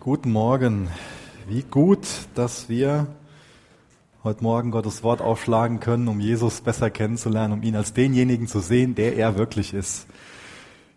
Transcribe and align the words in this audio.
Guten 0.00 0.30
Morgen. 0.30 0.88
Wie 1.48 1.62
gut, 1.62 2.06
dass 2.36 2.68
wir 2.68 3.08
heute 4.22 4.44
Morgen 4.44 4.70
Gottes 4.70 5.02
Wort 5.02 5.20
aufschlagen 5.20 5.80
können, 5.80 6.06
um 6.06 6.20
Jesus 6.20 6.60
besser 6.60 6.88
kennenzulernen, 6.88 7.54
um 7.54 7.62
ihn 7.64 7.74
als 7.74 7.94
denjenigen 7.94 8.46
zu 8.46 8.60
sehen, 8.60 8.94
der 8.94 9.16
er 9.16 9.36
wirklich 9.36 9.74
ist. 9.74 10.06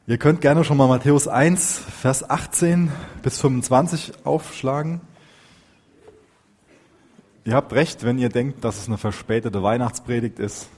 Ihr 0.05 0.19
könnt 0.19 0.39
gerne 0.39 0.63
schon 0.63 0.77
mal 0.77 0.87
Matthäus 0.87 1.27
1, 1.27 1.79
Vers 1.79 2.29
18 2.29 2.91
bis 3.23 3.39
25 3.39 4.23
aufschlagen. 4.23 5.01
Ihr 7.43 7.55
habt 7.55 7.73
recht, 7.73 8.03
wenn 8.03 8.19
ihr 8.19 8.29
denkt, 8.29 8.63
dass 8.63 8.77
es 8.77 8.87
eine 8.87 8.99
verspätete 8.99 9.63
Weihnachtspredigt 9.63 10.37
ist. 10.37 10.69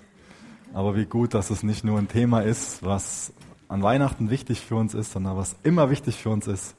Aber 0.73 0.95
wie 0.95 1.05
gut, 1.05 1.33
dass 1.33 1.49
es 1.49 1.61
nicht 1.61 1.83
nur 1.83 1.99
ein 1.99 2.07
Thema 2.07 2.39
ist, 2.39 2.83
was 2.83 3.33
an 3.67 3.83
Weihnachten 3.83 4.29
wichtig 4.29 4.61
für 4.61 4.75
uns 4.75 4.93
ist, 4.93 5.11
sondern 5.11 5.35
was 5.35 5.57
immer 5.63 5.89
wichtig 5.89 6.15
für 6.23 6.29
uns 6.29 6.47
ist. 6.47 6.77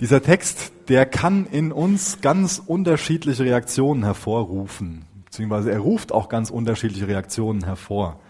Dieser 0.00 0.22
Text, 0.22 0.72
der 0.88 1.06
kann 1.06 1.46
in 1.46 1.72
uns 1.72 2.20
ganz 2.20 2.62
unterschiedliche 2.64 3.44
Reaktionen 3.44 4.04
hervorrufen, 4.04 5.06
beziehungsweise 5.24 5.72
er 5.72 5.78
ruft 5.78 6.12
auch 6.12 6.28
ganz 6.28 6.50
unterschiedliche 6.50 7.08
Reaktionen 7.08 7.64
hervor. 7.64 8.20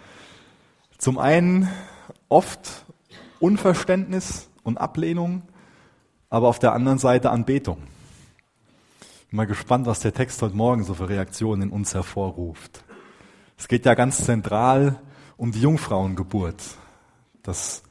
Zum 0.97 1.19
einen 1.19 1.69
oft 2.29 2.87
Unverständnis 3.41 4.49
und 4.63 4.79
Ablehnung, 4.79 5.43
aber 6.31 6.47
auf 6.47 6.61
der 6.61 6.73
anderen 6.73 6.99
Seite 6.99 7.31
Anbetung. 7.31 7.79
Bin 9.31 9.39
mal 9.39 9.49
gespannt, 9.49 9.87
was 9.87 9.99
der 9.99 10.15
Text 10.15 10.41
heute 10.43 10.55
Morgen 10.55 10.85
so 10.85 10.95
für 10.95 11.09
Reaktionen 11.09 11.63
in 11.63 11.71
uns 11.71 11.95
hervorruft. 11.95 12.85
Es 13.59 13.67
geht 13.67 13.85
ja 13.87 13.95
ganz 13.95 14.25
zentral 14.25 15.01
um 15.37 15.51
die 15.51 15.63
Jungfrauengeburt. 15.63 16.63
Das 17.43 17.83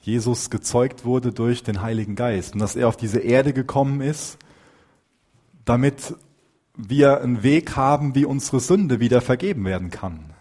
Jesus 0.00 0.48
gezeugt 0.48 1.04
wurde 1.04 1.32
durch 1.32 1.62
den 1.62 1.82
Heiligen 1.82 2.16
Geist 2.16 2.54
und 2.54 2.60
dass 2.60 2.76
er 2.76 2.88
auf 2.88 2.96
diese 2.96 3.18
Erde 3.20 3.52
gekommen 3.52 4.00
ist, 4.00 4.38
damit 5.64 6.14
wir 6.74 7.20
einen 7.20 7.42
Weg 7.42 7.76
haben, 7.76 8.14
wie 8.14 8.24
unsere 8.24 8.60
Sünde 8.60 8.98
wieder 8.98 9.20
vergeben 9.20 9.64
werden 9.64 9.90
kann. 9.90 10.32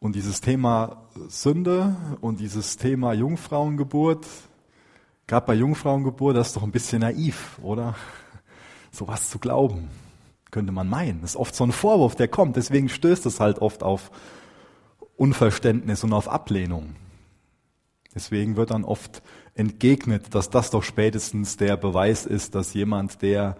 Und 0.00 0.16
dieses 0.16 0.40
Thema 0.40 1.02
Sünde 1.28 1.94
und 2.20 2.40
dieses 2.40 2.76
Thema 2.76 3.12
Jungfrauengeburt, 3.12 4.26
gerade 5.26 5.46
bei 5.46 5.54
Jungfrauengeburt, 5.54 6.36
das 6.36 6.48
ist 6.48 6.56
doch 6.56 6.62
ein 6.62 6.72
bisschen 6.72 7.02
naiv, 7.02 7.58
oder? 7.62 7.94
Sowas 8.90 9.30
zu 9.30 9.38
glauben, 9.38 9.88
könnte 10.50 10.72
man 10.72 10.88
meinen. 10.88 11.20
Das 11.20 11.32
ist 11.32 11.36
oft 11.36 11.54
so 11.54 11.62
ein 11.62 11.70
Vorwurf, 11.70 12.16
der 12.16 12.26
kommt. 12.26 12.56
Deswegen 12.56 12.88
stößt 12.88 13.26
es 13.26 13.38
halt 13.38 13.60
oft 13.60 13.84
auf 13.84 14.10
Unverständnis 15.16 16.02
und 16.02 16.12
auf 16.12 16.28
Ablehnung. 16.28 16.96
Deswegen 18.14 18.56
wird 18.56 18.70
dann 18.70 18.84
oft 18.84 19.22
entgegnet, 19.54 20.34
dass 20.34 20.50
das 20.50 20.70
doch 20.70 20.82
spätestens 20.82 21.56
der 21.56 21.76
Beweis 21.76 22.26
ist, 22.26 22.54
dass 22.54 22.74
jemand, 22.74 23.22
der, 23.22 23.56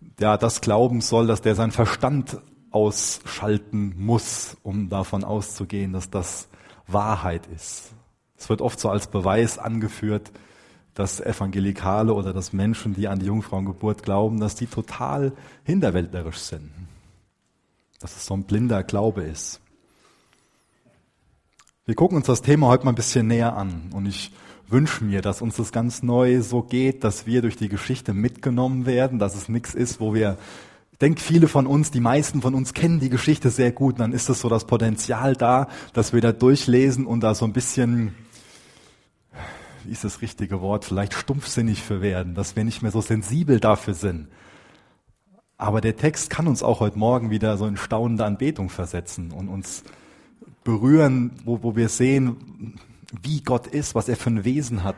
der 0.00 0.38
das 0.38 0.60
glauben 0.60 1.00
soll, 1.00 1.26
dass 1.26 1.42
der 1.42 1.54
seinen 1.54 1.72
Verstand 1.72 2.40
ausschalten 2.70 3.94
muss, 3.96 4.56
um 4.62 4.88
davon 4.88 5.24
auszugehen, 5.24 5.92
dass 5.92 6.08
das 6.08 6.48
Wahrheit 6.86 7.46
ist. 7.48 7.92
Es 8.36 8.48
wird 8.48 8.62
oft 8.62 8.78
so 8.78 8.88
als 8.88 9.08
Beweis 9.08 9.58
angeführt, 9.58 10.30
dass 10.94 11.20
Evangelikale 11.20 12.14
oder 12.14 12.32
dass 12.32 12.52
Menschen, 12.52 12.94
die 12.94 13.08
an 13.08 13.18
die 13.18 13.26
Jungfrauengeburt 13.26 14.02
glauben, 14.02 14.40
dass 14.40 14.54
die 14.54 14.66
total 14.66 15.32
hinterwäldlerisch 15.64 16.38
sind. 16.38 16.70
Dass 18.00 18.16
es 18.16 18.26
so 18.26 18.34
ein 18.34 18.44
blinder 18.44 18.82
Glaube 18.82 19.22
ist. 19.22 19.60
Wir 21.90 21.96
gucken 21.96 22.18
uns 22.18 22.26
das 22.26 22.40
Thema 22.40 22.68
heute 22.68 22.84
mal 22.84 22.92
ein 22.92 22.94
bisschen 22.94 23.26
näher 23.26 23.56
an 23.56 23.90
und 23.92 24.06
ich 24.06 24.30
wünsche 24.68 25.02
mir, 25.02 25.22
dass 25.22 25.42
uns 25.42 25.56
das 25.56 25.72
ganz 25.72 26.04
neu 26.04 26.40
so 26.40 26.62
geht, 26.62 27.02
dass 27.02 27.26
wir 27.26 27.42
durch 27.42 27.56
die 27.56 27.68
Geschichte 27.68 28.14
mitgenommen 28.14 28.86
werden, 28.86 29.18
dass 29.18 29.34
es 29.34 29.48
nichts 29.48 29.74
ist, 29.74 29.98
wo 29.98 30.14
wir, 30.14 30.38
ich 30.92 30.98
denke, 30.98 31.20
viele 31.20 31.48
von 31.48 31.66
uns, 31.66 31.90
die 31.90 31.98
meisten 31.98 32.42
von 32.42 32.54
uns 32.54 32.74
kennen 32.74 33.00
die 33.00 33.10
Geschichte 33.10 33.50
sehr 33.50 33.72
gut, 33.72 33.98
dann 33.98 34.12
ist 34.12 34.28
das 34.28 34.38
so 34.38 34.48
das 34.48 34.68
Potenzial 34.68 35.34
da, 35.34 35.66
dass 35.92 36.12
wir 36.12 36.20
da 36.20 36.30
durchlesen 36.30 37.06
und 37.06 37.22
da 37.22 37.34
so 37.34 37.44
ein 37.44 37.52
bisschen, 37.52 38.14
wie 39.82 39.90
ist 39.90 40.04
das 40.04 40.22
richtige 40.22 40.60
Wort, 40.60 40.84
vielleicht 40.84 41.12
stumpfsinnig 41.12 41.82
für 41.82 42.00
werden, 42.00 42.36
dass 42.36 42.54
wir 42.54 42.62
nicht 42.62 42.82
mehr 42.82 42.92
so 42.92 43.00
sensibel 43.00 43.58
dafür 43.58 43.94
sind. 43.94 44.28
Aber 45.56 45.80
der 45.80 45.96
Text 45.96 46.30
kann 46.30 46.46
uns 46.46 46.62
auch 46.62 46.78
heute 46.78 47.00
Morgen 47.00 47.30
wieder 47.30 47.56
so 47.56 47.66
in 47.66 47.76
staunende 47.76 48.24
Anbetung 48.24 48.68
versetzen 48.68 49.32
und 49.32 49.48
uns 49.48 49.82
berühren, 50.70 51.32
wo, 51.44 51.62
wo 51.62 51.74
wir 51.74 51.88
sehen, 51.88 52.76
wie 53.22 53.42
Gott 53.42 53.66
ist, 53.66 53.94
was 53.94 54.08
er 54.08 54.16
für 54.16 54.30
ein 54.30 54.44
Wesen 54.44 54.84
hat 54.84 54.96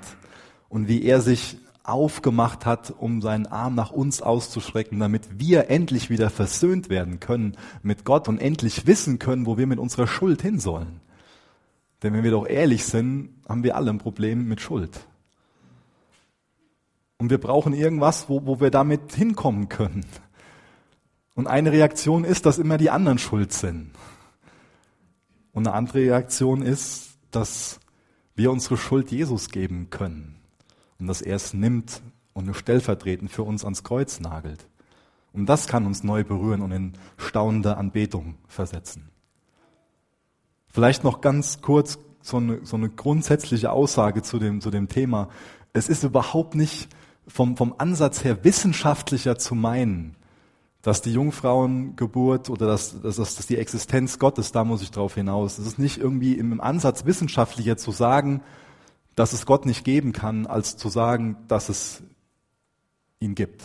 und 0.69 0.87
wie 0.87 1.03
er 1.03 1.21
sich 1.21 1.57
aufgemacht 1.83 2.67
hat, 2.67 2.93
um 2.97 3.23
seinen 3.23 3.47
Arm 3.47 3.75
nach 3.75 3.91
uns 3.91 4.23
auszustrecken, 4.23 5.01
damit 5.01 5.41
wir 5.41 5.71
endlich 5.71 6.11
wieder 6.11 6.31
versöhnt 6.31 6.91
werden 6.91 7.21
können 7.21 7.57
mit 7.83 8.05
Gott 8.05 8.29
und 8.29 8.39
endlich 8.39 8.87
wissen 8.87 9.19
können, 9.19 9.47
wo 9.47 9.57
wir 9.57 9.67
mit 9.67 9.79
unserer 9.79 10.07
Schuld 10.07 10.43
hin 10.43 10.61
sollen. 10.61 11.01
Denn 12.03 12.13
wenn 12.13 12.23
wir 12.23 12.31
doch 12.31 12.47
ehrlich 12.47 12.85
sind, 12.85 13.31
haben 13.49 13.65
wir 13.65 13.77
alle 13.77 13.91
ein 13.91 13.99
Problem 13.99 14.47
mit 14.47 14.61
Schuld. 14.61 15.01
Und 17.19 17.31
wir 17.31 17.39
brauchen 17.39 17.73
irgendwas, 17.73 18.29
wo, 18.29 18.45
wo 18.47 18.61
wir 18.61 18.71
damit 18.71 19.15
hinkommen 19.15 19.69
können. 19.69 20.05
Und 21.35 21.47
eine 21.47 21.73
Reaktion 21.73 22.25
ist, 22.25 22.45
dass 22.45 22.59
immer 22.59 22.77
die 22.77 22.91
anderen 22.91 23.19
schuld 23.19 23.53
sind. 23.53 23.93
Und 25.53 25.67
eine 25.67 25.77
andere 25.77 25.99
Reaktion 25.99 26.63
ist, 26.63 27.19
dass 27.31 27.81
wir 28.35 28.51
unsere 28.51 28.77
Schuld 28.77 29.11
Jesus 29.11 29.49
geben 29.49 29.91
können 29.91 30.37
und 30.99 31.07
dass 31.07 31.23
er 31.23 31.37
es 31.37 31.53
nimmt 31.53 32.03
und 32.33 32.55
stellvertretend 32.55 33.31
für 33.31 33.43
uns 33.43 33.65
ans 33.65 33.85
Kreuz 33.85 34.21
nagelt. 34.21 34.67
Und 35.33 35.47
das 35.47 35.67
kann 35.67 35.87
uns 35.87 36.03
neu 36.03 36.25
berühren 36.25 36.61
und 36.61 36.73
in 36.73 36.93
staunende 37.17 37.77
Anbetung 37.77 38.37
versetzen. 38.49 39.11
Vielleicht 40.69 41.05
noch 41.05 41.21
ganz 41.21 41.61
kurz 41.61 41.99
so 42.23 42.39
eine, 42.39 42.65
so 42.65 42.77
eine 42.77 42.89
grundsätzliche 42.89 43.71
Aussage 43.73 44.23
zu 44.23 44.39
dem, 44.39 44.61
zu 44.61 44.71
dem 44.71 44.89
Thema. 44.89 45.29
Es 45.73 45.89
ist 45.89 46.05
überhaupt 46.05 46.55
nicht 46.55 46.89
vom, 47.27 47.57
vom 47.57 47.75
Ansatz 47.77 48.25
her 48.25 48.45
wissenschaftlicher 48.45 49.39
zu 49.39 49.55
meinen, 49.55 50.17
dass 50.83 51.01
die 51.01 51.13
Jungfrauengeburt 51.13 52.51
oder 52.51 52.67
dass, 52.67 53.01
dass, 53.01 53.17
dass 53.17 53.47
die 53.47 53.57
Existenz 53.57 54.19
Gottes, 54.19 54.51
da 54.51 54.65
muss 54.65 54.83
ich 54.83 54.91
drauf 54.91 55.15
hinaus. 55.15 55.59
Es 55.59 55.67
ist 55.67 55.79
nicht 55.79 55.99
irgendwie 55.99 56.35
im 56.35 56.61
Ansatz 56.61 57.05
wissenschaftlicher 57.05 57.77
zu 57.77 57.93
sagen, 57.93 58.43
dass 59.15 59.33
es 59.33 59.47
Gott 59.47 59.65
nicht 59.65 59.85
geben 59.85 60.13
kann, 60.13 60.47
als 60.47 60.77
zu 60.77 60.89
sagen, 60.89 61.37
dass 61.47 61.69
es 61.69 62.03
ihn 63.21 63.37
gibt. 63.37 63.63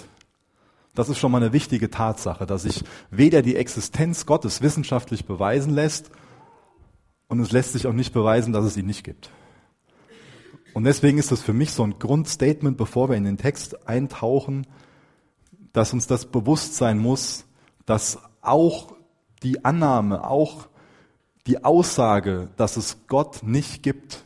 Das 0.94 1.10
ist 1.10 1.18
schon 1.18 1.32
mal 1.32 1.42
eine 1.42 1.54
wichtige 1.54 1.90
Tatsache, 1.90 2.46
dass 2.46 2.64
sich 2.64 2.84
weder 3.10 3.42
die 3.42 3.56
Existenz 3.56 4.26
Gottes 4.26 4.62
wissenschaftlich 4.62 5.26
beweisen 5.26 5.74
lässt 5.74 6.12
und 7.28 7.40
es 7.40 7.52
lässt 7.52 7.74
sich 7.74 7.88
auch 7.88 7.94
nicht 7.94 8.14
beweisen, 8.14 8.54
dass 8.54 8.66
es 8.66 8.78
ihn 8.78 8.86
nicht 8.86 9.04
gibt. 9.04 9.32
Und 10.74 10.84
deswegen 10.84 11.18
ist 11.18 11.32
das 11.32 11.42
für 11.42 11.54
mich 11.54 11.72
so 11.72 11.84
ein 11.84 11.98
Grundstatement, 11.98 12.78
bevor 12.78 13.10
wir 13.10 13.16
in 13.16 13.24
den 13.24 13.38
Text 13.38 13.88
eintauchen, 13.88 14.68
dass 15.78 15.94
uns 15.94 16.08
das 16.08 16.26
bewusst 16.26 16.76
sein 16.76 16.98
muss, 16.98 17.46
dass 17.86 18.18
auch 18.42 18.96
die 19.44 19.64
Annahme, 19.64 20.28
auch 20.28 20.68
die 21.46 21.64
Aussage, 21.64 22.50
dass 22.58 22.78
es 22.78 23.06
Gott 23.08 23.44
nicht 23.44 23.84
gibt, 23.84 24.24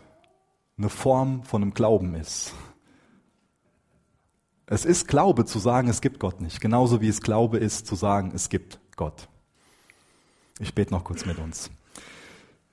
eine 0.77 0.87
Form 0.87 1.43
von 1.43 1.61
einem 1.61 1.73
Glauben 1.73 2.15
ist. 2.15 2.53
Es 4.65 4.85
ist 4.85 5.09
Glaube 5.09 5.43
zu 5.43 5.59
sagen, 5.59 5.89
es 5.89 5.99
gibt 5.99 6.19
Gott 6.21 6.39
nicht, 6.39 6.61
genauso 6.61 7.01
wie 7.01 7.09
es 7.09 7.21
Glaube 7.21 7.57
ist 7.57 7.85
zu 7.85 7.95
sagen, 7.95 8.31
es 8.33 8.47
gibt 8.47 8.79
Gott. 8.95 9.27
Ich 10.59 10.73
bete 10.73 10.93
noch 10.93 11.03
kurz 11.03 11.25
mit 11.25 11.37
uns. 11.37 11.69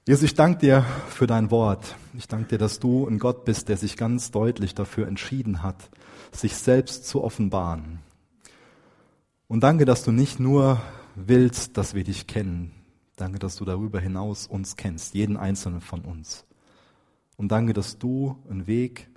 Jesus, 0.07 0.23
ich 0.23 0.35
danke 0.35 0.61
dir 0.61 0.85
für 1.09 1.27
dein 1.27 1.51
Wort. 1.51 1.97
Ich 2.17 2.29
danke 2.29 2.51
dir, 2.51 2.59
dass 2.59 2.79
du 2.79 3.09
ein 3.09 3.19
Gott 3.19 3.45
bist, 3.45 3.69
der 3.69 3.77
sich 3.77 3.97
ganz 3.97 4.31
deutlich 4.31 4.77
dafür 4.77 5.09
entschieden 5.09 5.65
hat, 5.65 5.91
sich 6.31 6.55
selbst 6.55 7.09
zu 7.09 7.25
offenbaren. 7.25 8.07
Und 9.49 9.61
danke, 9.63 9.87
dass 9.87 10.05
du 10.05 10.13
nicht 10.13 10.39
nur 10.39 10.81
willst, 11.15 11.79
dass 11.79 11.95
wir 11.95 12.05
dich 12.05 12.27
kennen. 12.27 12.75
Danke, 13.17 13.39
dass 13.39 13.57
du 13.57 13.65
darüber 13.65 13.99
hinaus 13.99 14.47
uns 14.47 14.77
kennst, 14.77 15.15
jeden 15.15 15.39
einzelnen 15.39 15.81
von 15.81 16.03
uns. 16.03 16.45
Und 17.39 17.51
danke, 17.51 17.73
dass 17.73 17.99
du 17.99 18.37
einen 18.51 18.67
Weg 18.67 19.09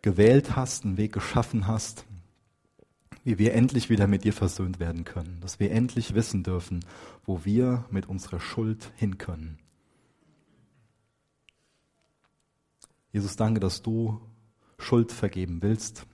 gewählt 0.00 0.56
hast, 0.56 0.84
einen 0.84 0.96
Weg 0.96 1.12
geschaffen 1.12 1.66
hast, 1.66 2.06
wie 3.22 3.38
wir 3.38 3.52
endlich 3.52 3.90
wieder 3.90 4.06
mit 4.06 4.24
dir 4.24 4.32
versöhnt 4.32 4.80
werden 4.80 5.04
können, 5.04 5.40
dass 5.42 5.60
wir 5.60 5.70
endlich 5.70 6.14
wissen 6.14 6.42
dürfen, 6.42 6.84
wo 7.26 7.44
wir 7.44 7.84
mit 7.90 8.06
unserer 8.06 8.40
Schuld 8.40 8.92
hin 8.96 9.18
können. 9.18 9.58
Jesus, 13.12 13.36
danke, 13.36 13.60
dass 13.60 13.82
du 13.82 14.20
Schuld 14.78 15.12
vergeben 15.12 15.60
willst 15.60 16.06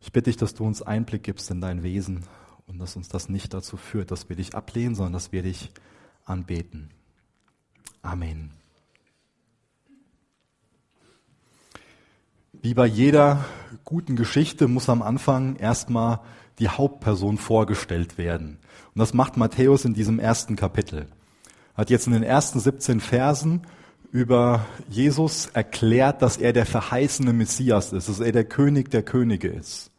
ich 0.00 0.12
bitte 0.12 0.30
dich, 0.30 0.36
dass 0.36 0.54
du 0.54 0.64
uns 0.64 0.82
Einblick 0.82 1.22
gibst 1.22 1.50
in 1.50 1.60
dein 1.60 1.82
Wesen 1.82 2.24
und 2.66 2.78
dass 2.78 2.96
uns 2.96 3.08
das 3.08 3.28
nicht 3.28 3.54
dazu 3.54 3.76
führt, 3.76 4.10
dass 4.10 4.28
wir 4.28 4.36
dich 4.36 4.54
ablehnen, 4.54 4.94
sondern 4.94 5.14
dass 5.14 5.32
wir 5.32 5.42
dich 5.42 5.70
anbeten. 6.24 6.90
Amen. 8.02 8.52
Wie 12.52 12.74
bei 12.74 12.86
jeder 12.86 13.44
guten 13.84 14.16
Geschichte 14.16 14.68
muss 14.68 14.88
am 14.88 15.02
Anfang 15.02 15.56
erstmal 15.56 16.20
die 16.58 16.68
Hauptperson 16.68 17.38
vorgestellt 17.38 18.18
werden. 18.18 18.58
Und 18.94 18.98
das 18.98 19.14
macht 19.14 19.36
Matthäus 19.36 19.84
in 19.84 19.94
diesem 19.94 20.18
ersten 20.18 20.56
Kapitel. 20.56 21.06
Hat 21.74 21.90
jetzt 21.90 22.08
in 22.08 22.12
den 22.12 22.24
ersten 22.24 22.58
17 22.58 23.00
Versen 23.00 23.62
über 24.10 24.66
Jesus 24.88 25.46
erklärt, 25.46 26.22
dass 26.22 26.36
er 26.36 26.52
der 26.52 26.66
verheißene 26.66 27.32
Messias 27.32 27.92
ist, 27.92 28.08
dass 28.08 28.20
er 28.20 28.32
der 28.32 28.44
König 28.44 28.90
der 28.90 29.02
Könige 29.02 29.48
ist. 29.48 29.90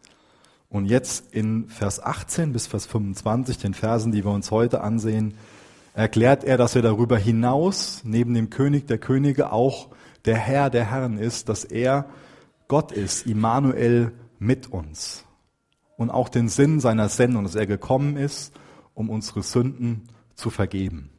Und 0.69 0.85
jetzt 0.85 1.33
in 1.33 1.67
Vers 1.67 2.01
18 2.01 2.53
bis 2.53 2.67
Vers 2.67 2.85
25, 2.85 3.57
den 3.57 3.73
Versen, 3.73 4.11
die 4.11 4.23
wir 4.23 4.31
uns 4.31 4.51
heute 4.51 4.81
ansehen, 4.81 5.33
erklärt 5.93 6.43
er, 6.43 6.57
dass 6.57 6.75
er 6.75 6.81
darüber 6.81 7.17
hinaus, 7.17 8.01
neben 8.03 8.33
dem 8.33 8.49
König 8.49 8.87
der 8.87 8.99
Könige, 8.99 9.51
auch 9.51 9.89
der 10.25 10.37
Herr 10.37 10.69
der 10.69 10.85
Herren 10.89 11.17
ist, 11.17 11.49
dass 11.49 11.63
er 11.63 12.05
Gott 12.67 12.91
ist, 12.91 13.25
Immanuel 13.25 14.11
mit 14.37 14.67
uns. 14.67 15.25
Und 15.97 16.11
auch 16.11 16.29
den 16.29 16.49
Sinn 16.49 16.79
seiner 16.79 17.09
Sendung, 17.09 17.43
dass 17.43 17.55
er 17.55 17.65
gekommen 17.65 18.15
ist, 18.15 18.53
um 18.93 19.09
unsere 19.09 19.43
Sünden 19.43 20.03
zu 20.35 20.49
vergeben. 20.49 21.09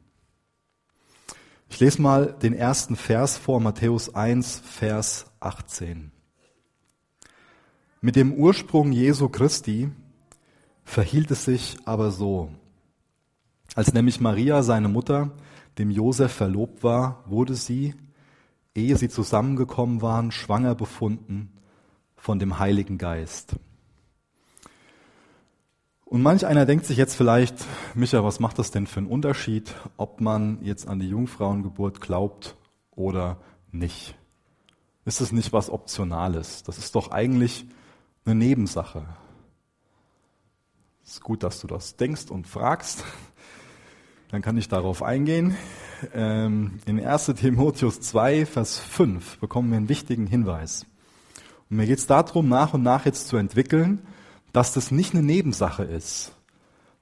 Ich 1.73 1.79
lese 1.79 2.03
mal 2.03 2.33
den 2.43 2.53
ersten 2.53 2.97
Vers 2.97 3.39
vor, 3.39 3.61
Matthäus 3.61 4.13
1, 4.15 4.61
Vers 4.67 5.27
18. 5.39 6.11
Mit 8.01 8.17
dem 8.17 8.35
Ursprung 8.35 8.91
Jesu 8.93 9.29
Christi 9.29 9.89
verhielt 10.85 11.31
es 11.31 11.45
sich 11.45 11.77
aber 11.85 12.11
so. 12.11 12.51
Als 13.77 13.95
nämlich 13.95 14.21
Maria, 14.21 14.63
seine 14.63 14.89
Mutter, 14.89 15.31
dem 15.79 15.91
Josef 15.91 16.33
verlobt 16.33 16.83
war, 16.83 17.23
wurde 17.27 17.55
sie, 17.55 17.95
ehe 18.75 18.97
sie 18.97 19.09
zusammengekommen 19.09 20.03
waren, 20.03 20.33
schwanger 20.33 20.75
befunden 20.75 21.53
von 22.17 22.41
dem 22.41 22.59
Heiligen 22.59 22.99
Geist. 22.99 23.55
Und 26.11 26.23
manch 26.23 26.45
einer 26.45 26.67
denkt 26.67 26.87
sich 26.87 26.97
jetzt 26.97 27.15
vielleicht, 27.15 27.55
Micha, 27.95 28.25
was 28.25 28.41
macht 28.41 28.59
das 28.59 28.73
denn 28.73 28.89
für 28.89 28.99
einen 28.99 29.07
Unterschied, 29.07 29.73
ob 29.97 30.21
man 30.21 30.59
jetzt 30.61 30.89
an 30.89 30.99
die 30.99 31.09
Jungfrauengeburt 31.09 32.01
glaubt 32.01 32.57
oder 32.91 33.37
nicht? 33.71 34.17
Ist 35.05 35.21
es 35.21 35.31
nicht 35.31 35.53
was 35.53 35.71
Optionales? 35.71 36.65
Das 36.65 36.79
ist 36.79 36.97
doch 36.97 37.13
eigentlich 37.13 37.65
eine 38.25 38.35
Nebensache. 38.35 39.07
Es 41.05 41.13
ist 41.13 41.21
gut, 41.23 41.45
dass 41.45 41.61
du 41.61 41.69
das 41.69 41.95
denkst 41.95 42.29
und 42.29 42.49
fragst. 42.49 43.05
Dann 44.33 44.43
kann 44.43 44.59
ich 44.59 44.67
darauf 44.67 45.05
eingehen. 45.05 45.57
Ähm, 46.13 46.81
in 46.87 46.99
1 46.99 47.27
Timotheus 47.37 48.01
2, 48.01 48.47
Vers 48.47 48.81
5 48.81 49.39
bekommen 49.39 49.71
wir 49.71 49.77
einen 49.77 49.89
wichtigen 49.89 50.27
Hinweis. 50.27 50.87
Und 51.71 51.77
mir 51.77 51.87
geht 51.87 51.99
es 51.99 52.09
darum, 52.09 52.49
nach 52.49 52.75
und 52.75 52.83
nach 52.83 53.07
jetzt 53.07 53.29
zu 53.29 53.37
entwickeln, 53.37 54.03
dass 54.53 54.73
das 54.73 54.91
nicht 54.91 55.15
eine 55.15 55.23
Nebensache 55.23 55.85
ist, 55.85 56.33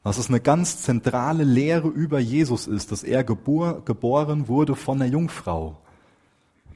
dass 0.05 0.19
es 0.19 0.29
eine 0.29 0.41
ganz 0.41 0.83
zentrale 0.83 1.45
Lehre 1.45 1.89
über 1.89 2.19
Jesus 2.19 2.67
ist, 2.67 2.93
dass 2.93 3.03
er 3.03 3.25
gebor, 3.25 3.85
geboren 3.85 4.49
wurde 4.49 4.75
von 4.75 4.99
der 4.99 5.09
Jungfrau. 5.09 5.77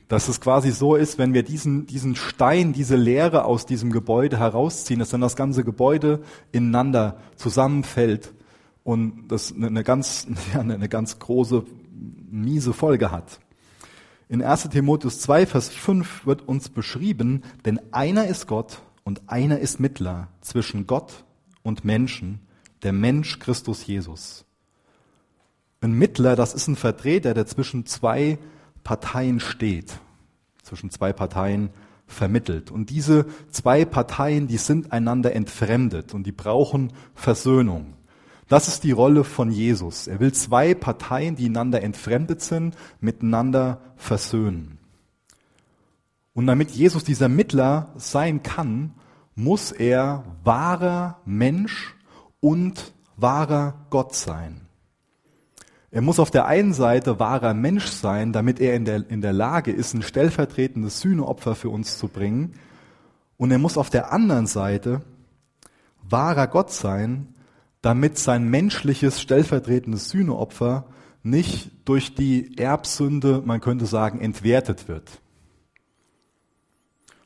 Dass 0.09 0.29
es 0.29 0.41
quasi 0.41 0.71
so 0.71 0.97
ist, 0.97 1.17
wenn 1.17 1.33
wir 1.33 1.43
diesen, 1.43 1.87
diesen 1.87 2.17
Stein, 2.17 2.73
diese 2.73 2.97
Lehre 2.97 3.45
aus 3.45 3.65
diesem 3.65 3.91
Gebäude 3.91 4.39
herausziehen, 4.39 5.01
dass 5.01 5.11
dann 5.11 5.23
das 5.23 5.37
ganze 5.37 5.65
Gebäude 5.65 6.23
ineinander 6.51 7.17
zusammenfällt 7.37 8.35
und 8.85 9.29
das 9.29 9.55
eine 9.55 9.85
ganz, 9.85 10.27
ja, 10.53 10.61
eine 10.61 10.89
ganz 10.89 11.19
große, 11.19 11.65
miese 12.31 12.73
Folge 12.73 13.11
hat. 13.11 13.41
In 14.29 14.43
1 14.43 14.71
Timotheus 14.71 15.21
2, 15.21 15.47
Vers 15.47 15.69
5 15.69 16.27
wird 16.27 16.49
uns 16.49 16.69
beschrieben, 16.69 17.43
denn 17.65 17.81
einer 17.93 18.27
ist 18.27 18.47
Gott 18.47 18.83
und 19.05 19.23
einer 19.27 19.59
ist 19.59 19.81
Mittler 19.81 20.29
zwischen 20.41 20.87
Gott 20.87 21.25
und 21.63 21.85
Menschen, 21.85 22.41
der 22.83 22.93
Mensch 22.93 23.39
Christus 23.39 23.87
Jesus. 23.87 24.45
Ein 25.81 25.93
Mittler, 25.93 26.37
das 26.37 26.55
ist 26.55 26.69
ein 26.69 26.77
Vertreter, 26.77 27.35
der 27.35 27.47
zwischen 27.47 27.87
zwei 27.87 28.39
Parteien 28.85 29.41
steht, 29.41 29.99
zwischen 30.63 30.91
zwei 30.91 31.13
Parteien 31.13 31.71
vermittelt. 32.07 32.71
Und 32.71 32.91
diese 32.91 33.27
zwei 33.51 33.85
Parteien, 33.85 34.47
die 34.47 34.59
sind 34.59 34.93
einander 34.93 35.35
entfremdet 35.35 36.15
und 36.15 36.25
die 36.25 36.33
brauchen 36.33 36.93
Versöhnung. 37.15 37.95
Das 38.49 38.69
ist 38.69 38.85
die 38.85 38.93
Rolle 38.93 39.25
von 39.25 39.51
Jesus. 39.51 40.07
Er 40.07 40.21
will 40.21 40.33
zwei 40.33 40.75
Parteien, 40.75 41.37
die 41.37 41.47
einander 41.47 41.83
entfremdet 41.83 42.43
sind, 42.43 42.77
miteinander 43.01 43.81
versöhnen. 43.97 44.79
Und 46.35 46.47
damit 46.47 46.71
Jesus 46.71 47.05
dieser 47.05 47.29
Mittler 47.29 47.93
sein 47.97 48.43
kann, 48.43 48.95
muss 49.35 49.73
er 49.73 50.25
wahrer 50.45 51.21
Mensch 51.25 51.95
und 52.41 52.93
wahrer 53.17 53.87
Gott 53.91 54.15
sein. 54.15 54.63
Er 55.91 56.01
muss 56.01 56.19
auf 56.19 56.31
der 56.31 56.47
einen 56.47 56.73
Seite 56.73 57.21
wahrer 57.21 57.53
Mensch 57.53 57.87
sein, 57.87 58.33
damit 58.33 58.61
er 58.61 58.75
in 58.75 58.87
der, 58.87 59.11
in 59.11 59.21
der 59.21 59.35
Lage 59.35 59.73
ist, 59.73 59.93
ein 59.93 60.03
stellvertretendes 60.03 61.01
Sühneopfer 61.01 61.55
für 61.55 61.69
uns 61.69 61.99
zu 61.99 62.09
bringen. 62.09 62.55
Und 63.37 63.51
er 63.51 63.59
muss 63.59 63.77
auf 63.77 63.91
der 63.91 64.11
anderen 64.11 64.47
Seite 64.47 65.03
wahrer 66.03 66.47
Gott 66.47 66.73
sein, 66.73 67.35
damit 67.83 68.17
sein 68.17 68.49
menschliches 68.49 69.21
stellvertretendes 69.21 70.09
Sühneopfer 70.09 70.87
nicht 71.23 71.71
durch 71.85 72.15
die 72.15 72.57
Erbsünde, 72.57 73.43
man 73.45 73.61
könnte 73.61 73.87
sagen, 73.87 74.21
entwertet 74.21 74.89
wird. 74.89 75.22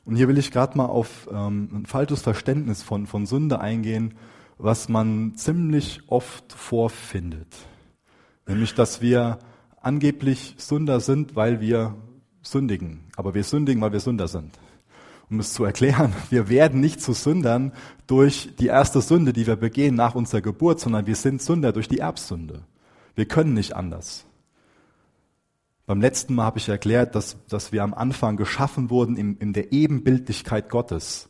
Und 0.07 0.15
hier 0.15 0.29
will 0.29 0.37
ich 0.37 0.51
gerade 0.51 0.77
mal 0.77 0.85
auf 0.85 1.27
ähm, 1.29 1.69
ein 1.73 1.85
falsches 1.85 2.21
Verständnis 2.21 2.81
von, 2.81 3.07
von 3.07 3.25
Sünde 3.25 3.59
eingehen, 3.59 4.13
was 4.57 4.87
man 4.87 5.35
ziemlich 5.35 6.01
oft 6.07 6.53
vorfindet. 6.53 7.53
Nämlich, 8.47 8.73
dass 8.73 9.01
wir 9.01 9.39
angeblich 9.81 10.55
Sünder 10.59 11.01
sind, 11.01 11.35
weil 11.35 11.59
wir 11.59 11.97
sündigen. 12.41 13.01
Aber 13.17 13.33
wir 13.33 13.43
sündigen, 13.43 13.81
weil 13.81 13.91
wir 13.91 13.99
Sünder 13.99 14.29
sind. 14.29 14.57
Um 15.29 15.41
es 15.41 15.51
zu 15.51 15.65
erklären, 15.65 16.13
wir 16.29 16.47
werden 16.47 16.79
nicht 16.79 17.01
zu 17.01 17.11
Sündern 17.11 17.73
durch 18.07 18.55
die 18.57 18.67
erste 18.67 19.01
Sünde, 19.01 19.33
die 19.33 19.45
wir 19.45 19.57
begehen 19.57 19.95
nach 19.95 20.15
unserer 20.15 20.39
Geburt, 20.39 20.79
sondern 20.79 21.05
wir 21.05 21.17
sind 21.17 21.41
Sünder 21.41 21.73
durch 21.73 21.89
die 21.89 21.99
Erbsünde. 21.99 22.63
Wir 23.15 23.25
können 23.25 23.53
nicht 23.53 23.75
anders. 23.75 24.25
Beim 25.87 26.01
letzten 26.01 26.35
Mal 26.35 26.43
habe 26.43 26.59
ich 26.59 26.67
erklärt, 26.67 27.15
dass, 27.15 27.37
dass 27.47 27.71
wir 27.71 27.81
am 27.81 27.93
Anfang 27.93 28.35
geschaffen 28.35 28.89
wurden 28.89 29.15
in, 29.15 29.37
in 29.37 29.53
der 29.53 29.71
Ebenbildlichkeit 29.71 30.69
Gottes. 30.69 31.29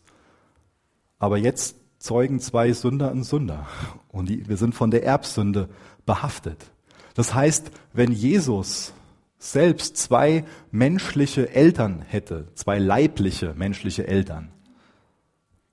Aber 1.20 1.38
jetzt 1.38 1.76
zeugen 2.00 2.40
zwei 2.40 2.74
Sünder 2.74 3.12
und 3.12 3.24
Sünder. 3.24 3.68
Und 4.08 4.30
die, 4.30 4.50
wir 4.50 4.58
sind 4.58 4.74
von 4.74 4.90
der 4.90 5.04
Erbsünde 5.04 5.70
behaftet. 6.08 6.72
Das 7.14 7.36
heißt, 7.36 7.70
wenn 7.94 8.12
Jesus 8.12 8.94
selbst 9.38 9.96
zwei 9.98 10.44
menschliche 10.72 11.54
Eltern 11.54 12.02
hätte, 12.02 12.48
zwei 12.56 12.80
leibliche 12.80 13.54
menschliche 13.54 14.08
Eltern, 14.08 14.52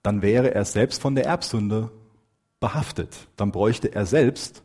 dann 0.03 0.21
wäre 0.21 0.55
er 0.55 0.67
selbst 0.67 1.01
von 1.01 1.15
der 1.15 1.25
Erbsünde 1.25 1.91
behaftet. 2.61 3.29
Dann 3.37 3.51
bräuchte 3.51 3.95
er 3.95 4.05
selbst 4.05 4.63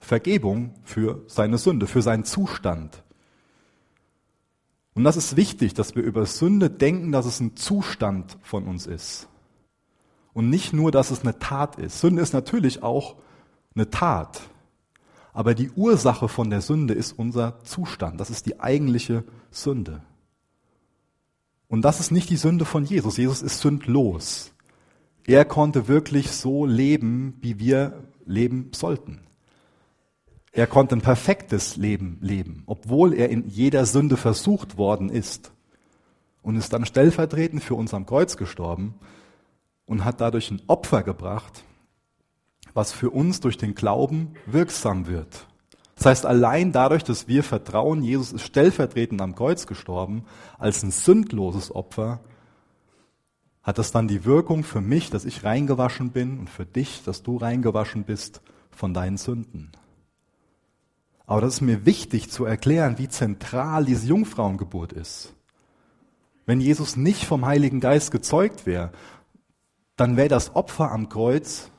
Vergebung 0.00 0.74
für 0.84 1.22
seine 1.28 1.56
Sünde, 1.56 1.86
für 1.86 2.02
seinen 2.02 2.24
Zustand. 2.24 3.02
Und 4.98 5.04
das 5.04 5.16
ist 5.16 5.36
wichtig, 5.36 5.74
dass 5.74 5.94
wir 5.94 6.02
über 6.02 6.26
Sünde 6.26 6.70
denken, 6.70 7.12
dass 7.12 7.24
es 7.24 7.38
ein 7.38 7.54
Zustand 7.54 8.36
von 8.42 8.64
uns 8.64 8.84
ist. 8.84 9.28
Und 10.32 10.50
nicht 10.50 10.72
nur, 10.72 10.90
dass 10.90 11.12
es 11.12 11.20
eine 11.20 11.38
Tat 11.38 11.76
ist. 11.76 12.00
Sünde 12.00 12.20
ist 12.20 12.32
natürlich 12.32 12.82
auch 12.82 13.14
eine 13.76 13.90
Tat. 13.90 14.40
Aber 15.32 15.54
die 15.54 15.70
Ursache 15.70 16.28
von 16.28 16.50
der 16.50 16.62
Sünde 16.62 16.94
ist 16.94 17.12
unser 17.12 17.62
Zustand. 17.62 18.18
Das 18.18 18.28
ist 18.28 18.46
die 18.46 18.58
eigentliche 18.58 19.22
Sünde. 19.52 20.02
Und 21.68 21.82
das 21.82 22.00
ist 22.00 22.10
nicht 22.10 22.28
die 22.28 22.36
Sünde 22.36 22.64
von 22.64 22.84
Jesus. 22.84 23.18
Jesus 23.18 23.40
ist 23.40 23.60
sündlos. 23.60 24.50
Er 25.28 25.44
konnte 25.44 25.86
wirklich 25.86 26.32
so 26.32 26.66
leben, 26.66 27.36
wie 27.40 27.60
wir 27.60 28.02
leben 28.26 28.72
sollten. 28.74 29.27
Er 30.52 30.66
konnte 30.66 30.96
ein 30.96 31.02
perfektes 31.02 31.76
Leben 31.76 32.18
leben, 32.20 32.62
obwohl 32.66 33.14
er 33.14 33.28
in 33.28 33.46
jeder 33.48 33.84
Sünde 33.86 34.16
versucht 34.16 34.78
worden 34.78 35.10
ist 35.10 35.52
und 36.42 36.56
ist 36.56 36.72
dann 36.72 36.86
stellvertretend 36.86 37.62
für 37.62 37.74
uns 37.74 37.92
am 37.92 38.06
Kreuz 38.06 38.36
gestorben 38.36 38.94
und 39.86 40.04
hat 40.04 40.20
dadurch 40.20 40.50
ein 40.50 40.62
Opfer 40.66 41.02
gebracht, 41.02 41.64
was 42.74 42.92
für 42.92 43.10
uns 43.10 43.40
durch 43.40 43.56
den 43.56 43.74
Glauben 43.74 44.34
wirksam 44.46 45.06
wird. 45.06 45.46
Das 45.96 46.06
heißt, 46.06 46.26
allein 46.26 46.70
dadurch, 46.70 47.02
dass 47.02 47.26
wir 47.26 47.42
vertrauen, 47.42 48.02
Jesus 48.02 48.32
ist 48.32 48.42
stellvertretend 48.42 49.20
am 49.20 49.34
Kreuz 49.34 49.66
gestorben, 49.66 50.24
als 50.56 50.84
ein 50.84 50.92
sündloses 50.92 51.74
Opfer, 51.74 52.20
hat 53.64 53.78
das 53.78 53.90
dann 53.90 54.08
die 54.08 54.24
Wirkung 54.24 54.62
für 54.62 54.80
mich, 54.80 55.10
dass 55.10 55.24
ich 55.24 55.44
reingewaschen 55.44 56.10
bin 56.10 56.38
und 56.38 56.48
für 56.48 56.64
dich, 56.64 57.02
dass 57.04 57.22
du 57.22 57.36
reingewaschen 57.36 58.04
bist 58.04 58.40
von 58.70 58.94
deinen 58.94 59.16
Sünden. 59.16 59.72
Aber 61.28 61.42
das 61.42 61.54
ist 61.54 61.60
mir 61.60 61.84
wichtig 61.84 62.30
zu 62.30 62.46
erklären, 62.46 62.96
wie 62.96 63.08
zentral 63.10 63.84
diese 63.84 64.06
Jungfrauengeburt 64.06 64.94
ist. 64.94 65.34
Wenn 66.46 66.58
Jesus 66.58 66.96
nicht 66.96 67.26
vom 67.26 67.44
Heiligen 67.44 67.80
Geist 67.80 68.10
gezeugt 68.10 68.64
wäre, 68.64 68.92
dann 69.96 70.16
wäre 70.16 70.28
das 70.28 70.56
Opfer 70.56 70.90
am 70.90 71.10
Kreuz 71.10 71.70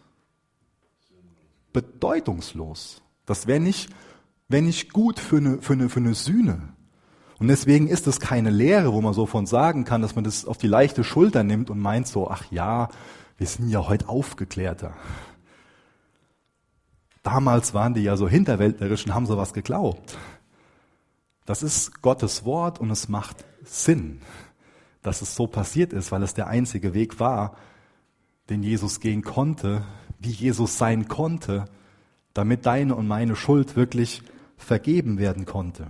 bedeutungslos. 1.74 3.02
Das 3.26 3.48
wäre 3.48 3.60
nicht, 3.60 3.90
wär 4.50 4.62
nicht 4.62 4.94
gut 4.94 5.20
für 5.20 5.38
eine, 5.38 5.62
für, 5.64 5.74
eine, 5.74 5.90
für 5.90 6.00
eine 6.00 6.14
Sühne. 6.14 6.74
Und 7.40 7.48
deswegen 7.48 7.88
ist 7.88 8.06
es 8.06 8.20
keine 8.20 8.52
Lehre, 8.52 8.94
wo 8.94 9.02
man 9.02 9.16
so 9.16 9.26
von 9.26 9.48
sagen 9.48 9.84
kann, 9.84 10.04
dass 10.04 10.14
man 10.14 10.26
das 10.26 10.46
auf 10.46 10.60
die 10.60 10.68
leichte 10.68 11.04
Schulter 11.04 11.44
nimmt 11.44 11.72
und 11.72 11.80
meint 11.80 12.08
so, 12.08 12.30
ach 12.30 12.44
ja, 12.52 12.90
wir 13.40 13.48
sind 13.48 13.70
ja 13.70 13.88
heute 13.88 14.10
aufgeklärter. 14.10 14.94
Damals 17.24 17.74
waren 17.74 17.94
die 17.94 18.04
ja 18.04 18.16
so 18.16 18.28
hinterwäldlerisch 18.28 19.06
und 19.06 19.14
haben 19.14 19.26
sowas 19.26 19.54
geglaubt. 19.54 20.18
Das 21.46 21.64
ist 21.64 22.02
Gottes 22.02 22.46
Wort 22.46 22.80
und 22.80 22.92
es 22.92 23.10
macht 23.10 23.44
Sinn, 23.64 24.22
dass 25.02 25.22
es 25.22 25.36
so 25.36 25.48
passiert 25.48 25.94
ist, 25.94 26.12
weil 26.12 26.24
es 26.24 26.34
der 26.34 26.48
einzige 26.48 26.94
Weg 26.94 27.20
war, 27.20 27.56
den 28.50 28.64
Jesus 28.64 29.00
gehen 29.00 29.24
konnte, 29.24 29.84
wie 30.20 30.32
Jesus 30.32 30.78
sein 30.78 31.08
konnte, 31.08 31.66
damit 32.34 32.66
deine 32.66 32.96
und 32.96 33.08
meine 33.08 33.36
Schuld 33.36 33.76
wirklich 33.76 34.22
vergeben 34.58 35.18
werden 35.18 35.46
konnte. 35.46 35.88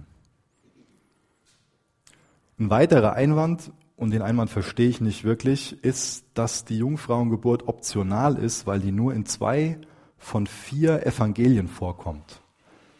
Ein 2.59 2.69
weiterer 2.69 3.13
Einwand, 3.13 3.71
und 3.95 4.11
den 4.11 4.21
Einwand 4.21 4.49
verstehe 4.49 4.87
ich 4.87 5.01
nicht 5.01 5.23
wirklich, 5.25 5.83
ist, 5.83 6.25
dass 6.33 6.63
die 6.63 6.77
Jungfrauengeburt 6.77 7.67
optional 7.67 8.37
ist, 8.37 8.65
weil 8.65 8.79
die 8.79 8.93
nur 8.93 9.13
in 9.13 9.25
zwei 9.25 9.77
von 10.19 10.45
vier 10.45 11.05
Evangelien 11.05 11.67
vorkommt. 11.67 12.41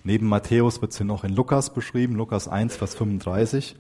Neben 0.04 0.28
Matthäus 0.28 0.82
wird 0.82 0.94
sie 0.94 1.04
noch 1.04 1.24
in 1.24 1.36
Lukas 1.36 1.74
beschrieben, 1.74 2.16
Lukas 2.16 2.48
1, 2.48 2.76
Vers 2.76 2.96
35. 2.96 3.76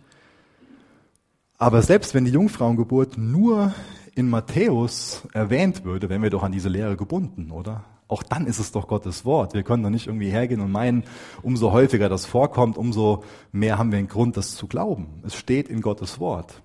Aber 1.57 1.81
selbst 1.81 2.13
wenn 2.13 2.25
die 2.25 2.31
Jungfrauengeburt 2.31 3.17
nur 3.17 3.73
in 4.15 4.29
Matthäus 4.29 5.23
erwähnt 5.33 5.85
würde, 5.85 6.09
wären 6.09 6.21
wir 6.21 6.29
doch 6.29 6.43
an 6.43 6.51
diese 6.51 6.69
Lehre 6.69 6.97
gebunden, 6.97 7.51
oder? 7.51 7.85
Auch 8.07 8.23
dann 8.23 8.47
ist 8.47 8.59
es 8.59 8.71
doch 8.71 8.87
Gottes 8.87 9.23
Wort. 9.23 9.53
Wir 9.53 9.63
können 9.63 9.83
doch 9.83 9.89
nicht 9.89 10.07
irgendwie 10.07 10.29
hergehen 10.29 10.61
und 10.61 10.71
meinen, 10.71 11.03
umso 11.41 11.71
häufiger 11.71 12.09
das 12.09 12.25
vorkommt, 12.25 12.77
umso 12.77 13.23
mehr 13.51 13.77
haben 13.77 13.91
wir 13.91 13.99
einen 13.99 14.07
Grund, 14.07 14.35
das 14.35 14.55
zu 14.55 14.67
glauben. 14.67 15.21
Es 15.25 15.35
steht 15.35 15.69
in 15.69 15.81
Gottes 15.81 16.19
Wort. 16.19 16.61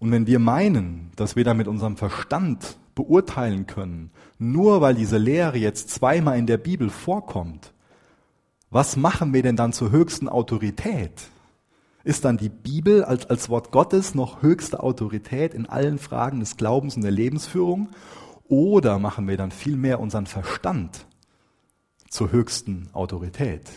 Und 0.00 0.10
wenn 0.10 0.26
wir 0.26 0.40
meinen, 0.40 1.12
dass 1.14 1.36
wir 1.36 1.44
da 1.44 1.54
mit 1.54 1.68
unserem 1.68 1.96
Verstand 1.96 2.78
beurteilen 2.94 3.66
können, 3.66 4.10
nur 4.42 4.80
weil 4.80 4.94
diese 4.94 5.18
Lehre 5.18 5.56
jetzt 5.56 5.90
zweimal 5.90 6.38
in 6.38 6.46
der 6.46 6.58
Bibel 6.58 6.90
vorkommt, 6.90 7.72
was 8.70 8.96
machen 8.96 9.32
wir 9.32 9.42
denn 9.42 9.56
dann 9.56 9.72
zur 9.72 9.90
höchsten 9.90 10.28
Autorität? 10.28 11.12
Ist 12.04 12.24
dann 12.24 12.38
die 12.38 12.48
Bibel 12.48 13.04
als, 13.04 13.26
als 13.26 13.48
Wort 13.48 13.70
Gottes 13.70 14.14
noch 14.14 14.42
höchste 14.42 14.82
Autorität 14.82 15.54
in 15.54 15.66
allen 15.66 15.98
Fragen 15.98 16.40
des 16.40 16.56
Glaubens 16.56 16.96
und 16.96 17.02
der 17.02 17.12
Lebensführung? 17.12 17.90
Oder 18.48 18.98
machen 18.98 19.28
wir 19.28 19.36
dann 19.36 19.52
vielmehr 19.52 20.00
unseren 20.00 20.26
Verstand 20.26 21.06
zur 22.08 22.32
höchsten 22.32 22.88
Autorität? 22.92 23.70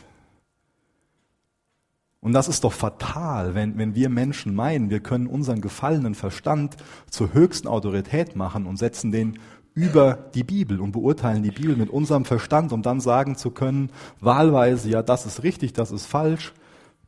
Und 2.22 2.34
das 2.34 2.48
ist 2.48 2.63
doch 2.63 2.74
fatal, 2.74 3.53
wenn, 3.53 3.77
wenn 3.77 3.93
wir 3.93 4.10
Menschen 4.10 4.55
meinen, 4.55 4.89
wir 4.89 5.00
können 5.00 5.27
unseren 5.27 5.62
gefallenen 5.62 6.15
Verstand 6.15 6.77
zur 7.07 7.34
höchsten 7.34 7.67
Autorität 7.67 8.36
machen 8.36 8.65
und 8.65 8.77
setzen 8.77 9.12
den 9.12 9.38
über 9.75 10.29
die 10.34 10.44
Bibel 10.44 10.79
und 10.79 10.94
beurteilen 10.94 11.44
die 11.44 11.51
Bibel 11.51 11.75
mit 11.75 11.89
unserem 11.89 12.25
Verstand, 12.25 12.72
um 12.72 12.82
dann 12.82 13.01
sagen 13.01 13.36
zu 13.36 13.51
können, 13.51 13.91
wahlweise, 14.22 14.89
ja, 14.89 15.03
das 15.03 15.25
ist 15.25 15.44
richtig, 15.44 15.74
das 15.74 15.91
ist 15.91 16.05
falsch 16.05 16.53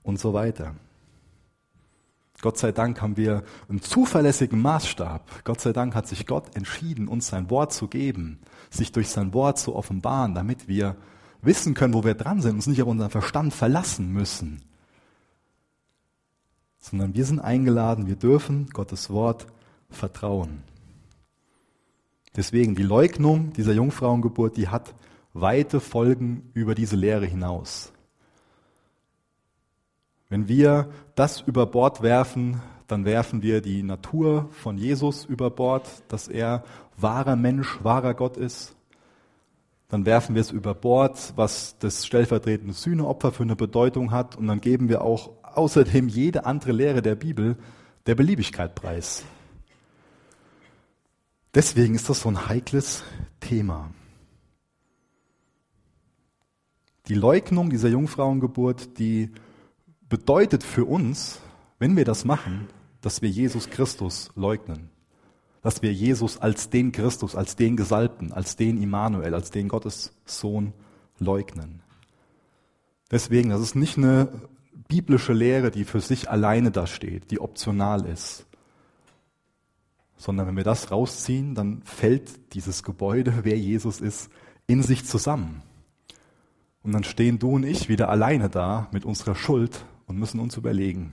und 0.03 0.19
so 0.19 0.33
weiter. 0.33 0.75
Gott 2.41 2.57
sei 2.59 2.71
Dank 2.71 3.01
haben 3.01 3.17
wir 3.17 3.43
einen 3.67 3.81
zuverlässigen 3.81 4.61
Maßstab. 4.61 5.43
Gott 5.43 5.61
sei 5.61 5.73
Dank 5.73 5.95
hat 5.95 6.07
sich 6.07 6.27
Gott 6.27 6.55
entschieden, 6.55 7.07
uns 7.07 7.27
sein 7.27 7.49
Wort 7.49 7.73
zu 7.73 7.87
geben, 7.87 8.39
sich 8.69 8.91
durch 8.91 9.09
sein 9.09 9.33
Wort 9.33 9.57
zu 9.57 9.75
offenbaren, 9.75 10.35
damit 10.35 10.67
wir 10.67 10.97
wissen 11.41 11.73
können, 11.73 11.93
wo 11.93 12.03
wir 12.03 12.13
dran 12.13 12.41
sind, 12.41 12.55
uns 12.55 12.67
nicht 12.67 12.81
auf 12.81 12.89
unseren 12.89 13.09
Verstand 13.09 13.53
verlassen 13.53 14.11
müssen, 14.11 14.61
sondern 16.79 17.15
wir 17.15 17.25
sind 17.25 17.39
eingeladen, 17.39 18.07
wir 18.07 18.15
dürfen 18.15 18.67
Gottes 18.71 19.09
Wort 19.09 19.47
vertrauen. 19.89 20.63
Deswegen 22.37 22.75
die 22.75 22.83
Leugnung 22.83 23.51
dieser 23.53 23.73
Jungfrauengeburt, 23.73 24.55
die 24.57 24.67
hat 24.67 24.93
weite 25.33 25.79
Folgen 25.79 26.51
über 26.53 26.75
diese 26.75 26.95
Lehre 26.95 27.25
hinaus. 27.25 27.91
Wenn 30.29 30.47
wir 30.47 30.89
das 31.15 31.41
über 31.41 31.65
Bord 31.65 32.03
werfen, 32.03 32.61
dann 32.85 33.05
werfen 33.05 33.41
wir 33.41 33.61
die 33.61 33.81
Natur 33.81 34.49
von 34.51 34.77
Jesus 34.77 35.25
über 35.25 35.49
Bord, 35.49 35.89
dass 36.09 36.27
er 36.27 36.63
wahrer 36.95 37.35
Mensch, 37.35 37.79
wahrer 37.81 38.13
Gott 38.13 38.37
ist. 38.37 38.75
Dann 39.89 40.05
werfen 40.05 40.35
wir 40.35 40.41
es 40.41 40.51
über 40.51 40.75
Bord, 40.75 41.33
was 41.35 41.77
das 41.79 42.05
stellvertretende 42.05 42.73
Sühneopfer 42.73 43.31
für 43.31 43.43
eine 43.43 43.55
Bedeutung 43.55 44.11
hat. 44.11 44.35
Und 44.35 44.47
dann 44.47 44.61
geben 44.61 44.89
wir 44.89 45.01
auch 45.01 45.31
außerdem 45.41 46.07
jede 46.07 46.45
andere 46.45 46.71
Lehre 46.71 47.01
der 47.01 47.15
Bibel 47.15 47.57
der 48.05 48.15
Beliebigkeit 48.15 48.75
preis. 48.75 49.25
Deswegen 51.57 51.95
ist 51.95 52.07
das 52.07 52.21
so 52.21 52.29
ein 52.29 52.47
heikles 52.47 53.01
Thema. 53.39 53.89
Die 57.07 57.15
Leugnung 57.15 57.71
dieser 57.71 57.89
Jungfrauengeburt, 57.89 58.99
die 58.99 59.31
bedeutet 60.07 60.63
für 60.63 60.85
uns, 60.85 61.39
wenn 61.79 61.97
wir 61.97 62.05
das 62.05 62.25
machen, 62.25 62.67
dass 63.01 63.23
wir 63.23 63.29
Jesus 63.29 63.71
Christus 63.71 64.29
leugnen. 64.35 64.91
Dass 65.63 65.81
wir 65.81 65.91
Jesus 65.91 66.37
als 66.37 66.69
den 66.69 66.91
Christus, 66.91 67.35
als 67.35 67.55
den 67.55 67.75
Gesalbten, 67.75 68.33
als 68.33 68.55
den 68.55 68.79
Immanuel, 68.79 69.33
als 69.33 69.49
den 69.49 69.67
Gottes 69.67 70.11
Sohn 70.25 70.73
leugnen. 71.17 71.81
Deswegen, 73.09 73.49
das 73.49 73.61
ist 73.61 73.73
nicht 73.73 73.97
eine 73.97 74.29
biblische 74.87 75.33
Lehre, 75.33 75.71
die 75.71 75.85
für 75.85 76.01
sich 76.01 76.29
alleine 76.29 76.69
da 76.69 76.85
steht, 76.85 77.31
die 77.31 77.39
optional 77.39 78.05
ist. 78.05 78.46
Sondern 80.17 80.47
wenn 80.47 80.57
wir 80.57 80.63
das 80.63 80.91
rausziehen, 80.91 81.55
dann 81.55 81.81
fällt 81.83 82.53
dieses 82.53 82.83
Gebäude, 82.83 83.39
wer 83.43 83.57
Jesus 83.57 84.01
ist, 84.01 84.29
in 84.67 84.83
sich 84.83 85.05
zusammen. 85.05 85.61
Und 86.83 86.91
dann 86.91 87.03
stehen 87.03 87.39
du 87.39 87.51
und 87.51 87.63
ich 87.63 87.89
wieder 87.89 88.09
alleine 88.09 88.49
da 88.49 88.87
mit 88.91 89.05
unserer 89.05 89.35
Schuld 89.35 89.85
und 90.05 90.17
müssen 90.17 90.39
uns 90.39 90.57
überlegen, 90.57 91.11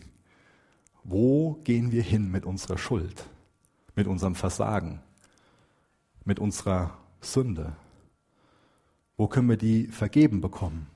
wo 1.03 1.55
gehen 1.65 1.93
wir 1.93 2.03
hin 2.03 2.31
mit 2.31 2.47
unserer 2.47 2.79
Schuld, 2.79 3.29
mit 3.95 4.07
unserem 4.07 4.35
Versagen, 4.35 5.01
mit 6.25 6.39
unserer 6.39 6.97
Sünde? 7.21 7.77
Wo 9.17 9.29
können 9.29 9.49
wir 9.49 9.57
die 9.57 9.89
vergeben 9.89 10.41
bekommen? 10.41 10.87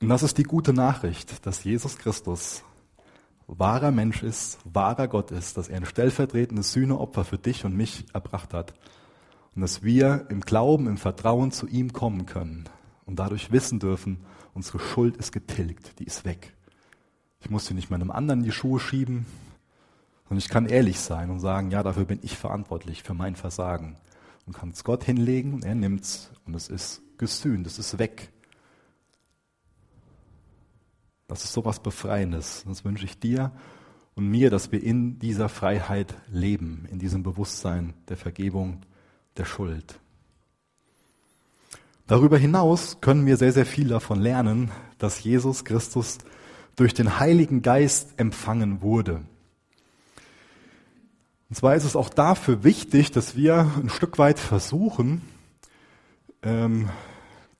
Und 0.00 0.08
das 0.08 0.22
ist 0.22 0.38
die 0.38 0.42
gute 0.42 0.72
Nachricht, 0.72 1.46
dass 1.46 1.64
Jesus 1.64 1.96
Christus 1.96 2.64
wahrer 3.46 3.90
Mensch 3.90 4.22
ist, 4.22 4.58
wahrer 4.64 5.08
Gott 5.08 5.30
ist, 5.30 5.56
dass 5.56 5.68
er 5.68 5.76
ein 5.76 5.86
stellvertretendes 5.86 6.72
Sühneopfer 6.72 7.24
für 7.24 7.38
dich 7.38 7.64
und 7.64 7.76
mich 7.76 8.06
erbracht 8.12 8.54
hat 8.54 8.74
und 9.54 9.62
dass 9.62 9.82
wir 9.82 10.26
im 10.30 10.40
Glauben, 10.40 10.86
im 10.86 10.96
Vertrauen 10.96 11.52
zu 11.52 11.66
ihm 11.66 11.92
kommen 11.92 12.26
können 12.26 12.64
und 13.04 13.18
dadurch 13.18 13.52
wissen 13.52 13.78
dürfen, 13.78 14.24
unsere 14.54 14.78
Schuld 14.78 15.16
ist 15.16 15.32
getilgt, 15.32 15.98
die 15.98 16.04
ist 16.04 16.24
weg. 16.24 16.54
Ich 17.40 17.50
muss 17.50 17.66
sie 17.66 17.74
nicht 17.74 17.90
meinem 17.90 18.10
anderen 18.10 18.40
in 18.40 18.46
die 18.46 18.52
Schuhe 18.52 18.80
schieben, 18.80 19.26
sondern 20.24 20.38
ich 20.38 20.48
kann 20.48 20.66
ehrlich 20.66 20.98
sein 21.00 21.30
und 21.30 21.40
sagen, 21.40 21.70
ja, 21.70 21.82
dafür 21.82 22.06
bin 22.06 22.20
ich 22.22 22.38
verantwortlich, 22.38 23.02
für 23.02 23.14
mein 23.14 23.36
Versagen. 23.36 23.96
Und 24.46 24.54
kann 24.54 24.70
es 24.70 24.84
Gott 24.84 25.04
hinlegen 25.04 25.54
und 25.54 25.64
er 25.64 25.74
nimmt's 25.74 26.30
und 26.46 26.54
es 26.54 26.68
ist 26.68 27.02
gesühnt, 27.18 27.66
es 27.66 27.78
ist 27.78 27.98
weg. 27.98 28.30
Das 31.28 31.44
ist 31.44 31.52
sowas 31.52 31.80
Befreiendes. 31.80 32.64
Das 32.66 32.84
wünsche 32.84 33.04
ich 33.04 33.18
dir 33.18 33.52
und 34.14 34.28
mir, 34.28 34.50
dass 34.50 34.72
wir 34.72 34.82
in 34.82 35.18
dieser 35.18 35.48
Freiheit 35.48 36.14
leben, 36.30 36.86
in 36.90 36.98
diesem 36.98 37.22
Bewusstsein 37.22 37.94
der 38.08 38.16
Vergebung 38.16 38.82
der 39.36 39.44
Schuld. 39.44 39.98
Darüber 42.06 42.36
hinaus 42.36 43.00
können 43.00 43.24
wir 43.26 43.36
sehr, 43.36 43.52
sehr 43.52 43.66
viel 43.66 43.88
davon 43.88 44.20
lernen, 44.20 44.70
dass 44.98 45.24
Jesus 45.24 45.64
Christus 45.64 46.18
durch 46.76 46.92
den 46.92 47.18
Heiligen 47.18 47.62
Geist 47.62 48.14
empfangen 48.18 48.82
wurde. 48.82 49.22
Und 51.48 51.56
zwar 51.56 51.74
ist 51.76 51.84
es 51.84 51.96
auch 51.96 52.08
dafür 52.08 52.62
wichtig, 52.64 53.10
dass 53.10 53.36
wir 53.36 53.70
ein 53.80 53.88
Stück 53.88 54.18
weit 54.18 54.38
versuchen, 54.38 55.22
ähm, 56.42 56.90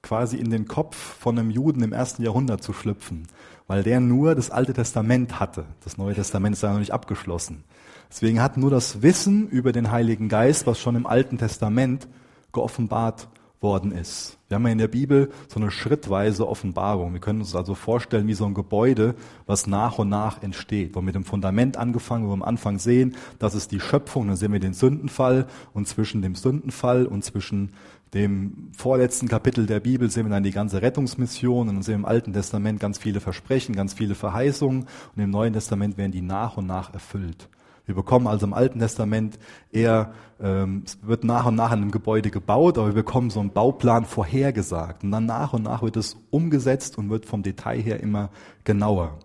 quasi 0.04 0.36
in 0.36 0.50
den 0.50 0.68
Kopf 0.68 0.96
von 0.96 1.38
einem 1.38 1.50
Juden 1.50 1.82
im 1.82 1.92
ersten 1.92 2.22
Jahrhundert 2.22 2.62
zu 2.62 2.72
schlüpfen, 2.72 3.26
weil 3.66 3.82
der 3.82 3.98
nur 3.98 4.34
das 4.34 4.50
Alte 4.50 4.74
Testament 4.74 5.40
hatte. 5.40 5.64
Das 5.82 5.96
Neue 5.96 6.14
Testament 6.14 6.54
ist 6.54 6.62
ja 6.62 6.72
noch 6.72 6.78
nicht 6.78 6.92
abgeschlossen. 6.92 7.64
Deswegen 8.10 8.40
hat 8.40 8.56
nur 8.56 8.70
das 8.70 9.02
Wissen 9.02 9.48
über 9.48 9.72
den 9.72 9.90
Heiligen 9.90 10.28
Geist, 10.28 10.66
was 10.66 10.78
schon 10.78 10.94
im 10.94 11.06
Alten 11.06 11.38
Testament 11.38 12.06
geoffenbart 12.52 13.28
worden 13.64 13.92
ist. 13.92 14.38
Wir 14.48 14.56
haben 14.56 14.66
ja 14.66 14.72
in 14.72 14.78
der 14.78 14.88
Bibel 14.88 15.30
so 15.48 15.58
eine 15.58 15.70
schrittweise 15.70 16.46
Offenbarung. 16.46 17.14
Wir 17.14 17.20
können 17.20 17.40
uns 17.40 17.56
also 17.56 17.74
vorstellen 17.74 18.28
wie 18.28 18.34
so 18.34 18.44
ein 18.44 18.54
Gebäude, 18.54 19.16
was 19.46 19.66
nach 19.66 19.98
und 19.98 20.10
nach 20.10 20.42
entsteht. 20.42 20.94
Wo 20.94 21.00
mit 21.00 21.14
dem 21.14 21.24
Fundament 21.24 21.76
angefangen, 21.76 22.26
wo 22.26 22.28
wir 22.28 22.34
am 22.34 22.42
Anfang 22.42 22.78
sehen, 22.78 23.16
das 23.38 23.54
ist 23.54 23.72
die 23.72 23.80
Schöpfung, 23.80 24.28
dann 24.28 24.36
sehen 24.36 24.52
wir 24.52 24.60
den 24.60 24.74
Sündenfall 24.74 25.46
und 25.72 25.88
zwischen 25.88 26.20
dem 26.20 26.34
Sündenfall 26.34 27.06
und 27.06 27.24
zwischen 27.24 27.72
dem 28.14 28.70
vorletzten 28.76 29.28
Kapitel 29.28 29.66
der 29.66 29.80
Bibel 29.80 30.08
sehen 30.08 30.26
wir 30.26 30.30
dann 30.30 30.44
die 30.44 30.52
ganze 30.52 30.80
Rettungsmission 30.80 31.68
und 31.68 31.82
sehen 31.82 31.96
im 31.96 32.04
Alten 32.04 32.32
Testament 32.32 32.78
ganz 32.80 32.98
viele 32.98 33.20
Versprechen, 33.20 33.74
ganz 33.74 33.92
viele 33.92 34.14
Verheißungen 34.14 34.86
und 35.16 35.22
im 35.22 35.30
Neuen 35.30 35.52
Testament 35.52 35.98
werden 35.98 36.12
die 36.12 36.22
nach 36.22 36.56
und 36.56 36.66
nach 36.66 36.94
erfüllt. 36.94 37.48
Wir 37.86 37.94
bekommen 37.94 38.26
also 38.26 38.46
im 38.46 38.54
Alten 38.54 38.78
Testament 38.78 39.38
eher, 39.70 40.14
ähm, 40.40 40.84
es 40.86 40.98
wird 41.02 41.24
nach 41.24 41.44
und 41.46 41.54
nach 41.54 41.70
an 41.70 41.82
einem 41.82 41.90
Gebäude 41.90 42.30
gebaut, 42.30 42.78
aber 42.78 42.88
wir 42.88 42.94
bekommen 42.94 43.28
so 43.28 43.40
einen 43.40 43.50
Bauplan 43.50 44.06
vorhergesagt. 44.06 45.04
Und 45.04 45.10
dann 45.10 45.26
nach 45.26 45.52
und 45.52 45.64
nach 45.64 45.82
wird 45.82 45.96
es 45.96 46.16
umgesetzt 46.30 46.96
und 46.96 47.10
wird 47.10 47.26
vom 47.26 47.42
Detail 47.42 47.80
her 47.80 48.00
immer 48.00 48.30
genauer. 48.64 49.18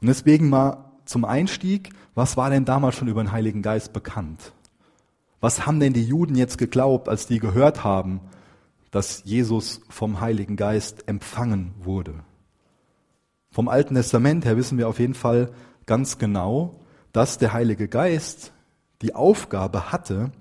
Und 0.00 0.08
deswegen 0.08 0.48
mal 0.48 0.90
zum 1.04 1.24
Einstieg, 1.24 1.90
was 2.16 2.36
war 2.36 2.50
denn 2.50 2.64
damals 2.64 2.96
schon 2.96 3.08
über 3.08 3.22
den 3.22 3.30
Heiligen 3.30 3.62
Geist 3.62 3.92
bekannt? 3.92 4.52
Was 5.44 5.66
haben 5.66 5.78
denn 5.78 5.92
die 5.92 6.06
Juden 6.06 6.36
jetzt 6.36 6.56
geglaubt, 6.56 7.06
als 7.06 7.26
die 7.26 7.38
gehört 7.38 7.84
haben, 7.84 8.22
dass 8.90 9.24
Jesus 9.26 9.82
vom 9.90 10.22
Heiligen 10.22 10.56
Geist 10.56 11.06
empfangen 11.06 11.74
wurde? 11.80 12.14
Vom 13.50 13.68
Alten 13.68 13.94
Testament 13.94 14.46
her 14.46 14.56
wissen 14.56 14.78
wir 14.78 14.88
auf 14.88 14.98
jeden 14.98 15.12
Fall 15.12 15.52
ganz 15.84 16.16
genau, 16.16 16.80
dass 17.12 17.36
der 17.36 17.52
Heilige 17.52 17.88
Geist 17.88 18.54
die 19.02 19.14
Aufgabe 19.14 19.92
hatte, 19.92 20.32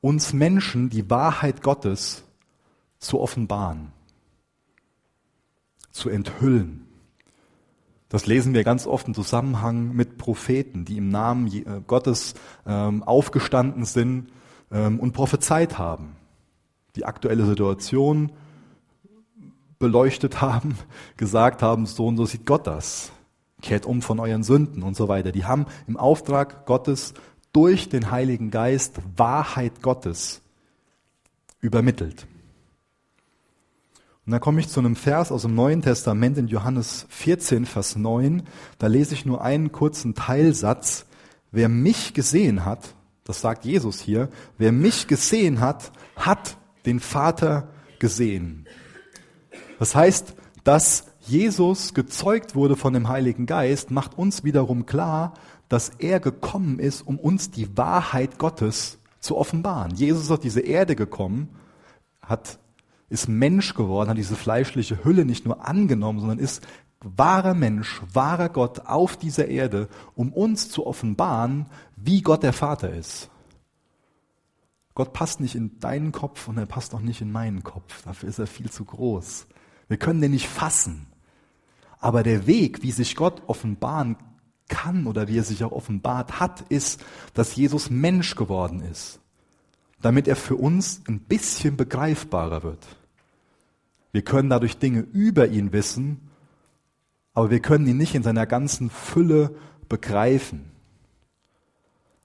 uns 0.00 0.32
Menschen 0.32 0.90
die 0.90 1.08
Wahrheit 1.08 1.62
Gottes 1.62 2.24
zu 2.98 3.20
offenbaren, 3.20 3.92
zu 5.92 6.10
enthüllen. 6.10 6.88
Das 8.12 8.26
lesen 8.26 8.52
wir 8.52 8.62
ganz 8.62 8.86
oft 8.86 9.08
im 9.08 9.14
Zusammenhang 9.14 9.94
mit 9.94 10.18
Propheten, 10.18 10.84
die 10.84 10.98
im 10.98 11.08
Namen 11.08 11.46
äh, 11.46 11.80
Gottes 11.86 12.34
ähm, 12.66 13.02
aufgestanden 13.02 13.86
sind 13.86 14.28
ähm, 14.70 15.00
und 15.00 15.12
prophezeit 15.12 15.78
haben, 15.78 16.14
die 16.94 17.06
aktuelle 17.06 17.46
Situation 17.46 18.30
beleuchtet 19.78 20.42
haben, 20.42 20.76
gesagt 21.16 21.62
haben, 21.62 21.86
so 21.86 22.06
und 22.06 22.18
so 22.18 22.26
sieht 22.26 22.44
Gott 22.44 22.66
das 22.66 23.12
kehrt 23.62 23.86
um 23.86 24.02
von 24.02 24.20
euren 24.20 24.42
Sünden 24.42 24.82
und 24.82 24.94
so 24.94 25.08
weiter. 25.08 25.32
Die 25.32 25.46
haben 25.46 25.66
im 25.86 25.96
Auftrag 25.96 26.66
Gottes 26.66 27.14
durch 27.52 27.88
den 27.88 28.10
Heiligen 28.10 28.50
Geist 28.50 28.98
Wahrheit 29.16 29.82
Gottes 29.82 30.42
übermittelt. 31.60 32.26
Und 34.24 34.30
da 34.30 34.38
komme 34.38 34.60
ich 34.60 34.68
zu 34.68 34.78
einem 34.78 34.94
Vers 34.94 35.32
aus 35.32 35.42
dem 35.42 35.56
Neuen 35.56 35.82
Testament 35.82 36.38
in 36.38 36.46
Johannes 36.46 37.06
14, 37.08 37.66
Vers 37.66 37.96
9. 37.96 38.44
Da 38.78 38.86
lese 38.86 39.14
ich 39.14 39.26
nur 39.26 39.42
einen 39.42 39.72
kurzen 39.72 40.14
Teilsatz. 40.14 41.06
Wer 41.50 41.68
mich 41.68 42.14
gesehen 42.14 42.64
hat, 42.64 42.94
das 43.24 43.40
sagt 43.40 43.64
Jesus 43.64 44.00
hier, 44.00 44.28
wer 44.58 44.70
mich 44.70 45.08
gesehen 45.08 45.60
hat, 45.60 45.90
hat 46.14 46.56
den 46.86 47.00
Vater 47.00 47.68
gesehen. 47.98 48.66
Das 49.80 49.94
heißt, 49.94 50.34
dass 50.62 51.06
Jesus 51.20 51.92
gezeugt 51.92 52.54
wurde 52.54 52.76
von 52.76 52.92
dem 52.92 53.08
Heiligen 53.08 53.46
Geist, 53.46 53.90
macht 53.90 54.16
uns 54.16 54.44
wiederum 54.44 54.86
klar, 54.86 55.34
dass 55.68 55.90
er 55.98 56.20
gekommen 56.20 56.78
ist, 56.78 57.02
um 57.02 57.18
uns 57.18 57.50
die 57.50 57.76
Wahrheit 57.76 58.38
Gottes 58.38 58.98
zu 59.18 59.36
offenbaren. 59.36 59.94
Jesus 59.94 60.24
ist 60.24 60.30
auf 60.30 60.40
diese 60.40 60.60
Erde 60.60 60.94
gekommen, 60.94 61.48
hat, 62.20 62.58
ist 63.12 63.28
Mensch 63.28 63.74
geworden, 63.74 64.10
hat 64.10 64.16
diese 64.16 64.36
fleischliche 64.36 65.04
Hülle 65.04 65.24
nicht 65.24 65.44
nur 65.44 65.68
angenommen, 65.68 66.18
sondern 66.18 66.38
ist 66.38 66.66
wahrer 67.00 67.54
Mensch, 67.54 68.00
wahrer 68.12 68.48
Gott 68.48 68.86
auf 68.86 69.16
dieser 69.16 69.48
Erde, 69.48 69.88
um 70.14 70.32
uns 70.32 70.70
zu 70.70 70.86
offenbaren, 70.86 71.66
wie 71.96 72.22
Gott 72.22 72.42
der 72.42 72.52
Vater 72.52 72.92
ist. 72.92 73.28
Gott 74.94 75.12
passt 75.12 75.40
nicht 75.40 75.54
in 75.54 75.78
deinen 75.78 76.12
Kopf 76.12 76.48
und 76.48 76.58
er 76.58 76.66
passt 76.66 76.94
auch 76.94 77.00
nicht 77.00 77.20
in 77.20 77.32
meinen 77.32 77.62
Kopf. 77.62 78.02
Dafür 78.02 78.28
ist 78.28 78.38
er 78.38 78.46
viel 78.46 78.70
zu 78.70 78.84
groß. 78.84 79.46
Wir 79.88 79.96
können 79.96 80.20
den 80.20 80.32
nicht 80.32 80.48
fassen. 80.48 81.06
Aber 81.98 82.22
der 82.22 82.46
Weg, 82.46 82.82
wie 82.82 82.92
sich 82.92 83.16
Gott 83.16 83.42
offenbaren 83.46 84.16
kann 84.68 85.06
oder 85.06 85.28
wie 85.28 85.38
er 85.38 85.44
sich 85.44 85.64
auch 85.64 85.72
offenbart 85.72 86.40
hat, 86.40 86.62
ist, 86.68 87.04
dass 87.34 87.56
Jesus 87.56 87.90
Mensch 87.90 88.36
geworden 88.36 88.80
ist, 88.80 89.20
damit 90.00 90.28
er 90.28 90.36
für 90.36 90.56
uns 90.56 91.02
ein 91.08 91.20
bisschen 91.20 91.76
begreifbarer 91.76 92.62
wird. 92.62 92.86
Wir 94.12 94.22
können 94.22 94.50
dadurch 94.50 94.78
Dinge 94.78 95.00
über 95.00 95.48
ihn 95.48 95.72
wissen, 95.72 96.30
aber 97.34 97.50
wir 97.50 97.60
können 97.60 97.86
ihn 97.86 97.96
nicht 97.96 98.14
in 98.14 98.22
seiner 98.22 98.46
ganzen 98.46 98.90
Fülle 98.90 99.56
begreifen. 99.88 100.70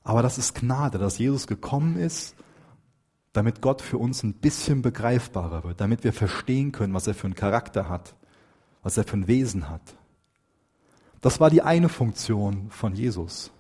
Aber 0.04 0.21
das 0.21 0.38
ist 0.38 0.56
Gnade, 0.56 0.97
dass 0.97 1.17
Jesus 1.17 1.47
gekommen 1.47 1.97
ist, 1.97 2.36
damit 3.34 3.62
Gott 3.62 3.82
für 3.82 3.97
uns 3.97 4.23
ein 4.23 4.34
bisschen 4.34 4.82
begreifbarer 4.82 5.63
wird, 5.63 5.80
damit 5.80 6.04
wir 6.04 6.13
verstehen 6.13 6.71
können, 6.71 6.93
was 6.93 7.08
er 7.08 7.13
für 7.13 7.28
einen 7.28 7.36
Charakter 7.36 7.88
hat, 7.88 8.15
was 8.84 8.97
er 8.97 9.04
für 9.04 9.17
ein 9.17 9.28
Wesen 9.28 9.69
hat. 9.69 9.82
Das 11.21 11.39
war 11.39 11.50
die 11.50 11.62
eine 11.62 11.89
Funktion 11.89 12.69
von 12.69 12.95
Jesus. 12.95 13.52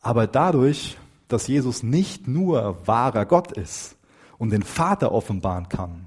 Aber 0.00 0.26
dadurch, 0.26 0.98
dass 1.28 1.46
Jesus 1.46 1.82
nicht 1.82 2.28
nur 2.28 2.86
wahrer 2.86 3.26
Gott 3.26 3.52
ist 3.52 3.96
und 4.38 4.50
den 4.50 4.62
Vater 4.62 5.12
offenbaren 5.12 5.68
kann, 5.68 6.06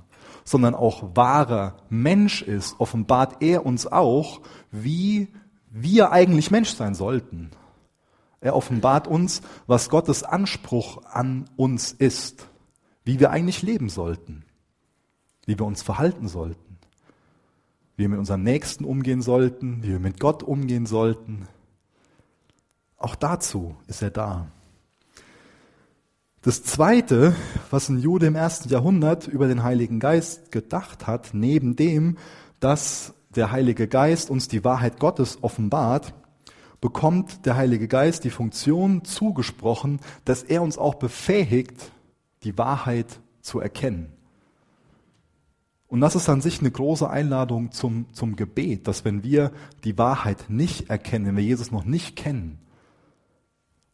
sondern 0.50 0.74
auch 0.74 1.16
wahrer 1.16 1.78
Mensch 1.90 2.42
ist, 2.42 2.80
offenbart 2.80 3.42
er 3.42 3.66
uns 3.66 3.86
auch, 3.86 4.42
wie 4.72 5.28
wir 5.70 6.12
eigentlich 6.12 6.50
Mensch 6.50 6.72
sein 6.72 6.96
sollten. 6.96 7.52
Er 8.42 8.56
offenbart 8.56 9.08
uns, 9.08 9.42
was 9.68 9.90
Gottes 9.90 10.24
Anspruch 10.24 11.04
an 11.06 11.46
uns 11.56 11.92
ist, 11.92 12.48
wie 13.04 13.20
wir 13.20 13.32
eigentlich 13.32 13.62
leben 13.62 13.90
sollten, 13.90 14.44
wie 15.46 15.60
wir 15.60 15.66
uns 15.66 15.84
verhalten 15.84 16.28
sollten 16.28 16.70
wie 18.00 18.04
wir 18.04 18.10
mit 18.10 18.20
unserem 18.20 18.44
Nächsten 18.44 18.86
umgehen 18.86 19.22
sollten, 19.22 19.84
wie 19.84 19.90
wir 19.90 20.00
mit 20.00 20.22
Gott 20.22 20.42
umgehen 20.42 20.86
sollten. 20.86 21.50
Auch 22.96 23.14
dazu 23.14 23.76
ist 23.88 24.02
er 24.02 24.10
da. 24.10 24.48
Das 26.41 26.63
Zweite, 26.63 27.36
was 27.69 27.89
ein 27.89 27.99
Jude 27.99 28.28
im 28.28 28.36
ersten 28.36 28.69
Jahrhundert 28.69 29.28
über 29.28 29.49
den 29.49 29.62
Heiligen 29.62 29.99
Geist 29.99 30.54
gedacht 30.54 31.06
hat, 31.06 31.32
neben 31.34 31.75
dem, 31.75 32.17
dass 32.62 33.13
der 33.36 33.52
Heilige 33.52 33.89
Geist 33.89 34.30
uns 34.30 34.47
die 34.47 34.63
Wahrheit 34.63 34.99
Gottes 34.99 35.39
offenbart, 35.41 36.13
bekommt 36.80 37.45
der 37.45 37.58
Heilige 37.58 37.89
Geist 37.89 38.23
die 38.23 38.30
Funktion 38.30 39.04
zugesprochen, 39.04 39.99
dass 40.23 40.43
er 40.43 40.62
uns 40.62 40.78
auch 40.78 40.95
befähigt, 40.95 41.91
die 42.43 42.58
Wahrheit 42.58 43.19
zu 43.41 43.60
erkennen. 43.60 44.13
Und 45.89 45.99
das 45.99 46.15
ist 46.15 46.30
an 46.30 46.39
sich 46.39 46.62
eine 46.62 46.71
große 46.71 47.10
Einladung 47.10 47.73
zum, 47.73 48.06
zum 48.13 48.38
Gebet, 48.38 48.88
dass 48.88 49.04
wenn 49.04 49.23
wir 49.23 49.52
die 49.84 49.97
Wahrheit 49.97 50.45
nicht 50.47 50.89
erkennen, 50.89 51.25
wenn 51.25 51.38
wir 51.38 51.43
Jesus 51.43 51.71
noch 51.71 51.84
nicht 51.84 52.15
kennen, 52.15 52.60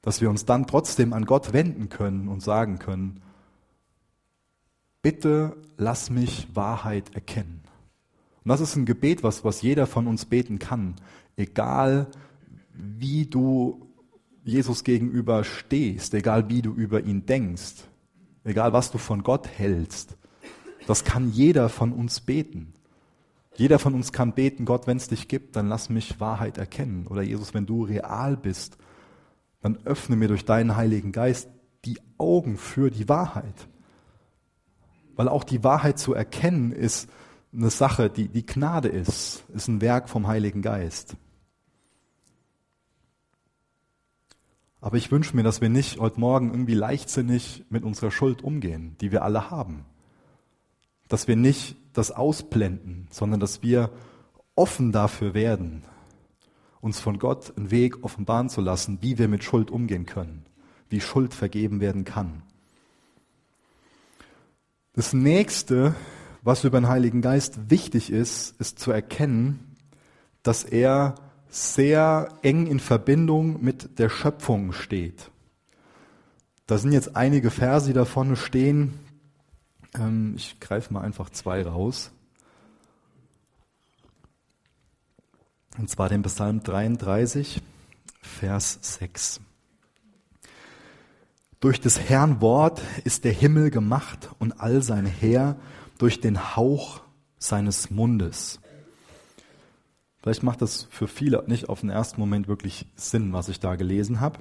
dass 0.06 0.22
wir 0.22 0.30
uns 0.30 0.46
dann 0.46 0.68
trotzdem 0.68 1.14
an 1.14 1.26
Gott 1.26 1.52
wenden 1.52 1.90
können 1.90 2.28
und 2.28 2.44
sagen 2.44 2.78
können, 2.78 3.22
bitte 5.02 5.58
lass 5.78 6.12
mich 6.12 6.48
Wahrheit 6.54 7.16
erkennen. 7.16 7.64
Und 8.44 8.50
das 8.50 8.62
ist 8.62 8.76
ein 8.76 8.86
Gebet, 8.86 9.24
was, 9.24 9.44
was 9.44 9.64
jeder 9.64 9.88
von 9.88 10.06
uns 10.06 10.26
beten 10.26 10.60
kann, 10.60 10.94
egal 11.38 12.06
wie 12.72 13.26
du 13.26 13.82
Jesus 14.44 14.84
gegenüber 14.84 15.44
stehst, 15.44 16.14
egal 16.14 16.50
wie 16.50 16.62
du 16.62 16.72
über 16.72 17.02
ihn 17.02 17.26
denkst, 17.26 17.74
egal 18.44 18.74
was 18.74 18.92
du 18.92 19.00
von 19.00 19.24
Gott 19.24 19.48
hältst. 19.48 20.18
Das 20.86 21.04
kann 21.04 21.32
jeder 21.32 21.68
von 21.68 21.92
uns 21.92 22.20
beten. 22.20 22.74
Jeder 23.56 23.80
von 23.80 23.96
uns 23.96 24.12
kann 24.12 24.34
beten, 24.34 24.66
Gott, 24.66 24.86
wenn 24.86 24.98
es 24.98 25.08
dich 25.08 25.28
gibt, 25.28 25.56
dann 25.56 25.68
lass 25.68 25.90
mich 25.90 26.20
Wahrheit 26.20 26.60
erkennen. 26.60 27.08
Oder 27.08 27.24
Jesus, 27.24 27.56
wenn 27.56 27.66
du 27.66 27.86
real 27.86 28.38
bist, 28.38 28.78
dann 29.66 29.78
öffne 29.86 30.16
mir 30.16 30.28
durch 30.28 30.46
deinen 30.46 30.76
Heiligen 30.76 31.12
Geist 31.12 31.50
die 31.86 32.00
Augen 32.18 32.58
für 32.58 32.90
die 32.90 33.10
Wahrheit. 33.10 33.68
Weil 35.16 35.28
auch 35.28 35.44
die 35.44 35.64
Wahrheit 35.64 36.00
zu 36.00 36.14
erkennen 36.14 36.72
ist 36.72 37.10
eine 37.54 37.70
Sache, 37.70 38.10
die, 38.10 38.28
die 38.28 38.46
Gnade 38.46 38.90
ist, 38.90 39.46
ist 39.54 39.68
ein 39.68 39.82
Werk 39.82 40.10
vom 40.10 40.28
Heiligen 40.28 40.62
Geist. 40.62 41.16
Aber 44.82 44.98
ich 44.98 45.12
wünsche 45.12 45.36
mir, 45.36 45.44
dass 45.44 45.62
wir 45.62 45.70
nicht 45.70 46.00
heute 46.00 46.20
Morgen 46.20 46.52
irgendwie 46.52 46.74
leichtsinnig 46.74 47.66
mit 47.70 47.84
unserer 47.84 48.12
Schuld 48.12 48.44
umgehen, 48.44 48.96
die 49.02 49.12
wir 49.12 49.24
alle 49.24 49.50
haben 49.50 49.86
dass 51.08 51.28
wir 51.28 51.36
nicht 51.36 51.78
das 51.94 52.12
ausblenden, 52.12 53.08
sondern 53.12 53.40
dass 53.40 53.62
wir 53.62 53.92
offen 54.56 54.92
dafür 54.92 55.34
werden, 55.34 55.84
uns 56.86 57.00
von 57.00 57.18
Gott 57.18 57.52
einen 57.58 57.72
Weg 57.72 58.04
offenbaren 58.04 58.48
zu 58.48 58.62
lassen, 58.62 59.00
wie 59.02 59.18
wir 59.18 59.28
mit 59.28 59.44
Schuld 59.44 59.72
umgehen 59.72 60.06
können, 60.06 60.46
wie 60.88 61.02
Schuld 61.02 61.34
vergeben 61.34 61.80
werden 61.82 62.06
kann. 62.06 62.44
Das 64.94 65.12
nächste, 65.12 65.96
was 66.44 66.64
über 66.64 66.80
den 66.80 66.88
Heiligen 66.88 67.22
Geist 67.22 67.72
wichtig 67.72 68.12
ist, 68.12 68.56
ist 68.62 68.80
zu 68.80 68.92
erkennen, 68.92 69.76
dass 70.44 70.64
er 70.64 71.16
sehr 71.50 72.30
eng 72.44 72.68
in 72.68 72.80
Verbindung 72.80 73.64
mit 73.64 73.98
der 73.98 74.10
Schöpfung 74.10 74.72
steht. 74.72 75.32
Da 76.68 76.78
sind 76.78 76.92
jetzt 76.92 77.16
einige 77.16 77.50
Verse, 77.50 77.88
die 77.88 77.94
da 77.94 78.06
vorne 78.06 78.36
stehen. 78.36 78.94
Ähm, 79.96 80.36
ich 80.38 80.60
greife 80.60 80.94
mal 80.94 81.02
einfach 81.02 81.30
zwei 81.32 81.64
raus. 81.64 82.12
Und 85.78 85.90
zwar 85.90 86.08
den 86.08 86.22
Psalm 86.24 86.64
33, 86.64 87.62
Vers 88.22 88.80
6. 88.82 89.42
Durch 91.60 91.82
des 91.82 92.00
Herrn 92.00 92.40
Wort 92.40 92.82
ist 93.04 93.26
der 93.26 93.34
Himmel 93.34 93.72
gemacht 93.72 94.30
und 94.40 94.62
all 94.62 94.82
sein 94.82 95.06
Heer 95.06 95.58
durch 95.98 96.22
den 96.22 96.56
Hauch 96.56 97.02
seines 97.40 97.90
Mundes. 97.90 98.60
Vielleicht 100.22 100.44
macht 100.44 100.62
das 100.62 100.88
für 100.90 101.08
viele 101.08 101.44
nicht 101.48 101.68
auf 101.68 101.82
den 101.82 101.90
ersten 101.90 102.22
Moment 102.22 102.48
wirklich 102.48 102.88
Sinn, 102.96 103.34
was 103.34 103.50
ich 103.50 103.60
da 103.60 103.76
gelesen 103.76 104.22
habe. 104.22 104.40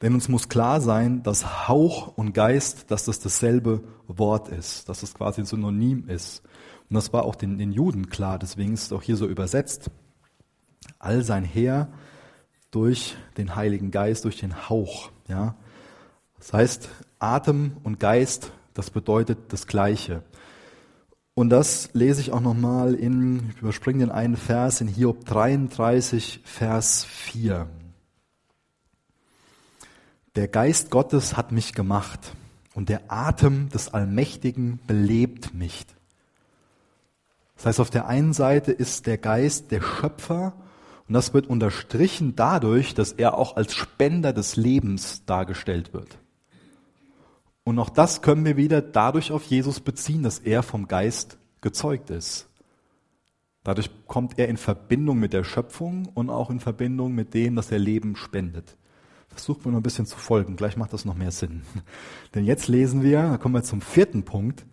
Denn 0.00 0.14
uns 0.14 0.28
muss 0.28 0.48
klar 0.48 0.80
sein, 0.80 1.22
dass 1.22 1.68
Hauch 1.68 2.16
und 2.16 2.32
Geist, 2.32 2.90
dass 2.90 3.04
das 3.04 3.20
dasselbe 3.20 3.84
Wort 4.06 4.48
ist, 4.48 4.88
dass 4.88 5.02
es 5.02 5.14
quasi 5.14 5.42
ein 5.42 5.46
Synonym 5.46 6.08
ist. 6.08 6.42
Und 6.94 6.98
das 6.98 7.12
war 7.12 7.24
auch 7.24 7.34
den, 7.34 7.58
den 7.58 7.72
Juden 7.72 8.08
klar, 8.08 8.38
deswegen 8.38 8.72
ist 8.72 8.84
es 8.84 8.92
auch 8.92 9.02
hier 9.02 9.16
so 9.16 9.26
übersetzt. 9.26 9.90
All 11.00 11.24
sein 11.24 11.42
Heer 11.42 11.88
durch 12.70 13.16
den 13.36 13.56
Heiligen 13.56 13.90
Geist, 13.90 14.24
durch 14.24 14.38
den 14.38 14.68
Hauch. 14.68 15.10
Ja? 15.26 15.56
Das 16.38 16.52
heißt, 16.52 16.88
Atem 17.18 17.78
und 17.82 17.98
Geist, 17.98 18.52
das 18.74 18.90
bedeutet 18.90 19.38
das 19.48 19.66
Gleiche. 19.66 20.22
Und 21.34 21.50
das 21.50 21.90
lese 21.94 22.20
ich 22.20 22.30
auch 22.30 22.40
nochmal 22.40 22.94
in, 22.94 23.50
ich 23.50 23.60
überspringe 23.60 23.98
den 23.98 24.12
einen 24.12 24.36
Vers, 24.36 24.80
in 24.80 24.86
Hiob 24.86 25.24
33, 25.24 26.42
Vers 26.44 27.04
4. 27.06 27.66
Der 30.36 30.46
Geist 30.46 30.92
Gottes 30.92 31.36
hat 31.36 31.50
mich 31.50 31.72
gemacht 31.72 32.20
und 32.72 32.88
der 32.88 33.10
Atem 33.10 33.68
des 33.70 33.92
Allmächtigen 33.92 34.78
belebt 34.86 35.54
mich. 35.54 35.86
Das 37.56 37.66
heißt, 37.66 37.80
auf 37.80 37.90
der 37.90 38.06
einen 38.06 38.32
Seite 38.32 38.72
ist 38.72 39.06
der 39.06 39.18
Geist 39.18 39.70
der 39.70 39.80
Schöpfer 39.80 40.54
und 41.06 41.14
das 41.14 41.34
wird 41.34 41.46
unterstrichen 41.46 42.34
dadurch, 42.34 42.94
dass 42.94 43.12
er 43.12 43.36
auch 43.36 43.56
als 43.56 43.74
Spender 43.74 44.32
des 44.32 44.56
Lebens 44.56 45.24
dargestellt 45.26 45.92
wird. 45.92 46.18
Und 47.64 47.78
auch 47.78 47.90
das 47.90 48.22
können 48.22 48.44
wir 48.44 48.56
wieder 48.56 48.82
dadurch 48.82 49.32
auf 49.32 49.44
Jesus 49.44 49.80
beziehen, 49.80 50.22
dass 50.22 50.38
er 50.38 50.62
vom 50.62 50.86
Geist 50.88 51.38
gezeugt 51.60 52.10
ist. 52.10 52.48
Dadurch 53.62 53.90
kommt 54.06 54.38
er 54.38 54.48
in 54.48 54.58
Verbindung 54.58 55.18
mit 55.18 55.32
der 55.32 55.44
Schöpfung 55.44 56.06
und 56.12 56.28
auch 56.28 56.50
in 56.50 56.60
Verbindung 56.60 57.14
mit 57.14 57.32
dem, 57.32 57.56
dass 57.56 57.72
er 57.72 57.78
Leben 57.78 58.16
spendet. 58.16 58.76
Wir 59.34 59.72
noch 59.72 59.78
ein 59.78 59.82
bisschen 59.82 60.06
zu 60.06 60.16
folgen, 60.16 60.54
gleich 60.54 60.76
macht 60.76 60.92
das 60.92 61.04
noch 61.04 61.16
mehr 61.16 61.32
Sinn. 61.32 61.62
Denn 62.34 62.44
jetzt 62.44 62.68
lesen 62.68 63.02
wir, 63.02 63.22
da 63.22 63.36
kommen 63.36 63.54
wir 63.54 63.64
zum 63.64 63.80
vierten 63.80 64.22
Punkt, 64.22 64.64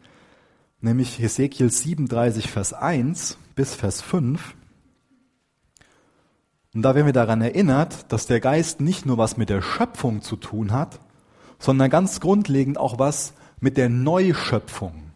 nämlich 0.81 1.19
Hesekiel 1.19 1.71
37, 1.71 2.49
Vers 2.49 2.73
1 2.73 3.37
bis 3.55 3.75
Vers 3.75 4.01
5. 4.01 4.55
Und 6.73 6.81
da 6.83 6.95
werden 6.95 7.05
wir 7.05 7.13
daran 7.13 7.41
erinnert, 7.41 8.11
dass 8.11 8.27
der 8.27 8.39
Geist 8.39 8.81
nicht 8.81 9.05
nur 9.05 9.17
was 9.17 9.37
mit 9.37 9.49
der 9.49 9.61
Schöpfung 9.61 10.21
zu 10.21 10.35
tun 10.35 10.71
hat, 10.71 10.99
sondern 11.59 11.89
ganz 11.89 12.19
grundlegend 12.19 12.77
auch 12.77 12.97
was 12.97 13.33
mit 13.59 13.77
der 13.77 13.89
Neuschöpfung. 13.89 15.11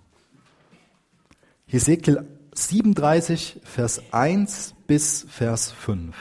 Hesekiel 1.66 2.28
37, 2.54 3.62
Vers 3.64 4.02
1 4.12 4.76
bis 4.88 5.26
Vers 5.30 5.72
5. 5.72 6.16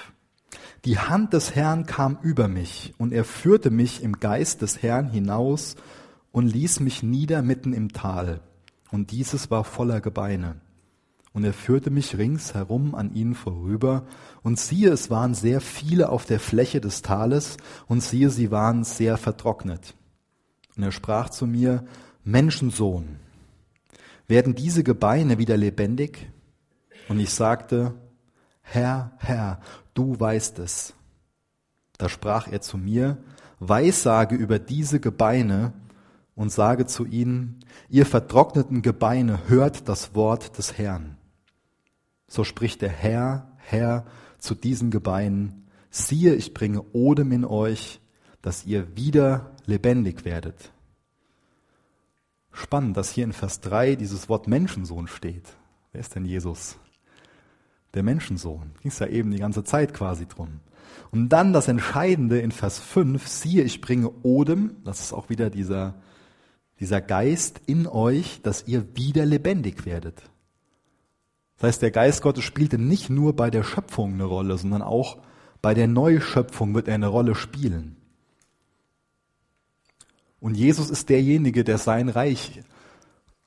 Die 0.85 0.99
Hand 0.99 1.33
des 1.33 1.55
Herrn 1.55 1.87
kam 1.87 2.19
über 2.23 2.49
mich 2.49 2.95
und 2.99 3.13
er 3.13 3.25
führte 3.25 3.71
mich 3.71 4.03
im 4.03 4.21
Geist 4.21 4.63
des 4.63 4.83
Herrn 4.83 5.09
hinaus 5.09 5.77
und 6.33 6.47
ließ 6.47 6.81
mich 6.81 7.03
nieder 7.03 7.43
mitten 7.43 7.73
im 7.73 7.93
Tal. 7.93 8.41
Und 8.95 9.11
dieses 9.11 9.51
war 9.51 9.65
voller 9.65 10.01
Gebeine. 10.01 10.55
Und 11.33 11.43
er 11.43 11.53
führte 11.53 11.91
mich 11.91 12.17
ringsherum 12.17 12.95
an 12.95 13.13
ihnen 13.13 13.35
vorüber, 13.35 14.07
und 14.45 14.61
siehe, 14.61 14.91
es 14.91 15.11
waren 15.11 15.35
sehr 15.35 15.61
viele 15.61 16.11
auf 16.11 16.27
der 16.27 16.39
Fläche 16.39 16.81
des 16.81 17.03
Tales, 17.03 17.57
und 17.89 18.05
siehe, 18.05 18.31
sie 18.31 18.53
waren 18.53 18.85
sehr 18.85 19.17
vertrocknet. 19.17 19.97
Und 20.77 20.85
er 20.85 20.93
sprach 20.93 21.29
zu 21.29 21.49
mir, 21.49 21.85
Menschensohn, 22.23 23.17
werden 24.29 24.55
diese 24.55 24.85
Gebeine 24.85 25.39
wieder 25.39 25.57
lebendig? 25.57 26.31
Und 27.09 27.19
ich 27.19 27.31
sagte, 27.31 27.95
Herr, 28.63 29.11
Herr, 29.19 29.61
du 29.95 30.21
weißt 30.21 30.61
es. 30.61 30.95
Da 31.99 32.09
sprach 32.09 32.47
er 32.47 32.61
zu 32.61 32.79
mir, 32.79 33.19
Weissage 33.59 34.37
über 34.37 34.61
diese 34.61 35.01
Gebeine 35.01 35.73
und 36.35 36.51
sage 36.51 36.87
zu 36.87 37.05
ihnen, 37.05 37.61
ihr 37.89 38.07
vertrockneten 38.07 38.83
Gebeine, 38.83 39.49
hört 39.49 39.89
das 39.89 40.15
Wort 40.15 40.59
des 40.59 40.79
Herrn. 40.79 41.17
So 42.27 42.45
spricht 42.45 42.83
der 42.83 42.91
Herr, 42.91 43.53
Herr 43.59 44.07
zu 44.39 44.55
diesen 44.55 44.91
Gebeinen, 44.91 45.69
siehe, 45.91 46.35
ich 46.35 46.55
bringe 46.55 46.83
Odem 46.93 47.33
in 47.33 47.45
euch, 47.45 48.01
dass 48.43 48.67
ihr 48.67 48.97
wieder 48.97 49.53
lebendig 49.65 50.25
werdet. 50.25 50.73
Spannend, 52.53 52.97
dass 52.97 53.11
hier 53.11 53.25
in 53.25 53.33
Vers 53.33 53.61
3 53.61 53.97
dieses 53.97 54.29
Wort 54.29 54.47
Menschensohn 54.47 55.09
steht. 55.09 55.57
Wer 55.93 56.01
ist 56.01 56.15
denn 56.15 56.25
Jesus? 56.25 56.77
Der 57.95 58.03
Menschensohn. 58.03 58.73
Ging 58.81 58.91
es 58.91 58.99
ja 58.99 59.07
eben 59.07 59.31
die 59.31 59.39
ganze 59.39 59.65
Zeit 59.65 59.95
quasi 59.95 60.27
drum. 60.27 60.61
Und 61.11 61.29
dann 61.31 61.53
das 61.53 61.69
Entscheidende 61.69 62.41
in 62.41 62.53
Vers 62.53 62.79
5, 62.79 63.27
siehe, 63.27 63.63
ich 63.63 63.81
bringe 63.81 64.11
Odem, 64.23 64.77
das 64.85 65.01
ist 65.01 65.13
auch 65.13 65.29
wieder 65.29 65.51
dieser, 65.51 65.95
dieser 66.81 67.01
Geist 67.01 67.61
in 67.67 67.87
euch, 67.87 68.41
dass 68.43 68.67
ihr 68.67 68.97
wieder 68.97 69.25
lebendig 69.25 69.87
werdet. 69.87 70.23
Das 71.57 71.69
heißt, 71.69 71.83
der 71.83 71.91
Geist 71.91 72.23
Gottes 72.23 72.45
spielte 72.45 72.79
nicht 72.79 73.11
nur 73.11 73.35
bei 73.35 73.51
der 73.51 73.63
Schöpfung 73.63 74.15
eine 74.15 74.25
Rolle, 74.25 74.59
sondern 74.59 74.83
auch 74.83 75.19
bei 75.63 75.73
der 75.73 75.87
Neuschöpfung 75.87 76.75
wird 76.75 76.89
er 76.89 76.95
eine 76.95 77.07
Rolle 77.07 77.35
spielen. 77.35 77.97
Und 80.41 80.57
Jesus 80.57 80.91
ist 80.91 81.09
derjenige, 81.09 81.65
der 81.65 81.79
sein 81.79 82.11
Reich 82.11 82.61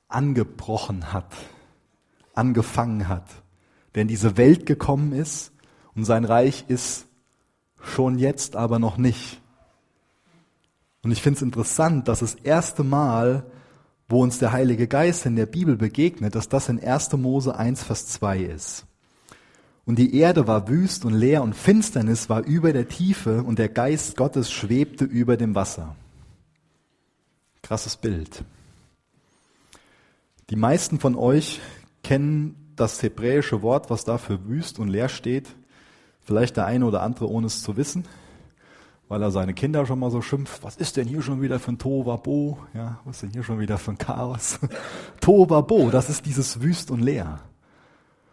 angebrochen 0.08 1.12
hat, 1.12 1.32
angefangen 2.34 3.06
hat, 3.06 3.26
der 3.94 4.02
in 4.02 4.08
diese 4.08 4.36
Welt 4.36 4.66
gekommen 4.66 5.12
ist 5.12 5.52
und 5.94 6.04
sein 6.04 6.24
Reich 6.24 6.64
ist 6.66 7.06
schon 7.80 8.18
jetzt 8.18 8.56
aber 8.56 8.78
noch 8.78 8.96
nicht. 8.96 9.40
Und 11.08 11.12
ich 11.12 11.22
finde 11.22 11.38
es 11.38 11.42
interessant, 11.42 12.06
dass 12.06 12.18
das 12.18 12.34
erste 12.34 12.84
Mal 12.84 13.46
wo 14.10 14.22
uns 14.22 14.38
der 14.38 14.52
Heilige 14.52 14.86
Geist 14.86 15.24
in 15.24 15.36
der 15.36 15.46
Bibel 15.46 15.74
begegnet, 15.74 16.34
dass 16.34 16.50
das 16.50 16.68
in 16.68 16.78
1. 16.78 17.14
Mose 17.14 17.56
1, 17.56 17.82
Vers 17.82 18.08
2 18.08 18.40
ist. 18.40 18.84
Und 19.86 19.98
die 19.98 20.18
Erde 20.18 20.46
war 20.46 20.68
wüst 20.68 21.06
und 21.06 21.14
leer 21.14 21.42
und 21.42 21.54
Finsternis 21.54 22.28
war 22.28 22.44
über 22.44 22.74
der 22.74 22.88
Tiefe 22.88 23.42
und 23.42 23.58
der 23.58 23.70
Geist 23.70 24.18
Gottes 24.18 24.50
schwebte 24.50 25.06
über 25.06 25.38
dem 25.38 25.54
Wasser. 25.54 25.96
Krasses 27.62 27.96
Bild. 27.96 28.44
Die 30.50 30.56
meisten 30.56 31.00
von 31.00 31.14
euch 31.14 31.62
kennen 32.02 32.74
das 32.76 33.02
hebräische 33.02 33.62
Wort, 33.62 33.88
was 33.88 34.04
da 34.04 34.18
für 34.18 34.46
wüst 34.46 34.78
und 34.78 34.88
leer 34.88 35.08
steht. 35.08 35.48
Vielleicht 36.20 36.58
der 36.58 36.66
eine 36.66 36.84
oder 36.84 37.00
andere, 37.00 37.30
ohne 37.30 37.46
es 37.46 37.62
zu 37.62 37.78
wissen 37.78 38.04
weil 39.08 39.22
er 39.22 39.30
seine 39.30 39.54
Kinder 39.54 39.86
schon 39.86 39.98
mal 39.98 40.10
so 40.10 40.22
schimpft. 40.22 40.62
Was 40.62 40.76
ist 40.76 40.96
denn 40.96 41.08
hier 41.08 41.22
schon 41.22 41.40
wieder 41.40 41.58
für 41.58 41.72
ein 41.72 41.78
Tovabo? 41.78 42.58
Ja, 42.74 43.00
was 43.04 43.16
ist 43.16 43.22
denn 43.22 43.30
hier 43.30 43.42
schon 43.42 43.58
wieder 43.58 43.78
für 43.78 43.92
ein 43.92 43.98
Chaos? 43.98 44.60
Tovabo, 45.20 45.90
das 45.90 46.10
ist 46.10 46.26
dieses 46.26 46.60
Wüst 46.60 46.90
und 46.90 47.00
Leer. 47.00 47.40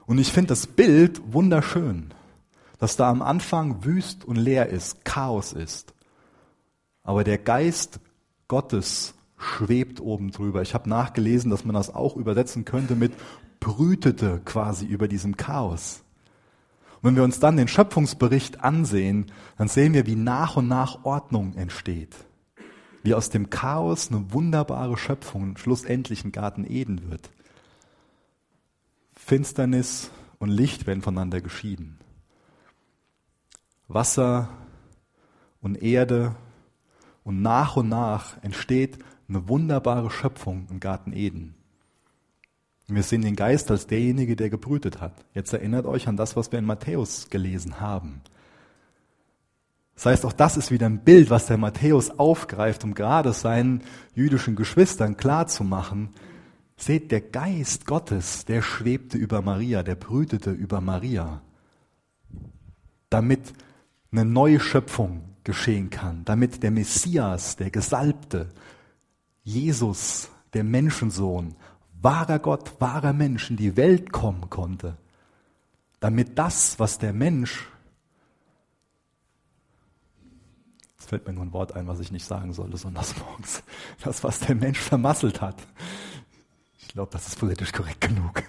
Und 0.06 0.20
ich 0.20 0.32
finde 0.32 0.50
das 0.50 0.68
Bild 0.68 1.22
wunderschön, 1.34 2.14
dass 2.78 2.96
da 2.96 3.10
am 3.10 3.22
Anfang 3.22 3.84
wüst 3.84 4.26
und 4.26 4.36
leer 4.36 4.70
ist, 4.70 5.04
Chaos 5.04 5.54
ist. 5.54 5.94
Aber 7.04 7.24
der 7.24 7.40
Geist 7.40 8.00
Gottes 8.48 9.16
schwebt 9.38 10.00
oben 10.02 10.32
drüber. 10.32 10.62
Ich 10.62 10.74
habe 10.74 10.90
nachgelesen, 10.90 11.50
dass 11.50 11.66
man 11.66 11.74
das 11.74 11.94
auch 11.94 12.16
übersetzen 12.16 12.66
könnte 12.66 12.96
mit 12.96 13.14
brütete 13.60 14.42
quasi 14.46 14.86
über 14.86 15.08
diesem 15.08 15.38
Chaos 15.38 16.05
wenn 17.06 17.16
wir 17.16 17.24
uns 17.24 17.40
dann 17.40 17.56
den 17.56 17.68
Schöpfungsbericht 17.68 18.64
ansehen, 18.64 19.32
dann 19.60 19.68
sehen 19.68 19.94
wir, 19.94 20.08
wie 20.08 20.16
nach 20.16 20.56
und 20.56 20.68
nach 20.68 21.06
Ordnung 21.06 21.54
entsteht. 21.54 22.16
Wie 23.04 23.14
aus 23.14 23.30
dem 23.30 23.52
Chaos 23.52 24.10
eine 24.10 24.34
wunderbare 24.34 24.98
Schöpfung 24.98 25.56
schlussendlich 25.58 26.26
ein 26.26 26.32
Garten 26.32 26.66
Eden 26.68 27.12
wird. 27.12 27.30
Finsternis 29.14 30.10
und 30.40 30.50
Licht 30.50 30.88
werden 30.88 31.04
voneinander 31.04 31.42
geschieden. 31.42 32.00
Wasser 33.88 34.50
und 35.62 35.84
Erde 35.84 36.36
und 37.24 37.44
nach 37.44 37.76
und 37.76 37.88
nach 37.88 38.42
entsteht 38.42 38.98
eine 39.30 39.48
wunderbare 39.48 40.10
Schöpfung 40.10 40.68
im 40.72 40.80
Garten 40.80 41.14
Eden. 41.14 41.54
Wir 42.88 43.04
sehen 43.04 43.24
den 43.24 43.36
Geist 43.36 43.72
als 43.72 43.88
derjenige, 43.88 44.36
der 44.36 44.50
gebrütet 44.50 45.02
hat. 45.02 45.14
Jetzt 45.34 45.54
erinnert 45.54 45.86
euch 45.86 46.08
an 46.08 46.18
das, 46.18 46.36
was 46.36 46.52
wir 46.52 46.60
in 46.60 46.66
Matthäus 46.66 47.30
gelesen 47.30 47.80
haben. 47.80 48.22
Das 49.96 50.06
heißt, 50.06 50.26
auch 50.26 50.34
das 50.34 50.58
ist 50.58 50.72
wieder 50.72 50.86
ein 50.86 51.04
Bild, 51.04 51.30
was 51.30 51.48
der 51.48 51.58
Matthäus 51.58 52.12
aufgreift, 52.20 52.84
um 52.84 52.94
gerade 52.94 53.34
seinen 53.34 53.82
jüdischen 54.14 54.56
Geschwistern 54.56 55.18
klarzumachen. 55.18 56.10
Seht, 56.78 57.12
der 57.12 57.22
Geist 57.22 57.86
Gottes, 57.86 58.46
der 58.46 58.62
schwebte 58.62 59.18
über 59.18 59.42
Maria, 59.42 59.82
der 59.82 59.96
brütete 59.96 60.52
über 60.52 60.82
Maria, 60.82 61.42
damit 63.10 63.54
eine 64.12 64.26
neue 64.26 64.60
Schöpfung 64.60 65.24
geschehen 65.46 65.90
kann, 65.90 66.26
damit 66.26 66.62
der 66.62 66.72
Messias, 66.72 67.56
der 67.56 67.70
Gesalbte, 67.70 68.50
Jesus, 69.44 70.30
der 70.54 70.66
Menschensohn, 70.66 71.56
wahrer 72.06 72.38
Gott, 72.38 72.80
wahrer 72.80 73.14
Mensch 73.14 73.50
in 73.50 73.58
die 73.58 73.76
Welt 73.76 74.12
kommen 74.12 74.50
konnte, 74.50 74.96
damit 76.00 76.38
das, 76.38 76.80
was 76.80 77.00
der 77.00 77.14
Mensch, 77.14 77.68
es 81.00 81.08
fällt 81.08 81.26
mir 81.26 81.34
nur 81.34 81.44
ein 81.44 81.52
Wort 81.52 81.76
ein, 81.76 81.88
was 81.88 82.00
ich 82.00 82.12
nicht 82.12 82.26
sagen 82.26 82.54
sollte, 82.54 82.78
sonntags 82.78 83.18
morgens, 83.18 83.64
das, 84.04 84.24
was 84.24 84.40
der 84.40 84.54
Mensch 84.56 84.80
vermasselt 84.80 85.42
hat, 85.42 85.58
ich 86.78 86.90
glaube, 86.90 87.12
das 87.12 87.28
ist 87.28 87.40
politisch 87.40 87.74
korrekt 87.74 88.02
genug, 88.02 88.44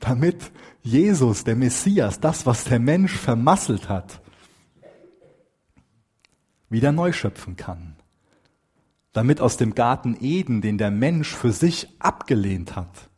damit 0.00 0.50
Jesus, 0.82 1.44
der 1.44 1.56
Messias, 1.56 2.20
das, 2.20 2.46
was 2.46 2.64
der 2.64 2.78
Mensch 2.78 3.14
vermasselt 3.14 3.90
hat, 3.90 4.22
wieder 6.70 6.90
neu 6.90 7.12
schöpfen 7.12 7.54
kann 7.56 7.96
damit 9.14 9.40
aus 9.40 9.56
dem 9.56 9.74
Garten 9.74 10.16
Eden, 10.20 10.60
den 10.60 10.76
der 10.76 10.90
Mensch 10.90 11.34
für 11.34 11.52
sich 11.52 11.88
abgelehnt 12.00 12.76
hat, 12.76 13.08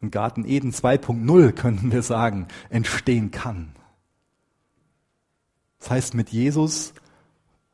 ein 0.00 0.10
Garten 0.10 0.44
Eden 0.44 0.72
2.0 0.72 1.52
könnten 1.52 1.90
wir 1.90 2.02
sagen, 2.02 2.48
entstehen 2.68 3.30
kann. 3.30 3.72
Das 5.78 5.90
heißt, 5.90 6.14
mit 6.14 6.30
Jesus 6.30 6.94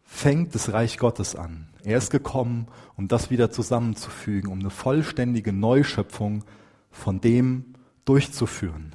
fängt 0.03 0.55
das 0.55 0.73
Reich 0.73 0.99
Gottes 0.99 1.35
an. 1.35 1.69
Er 1.83 1.99
ist 1.99 2.11
gekommen, 2.11 2.69
um 2.97 3.09
das 3.09 3.31
wieder 3.31 3.51
zusammenzufügen, 3.51 4.51
um 4.51 4.61
eine 4.61 4.71
vollständige 4.71 5.53
Neuschöpfung 5.53 6.45
von 6.91 7.21
dem 7.21 7.75
durchzuführen. 8.05 8.95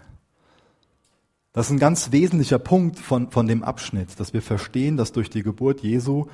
Das 1.51 1.67
ist 1.67 1.71
ein 1.73 1.79
ganz 1.79 2.11
wesentlicher 2.11 2.59
Punkt 2.59 2.99
von, 2.99 3.31
von 3.31 3.47
dem 3.47 3.63
Abschnitt, 3.63 4.19
dass 4.19 4.33
wir 4.33 4.41
verstehen, 4.41 4.95
dass 4.95 5.11
durch 5.11 5.29
die 5.29 5.43
Geburt 5.43 5.81
Jesu 5.81 6.27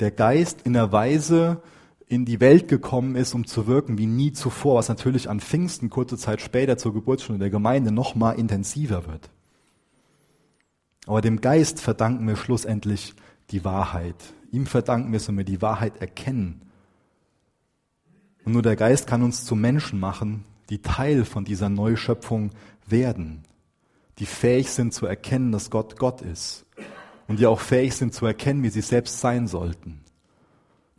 der 0.00 0.10
Geist 0.10 0.62
in 0.62 0.72
der 0.72 0.92
Weise 0.92 1.62
in 2.06 2.24
die 2.24 2.40
Welt 2.40 2.68
gekommen 2.68 3.16
ist, 3.16 3.34
um 3.34 3.46
zu 3.46 3.66
wirken 3.66 3.98
wie 3.98 4.06
nie 4.06 4.32
zuvor, 4.32 4.76
was 4.76 4.88
natürlich 4.88 5.30
an 5.30 5.40
Pfingsten 5.40 5.90
kurze 5.90 6.18
Zeit 6.18 6.40
später 6.40 6.76
zur 6.76 6.92
Geburtsstunde 6.92 7.40
der 7.40 7.50
Gemeinde 7.50 7.92
noch 7.92 8.14
mal 8.14 8.32
intensiver 8.32 9.06
wird. 9.06 9.30
Aber 11.06 11.20
dem 11.20 11.40
Geist 11.40 11.80
verdanken 11.80 12.26
wir 12.26 12.36
schlussendlich 12.36 13.14
die 13.50 13.64
Wahrheit. 13.64 14.16
Ihm 14.52 14.66
verdanken 14.66 15.12
wir, 15.12 15.18
dass 15.18 15.30
wir 15.30 15.44
die 15.44 15.62
Wahrheit 15.62 16.00
erkennen. 16.00 16.62
Und 18.44 18.52
nur 18.52 18.62
der 18.62 18.76
Geist 18.76 19.06
kann 19.06 19.22
uns 19.22 19.44
zu 19.44 19.56
Menschen 19.56 19.98
machen, 19.98 20.44
die 20.70 20.82
Teil 20.82 21.24
von 21.24 21.44
dieser 21.44 21.68
Neuschöpfung 21.68 22.50
werden, 22.86 23.42
die 24.18 24.26
fähig 24.26 24.70
sind 24.70 24.94
zu 24.94 25.06
erkennen, 25.06 25.52
dass 25.52 25.70
Gott 25.70 25.98
Gott 25.98 26.22
ist 26.22 26.64
und 27.26 27.38
die 27.38 27.46
auch 27.46 27.60
fähig 27.60 27.94
sind 27.94 28.14
zu 28.14 28.26
erkennen, 28.26 28.62
wie 28.62 28.70
sie 28.70 28.80
selbst 28.80 29.20
sein 29.20 29.46
sollten. 29.46 30.00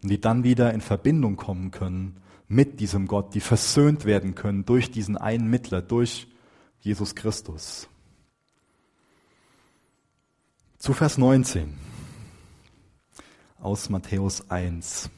Und 0.01 0.09
die 0.09 0.21
dann 0.21 0.43
wieder 0.43 0.73
in 0.73 0.81
Verbindung 0.81 1.35
kommen 1.35 1.71
können 1.71 2.17
mit 2.47 2.79
diesem 2.79 3.07
Gott, 3.07 3.33
die 3.33 3.39
versöhnt 3.39 4.05
werden 4.05 4.35
können 4.35 4.65
durch 4.65 4.91
diesen 4.91 5.17
einen 5.17 5.49
Mittler, 5.49 5.81
durch 5.81 6.27
Jesus 6.79 7.15
Christus. 7.15 7.87
Zu 10.77 10.93
Vers 10.93 11.17
19 11.17 11.73
aus 13.59 13.89
Matthäus 13.89 14.49
1. 14.51 15.09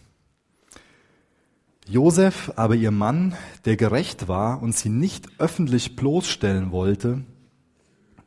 Josef, 1.90 2.52
aber 2.56 2.76
ihr 2.76 2.92
Mann, 2.92 3.36
der 3.66 3.76
gerecht 3.76 4.28
war 4.28 4.62
und 4.62 4.76
sie 4.76 4.90
nicht 4.90 5.28
öffentlich 5.40 5.96
bloßstellen 5.96 6.72
wollte, 6.72 7.24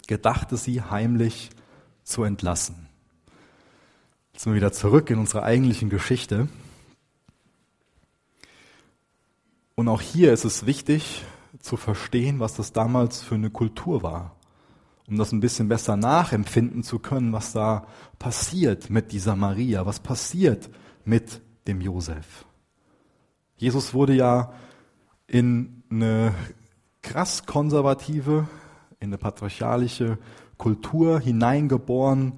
gedachte 0.07 0.57
sie 0.57 0.83
heimlich 0.83 1.51
zu 2.03 2.25
entlassen. 2.25 2.89
Jetzt 4.33 4.45
sind 4.45 4.53
wir 4.53 4.57
wieder 4.57 4.73
zurück 4.73 5.11
in 5.11 5.19
unsere 5.19 5.43
eigentlichen 5.43 5.91
Geschichte. 5.91 6.49
Und 9.75 9.89
auch 9.89 10.01
hier 10.01 10.33
ist 10.33 10.45
es 10.45 10.67
wichtig 10.67 11.25
zu 11.59 11.77
verstehen, 11.77 12.41
was 12.41 12.55
das 12.55 12.73
damals 12.73 13.23
für 13.23 13.35
eine 13.35 13.51
Kultur 13.51 14.03
war, 14.03 14.37
um 15.09 15.17
das 15.17 15.33
ein 15.33 15.41
bisschen 15.41 15.69
besser 15.69 15.97
nachempfinden 15.97 16.83
zu 16.83 16.99
können, 16.99 17.33
was 17.33 17.53
da 17.53 17.87
passiert 18.19 18.91
mit 18.91 19.13
dieser 19.13 19.37
Maria, 19.37 19.87
was 19.87 20.01
passiert 20.01 20.71
mit 21.05 21.41
dem 21.67 21.81
Josef. 21.81 22.45
Jesus 23.57 23.93
wurde 23.93 24.15
ja 24.15 24.53
in 25.27 25.83
eine 25.91 26.35
krass 27.03 27.47
konservative, 27.47 28.49
in 29.01 29.09
eine 29.09 29.19
patriarchalische 29.19 30.19
Kultur 30.61 31.21
hineingeboren, 31.21 32.35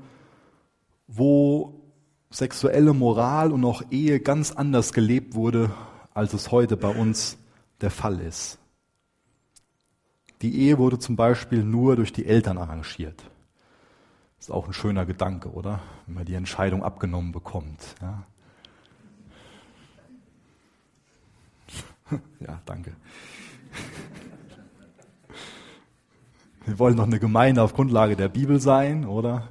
wo 1.08 1.82
sexuelle 2.30 2.94
Moral 2.94 3.50
und 3.50 3.64
auch 3.64 3.82
Ehe 3.90 4.20
ganz 4.20 4.52
anders 4.52 4.92
gelebt 4.92 5.34
wurde, 5.34 5.70
als 6.14 6.32
es 6.32 6.52
heute 6.52 6.76
bei 6.76 6.88
uns 6.88 7.36
der 7.80 7.90
Fall 7.90 8.20
ist. 8.20 8.58
Die 10.40 10.56
Ehe 10.56 10.78
wurde 10.78 11.00
zum 11.00 11.16
Beispiel 11.16 11.64
nur 11.64 11.96
durch 11.96 12.12
die 12.12 12.24
Eltern 12.24 12.58
arrangiert. 12.58 13.24
Ist 14.38 14.52
auch 14.52 14.68
ein 14.68 14.72
schöner 14.72 15.04
Gedanke, 15.04 15.50
oder? 15.50 15.80
Wenn 16.06 16.14
man 16.14 16.24
die 16.24 16.34
Entscheidung 16.34 16.84
abgenommen 16.84 17.32
bekommt. 17.32 17.96
Ja, 18.00 18.22
ja 22.38 22.62
danke. 22.66 22.94
Wir 26.64 26.78
wollen 26.78 26.96
doch 26.96 27.06
eine 27.06 27.18
Gemeinde 27.18 27.60
auf 27.62 27.74
Grundlage 27.74 28.14
der 28.14 28.28
Bibel 28.28 28.60
sein, 28.60 29.04
oder? 29.04 29.48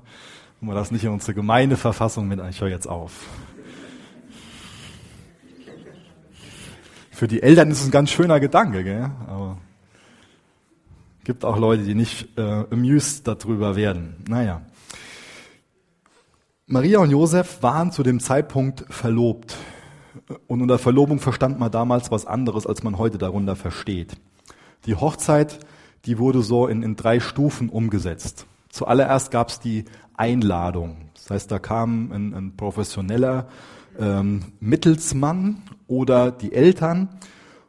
Und 0.62 0.68
wir 0.68 0.76
das 0.76 0.92
nicht 0.92 1.04
in 1.04 1.12
unsere 1.12 1.34
Gemeindeverfassung 1.34 2.28
mit, 2.28 2.40
ich 2.50 2.62
höre 2.62 2.70
jetzt 2.70 2.88
auf. 2.88 3.28
Für 7.12 7.28
die 7.28 7.44
Eltern 7.44 7.70
ist 7.70 7.82
es 7.82 7.88
ein 7.88 7.92
ganz 7.92 8.12
schöner 8.12 8.40
Gedanke, 8.40 8.84
gell? 8.84 9.12
aber 9.28 9.58
gibt 11.24 11.44
auch 11.44 11.58
Leute, 11.58 11.84
die 11.84 11.96
nicht 11.96 12.38
äh, 12.38 12.64
amused 12.72 13.28
darüber 13.28 13.76
werden. 13.76 14.16
Naja. 14.28 14.62
Maria 16.66 17.00
und 17.00 17.12
Josef 17.12 17.62
waren 17.62 17.92
zu 17.92 18.04
dem 18.04 18.22
Zeitpunkt 18.22 18.86
verlobt. 18.90 19.58
Und 20.48 20.62
unter 20.62 20.80
Verlobung 20.80 21.20
verstand 21.20 21.60
man 21.60 21.72
damals 21.72 22.10
was 22.10 22.26
anderes, 22.26 22.66
als 22.66 22.84
man 22.84 22.98
heute 22.98 23.18
darunter 23.18 23.58
versteht. 23.58 24.14
Die 24.86 24.96
Hochzeit 24.96 25.60
die 26.06 26.18
wurde 26.18 26.42
so 26.42 26.68
in, 26.68 26.84
in 26.84 26.96
drei 26.96 27.20
Stufen 27.20 27.70
umgesetzt. 27.70 28.46
Zuallererst 28.70 29.32
gab 29.32 29.50
es 29.50 29.60
die 29.60 29.86
Einladung. 30.16 31.10
Das 31.14 31.30
heißt, 31.30 31.52
da 31.52 31.60
kam 31.60 32.12
ein, 32.12 32.34
ein 32.34 32.58
professioneller 32.58 33.48
ähm, 34.00 34.42
Mittelsmann 34.60 35.62
oder 35.88 36.32
die 36.32 36.54
Eltern 36.54 37.10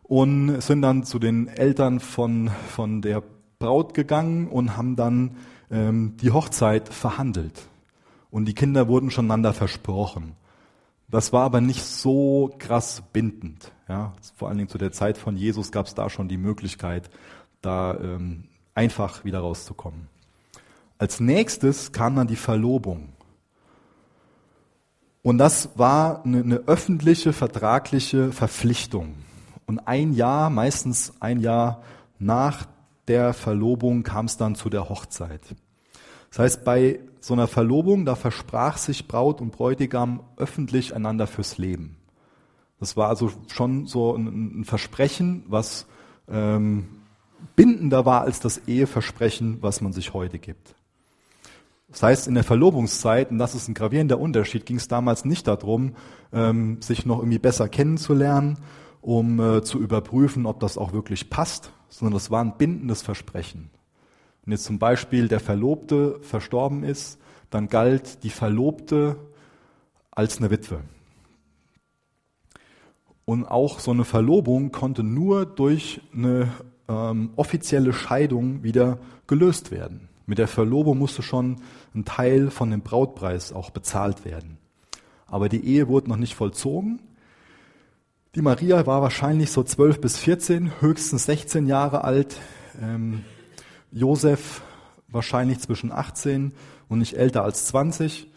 und 0.03 0.61
sind 0.61 0.83
dann 0.83 1.05
zu 1.05 1.19
den 1.19 1.49
Eltern 1.49 2.01
von, 2.01 2.51
von 2.69 3.03
der 3.03 3.23
Braut 3.59 3.95
gegangen 3.95 4.49
und 4.49 4.77
haben 4.77 4.97
dann 4.97 5.37
ähm, 5.71 6.17
die 6.21 6.31
Hochzeit 6.31 6.89
verhandelt. 6.89 7.63
Und 8.31 8.47
die 8.47 8.55
Kinder 8.55 8.89
wurden 8.89 9.11
schon 9.11 9.27
einander 9.27 9.53
versprochen. 9.53 10.35
Das 11.09 11.33
war 11.33 11.45
aber 11.45 11.61
nicht 11.61 11.85
so 11.85 12.55
krass 12.59 13.03
bindend. 13.13 13.71
Ja, 13.89 14.15
vor 14.35 14.49
allen 14.49 14.57
Dingen 14.57 14.71
zu 14.71 14.79
der 14.79 14.93
Zeit 14.93 15.19
von 15.19 15.37
Jesus 15.37 15.71
gab 15.71 15.87
es 15.87 15.95
da 15.95 16.09
schon 16.09 16.29
die 16.29 16.39
Möglichkeit, 16.39 17.11
da 17.63 17.95
ähm, 17.95 18.45
einfach 18.75 19.25
wieder 19.25 19.41
rauszukommen. 19.41 20.09
Als 20.99 21.21
nächstes 21.21 21.93
kam 21.93 22.17
dann 22.17 22.27
die 22.27 22.37
Verlobung. 22.37 23.09
Und 25.23 25.39
das 25.39 25.71
war 25.77 26.25
eine, 26.25 26.41
eine 26.41 26.57
öffentliche, 26.67 27.33
vertragliche 27.33 28.33
Verpflichtung. 28.33 29.15
Und 29.67 29.81
ein 29.87 30.13
Jahr, 30.13 30.51
meistens 30.51 31.15
ein 31.21 31.41
Jahr 31.41 31.83
nach 32.19 32.67
der 33.09 33.33
Verlobung 33.33 34.03
kam 34.03 34.27
es 34.27 34.37
dann 34.37 34.55
zu 34.55 34.69
der 34.69 34.89
Hochzeit. 34.89 35.41
Das 36.31 36.39
heißt, 36.39 36.65
bei 36.65 37.01
so 37.21 37.35
einer 37.35 37.47
Verlobung, 37.47 38.05
da 38.05 38.17
versprach 38.17 38.79
sich 38.79 39.07
Braut 39.07 39.41
und 39.41 39.53
Bräutigam 39.53 40.25
öffentlich 40.37 40.95
einander 40.95 41.27
fürs 41.27 41.59
Leben. 41.59 41.97
Das 42.81 42.97
war 42.97 43.09
also 43.09 43.31
schon 43.47 43.87
so 43.87 44.17
ein, 44.17 44.65
Versprechen, 44.65 45.45
was 45.47 45.87
ähm, 46.29 46.89
bindender 47.57 48.05
war 48.05 48.23
als 48.23 48.41
das 48.41 48.67
Eheversprechen, 48.67 49.59
was 49.61 49.81
man 49.81 49.93
sich 49.93 50.15
heute 50.15 50.39
gibt. 50.39 50.75
Das 51.91 52.03
heißt, 52.03 52.27
in 52.27 52.35
der 52.35 52.45
Verlobungszeit, 52.45 53.31
und 53.31 53.39
das 53.39 53.55
ist 53.55 53.69
ein 53.69 53.75
gravierender 53.75 54.19
Unterschied, 54.19 54.65
ging 54.65 54.77
es 54.77 54.89
damals 54.89 55.27
nicht 55.27 55.47
darum, 55.47 55.95
ähm, 56.33 56.81
sich 56.81 57.05
noch 57.05 57.19
irgendwie 57.19 57.39
besser 57.39 57.69
kennenzulernen, 57.69 58.59
um 59.03 59.39
äh, 59.39 59.63
zu 59.63 59.79
überprüfen, 59.79 60.47
ob 60.47 60.59
das 60.61 60.79
auch 60.79 60.95
wirklich 60.95 61.29
passt, 61.29 61.73
sondern 61.91 62.15
das 62.15 62.31
war 62.31 62.43
ein 62.43 62.57
bindendes 62.57 63.03
Versprechen. 63.03 63.71
Wenn 64.45 64.53
jetzt 64.53 64.65
zum 64.65 64.79
Beispiel 64.79 65.29
der 65.29 65.41
Verlobte 65.41 66.19
verstorben 66.23 66.83
ist, 66.83 67.19
dann 67.51 67.69
galt 67.69 68.25
die 68.25 68.31
Verlobte 68.31 69.17
als 70.11 70.39
eine 70.39 70.51
Witwe. 70.51 70.81
Und 73.27 73.45
auch 73.45 73.79
so 73.79 73.91
eine 73.91 74.05
Verlobung 74.05 74.73
konnte 74.73 75.03
nur 75.03 75.47
durch 75.47 76.01
eine 76.15 76.49
ähm, 76.89 77.31
offizielle 77.37 77.93
Scheidung 77.93 78.63
wieder 78.63 78.99
gelöst 79.27 79.71
werden. 79.71 80.09
Mit 80.27 80.39
der 80.39 80.49
Verlobung 80.49 80.99
musste 80.99 81.23
schon 81.23 81.57
ein 81.95 82.05
Teil 82.05 82.51
von 82.51 82.71
dem 82.71 82.83
Brautpreis 82.83 83.53
auch 83.53 83.71
bezahlt 83.71 84.25
werden. 84.25 84.59
Aber 85.27 85.49
die 85.49 85.65
Ehe 85.65 85.89
wurde 85.89 86.09
noch 86.09 86.17
nicht 86.17 86.35
vollzogen. 86.35 87.01
Die 88.35 88.43
Maria 88.43 88.87
war 88.87 89.03
wahrscheinlich 89.03 89.51
so 89.51 89.63
12 89.63 90.01
bis 90.01 90.19
14, 90.19 90.81
höchstens 90.81 91.25
16 91.27 91.67
Jahre 91.67 92.05
alt. 92.05 92.39
Ähm, 92.81 93.25
Josef 93.91 94.63
wahrscheinlich 95.09 95.61
zwischen 95.61 95.93
18 95.93 96.53
und 96.89 96.99
nicht 96.99 97.17
älter 97.17 97.45
als 97.45 97.67
20. 97.67 98.29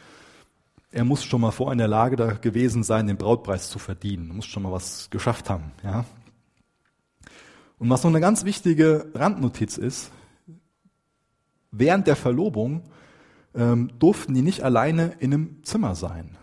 Er 0.91 1.05
muss 1.05 1.23
schon 1.23 1.41
mal 1.41 1.51
vor 1.51 1.71
in 1.71 1.77
der 1.77 1.87
Lage 1.87 2.15
da 2.15 2.33
gewesen 2.33 2.83
sein, 2.83 3.07
den 3.07 3.17
Brautpreis 3.17 3.69
zu 3.69 3.79
verdienen. 3.79 4.29
Er 4.29 4.35
muss 4.35 4.45
schon 4.45 4.63
mal 4.63 4.71
was 4.71 5.09
geschafft 5.09 5.49
haben. 5.49 5.71
Ja. 5.83 6.05
Und 7.77 7.89
was 7.89 8.03
noch 8.03 8.11
eine 8.11 8.21
ganz 8.21 8.45
wichtige 8.45 9.11
Randnotiz 9.13 9.77
ist, 9.77 10.11
während 11.71 12.07
der 12.07 12.15
Verlobung 12.15 12.83
ähm, 13.53 13.91
durften 13.99 14.33
die 14.33 14.41
nicht 14.41 14.63
alleine 14.63 15.13
in 15.19 15.33
einem 15.33 15.63
Zimmer 15.63 15.95
sein, 15.95 16.37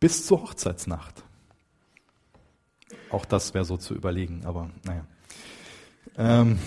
bis 0.00 0.26
zur 0.26 0.42
Hochzeitsnacht. 0.42 1.24
Auch 3.10 3.24
das 3.24 3.54
wäre 3.54 3.64
so 3.64 3.76
zu 3.76 3.94
überlegen, 3.94 4.42
aber 4.44 4.70
naja. 4.84 5.04
Ähm, 6.16 6.58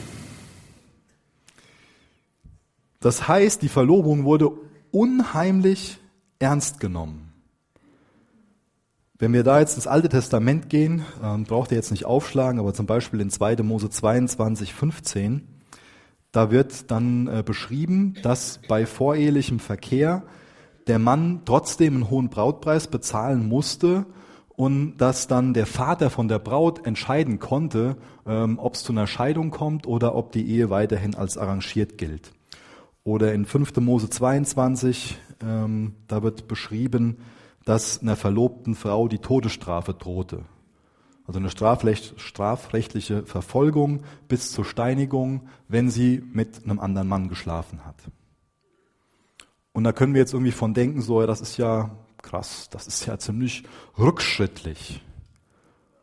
das 2.99 3.27
heißt, 3.27 3.61
die 3.61 3.69
Verlobung 3.69 4.23
wurde 4.23 4.51
unheimlich 4.91 5.99
ernst 6.39 6.79
genommen. 6.79 7.30
Wenn 9.21 9.33
wir 9.33 9.43
da 9.43 9.59
jetzt 9.59 9.75
ins 9.75 9.85
Alte 9.85 10.09
Testament 10.09 10.67
gehen, 10.67 11.05
ähm, 11.23 11.43
braucht 11.43 11.69
ihr 11.69 11.77
jetzt 11.77 11.91
nicht 11.91 12.05
aufschlagen, 12.05 12.59
aber 12.59 12.73
zum 12.73 12.87
Beispiel 12.87 13.21
in 13.21 13.29
2. 13.29 13.57
Mose 13.57 13.91
22, 13.91 14.73
15, 14.73 15.47
da 16.31 16.49
wird 16.49 16.89
dann 16.89 17.27
äh, 17.27 17.43
beschrieben, 17.45 18.15
dass 18.23 18.59
bei 18.67 18.87
vorehelichem 18.87 19.59
Verkehr 19.59 20.23
der 20.87 20.97
Mann 20.97 21.41
trotzdem 21.45 21.93
einen 21.93 22.09
hohen 22.09 22.29
Brautpreis 22.29 22.87
bezahlen 22.87 23.47
musste 23.47 24.07
und 24.55 24.97
dass 24.97 25.27
dann 25.27 25.53
der 25.53 25.67
Vater 25.67 26.09
von 26.09 26.27
der 26.27 26.39
Braut 26.39 26.87
entscheiden 26.87 27.37
konnte, 27.37 27.97
ähm, 28.25 28.57
ob 28.57 28.73
es 28.73 28.81
zu 28.81 28.91
einer 28.91 29.05
Scheidung 29.05 29.51
kommt 29.51 29.85
oder 29.85 30.15
ob 30.15 30.31
die 30.31 30.49
Ehe 30.49 30.71
weiterhin 30.71 31.13
als 31.13 31.37
arrangiert 31.37 31.99
gilt. 31.99 32.31
Oder 33.03 33.35
in 33.35 33.45
5. 33.45 33.81
Mose 33.81 34.09
22, 34.09 35.19
ähm, 35.45 35.93
da 36.07 36.23
wird 36.23 36.47
beschrieben, 36.47 37.17
dass 37.65 38.01
einer 38.01 38.15
verlobten 38.15 38.75
Frau 38.75 39.07
die 39.07 39.19
Todesstrafe 39.19 39.93
drohte. 39.93 40.45
Also 41.25 41.39
eine 41.39 41.49
strafrechtliche 41.49 43.23
Verfolgung 43.25 44.03
bis 44.27 44.51
zur 44.51 44.65
Steinigung, 44.65 45.47
wenn 45.67 45.89
sie 45.89 46.23
mit 46.33 46.63
einem 46.63 46.79
anderen 46.79 47.07
Mann 47.07 47.29
geschlafen 47.29 47.85
hat. 47.85 47.95
Und 49.71 49.83
da 49.83 49.93
können 49.93 50.13
wir 50.13 50.19
jetzt 50.19 50.33
irgendwie 50.33 50.51
von 50.51 50.73
denken, 50.73 51.01
so, 51.01 51.21
ja, 51.21 51.27
das 51.27 51.41
ist 51.41 51.57
ja 51.57 51.91
krass, 52.21 52.69
das 52.69 52.87
ist 52.87 53.05
ja 53.05 53.17
ziemlich 53.17 53.63
rückschrittlich. 53.97 55.01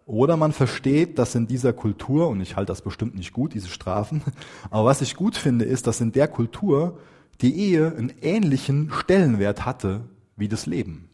Oder 0.06 0.38
man 0.38 0.52
versteht, 0.52 1.18
dass 1.18 1.34
in 1.34 1.46
dieser 1.46 1.74
Kultur, 1.74 2.28
und 2.28 2.40
ich 2.40 2.56
halte 2.56 2.72
das 2.72 2.80
bestimmt 2.80 3.14
nicht 3.14 3.34
gut, 3.34 3.52
diese 3.52 3.68
Strafen, 3.68 4.22
aber 4.70 4.86
was 4.86 5.02
ich 5.02 5.16
gut 5.16 5.36
finde, 5.36 5.66
ist, 5.66 5.86
dass 5.86 6.00
in 6.00 6.12
der 6.12 6.28
Kultur 6.28 6.98
die 7.42 7.54
Ehe 7.54 7.94
einen 7.94 8.12
ähnlichen 8.22 8.90
Stellenwert 8.90 9.66
hatte 9.66 10.08
wie 10.36 10.48
das 10.48 10.64
Leben. 10.64 11.07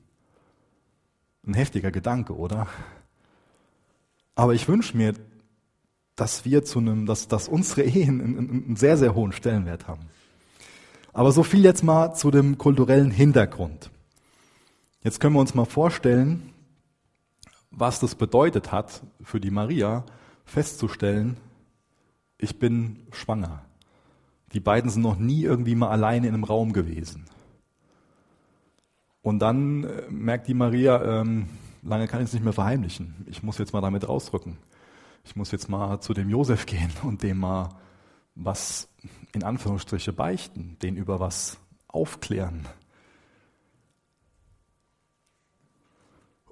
Ein 1.47 1.55
heftiger 1.55 1.91
Gedanke, 1.91 2.37
oder? 2.37 2.67
Aber 4.35 4.55
ich 4.55 4.67
wünsche 4.69 4.97
mir, 4.97 5.15
dass 6.17 6.45
wir 6.45 6.65
zu 6.65 6.79
einem, 6.79 7.07
dass, 7.07 7.29
dass 7.29 7.49
unsere 7.49 7.83
Ehen 7.83 8.21
einen, 8.21 8.39
einen 8.39 8.77
sehr, 8.77 8.97
sehr 8.97 9.15
hohen 9.15 9.33
Stellenwert 9.33 9.87
haben. 9.87 10.09
Aber 11.13 11.33
so 11.33 11.43
viel 11.43 11.63
jetzt 11.63 11.83
mal 11.83 12.15
zu 12.15 12.31
dem 12.31 12.59
kulturellen 12.59 13.11
Hintergrund. 13.11 13.91
Jetzt 15.03 15.21
können 15.21 15.35
wir 15.35 15.41
uns 15.41 15.55
mal 15.55 15.65
vorstellen, 15.65 16.51
was 17.71 18.01
das 18.01 18.15
bedeutet 18.15 18.73
hat 18.73 19.03
für 19.23 19.41
die 19.41 19.51
Maria, 19.51 20.05
festzustellen, 20.45 21.37
ich 22.39 22.59
bin 22.59 23.07
schwanger. 23.13 23.65
Die 24.53 24.61
beiden 24.61 24.91
sind 24.91 25.03
noch 25.03 25.19
nie 25.19 25.43
irgendwie 25.43 25.75
mal 25.75 25.91
alleine 25.91 26.29
in 26.29 26.35
einem 26.35 26.45
Raum 26.45 26.73
gewesen. 26.73 27.27
Und 29.25 29.39
dann 29.39 29.85
äh, 29.85 30.03
merkt 30.11 30.49
die 30.49 30.55
Maria, 30.55 31.03
ähm, 31.03 31.49
lange 31.83 32.07
kann 32.09 32.21
ich 32.21 32.27
es 32.27 32.35
nicht 32.35 32.45
mehr 32.45 32.53
verheimlichen. 32.53 33.25
Ich 33.27 33.43
muss 33.43 33.57
jetzt 33.57 33.73
mal 33.73 33.81
damit 33.81 34.07
rausrücken. 34.07 34.59
Ich 35.25 35.35
muss 35.35 35.51
jetzt 35.51 35.71
mal 35.71 35.99
zu 36.01 36.13
dem 36.13 36.29
Josef 36.29 36.67
gehen 36.67 36.93
und 37.03 37.23
dem 37.23 37.39
mal 37.39 37.71
was 38.35 38.87
in 39.33 39.43
Anführungsstriche 39.43 40.13
beichten, 40.13 40.77
den 40.83 40.97
über 40.97 41.21
was 41.21 41.57
aufklären. 41.89 42.69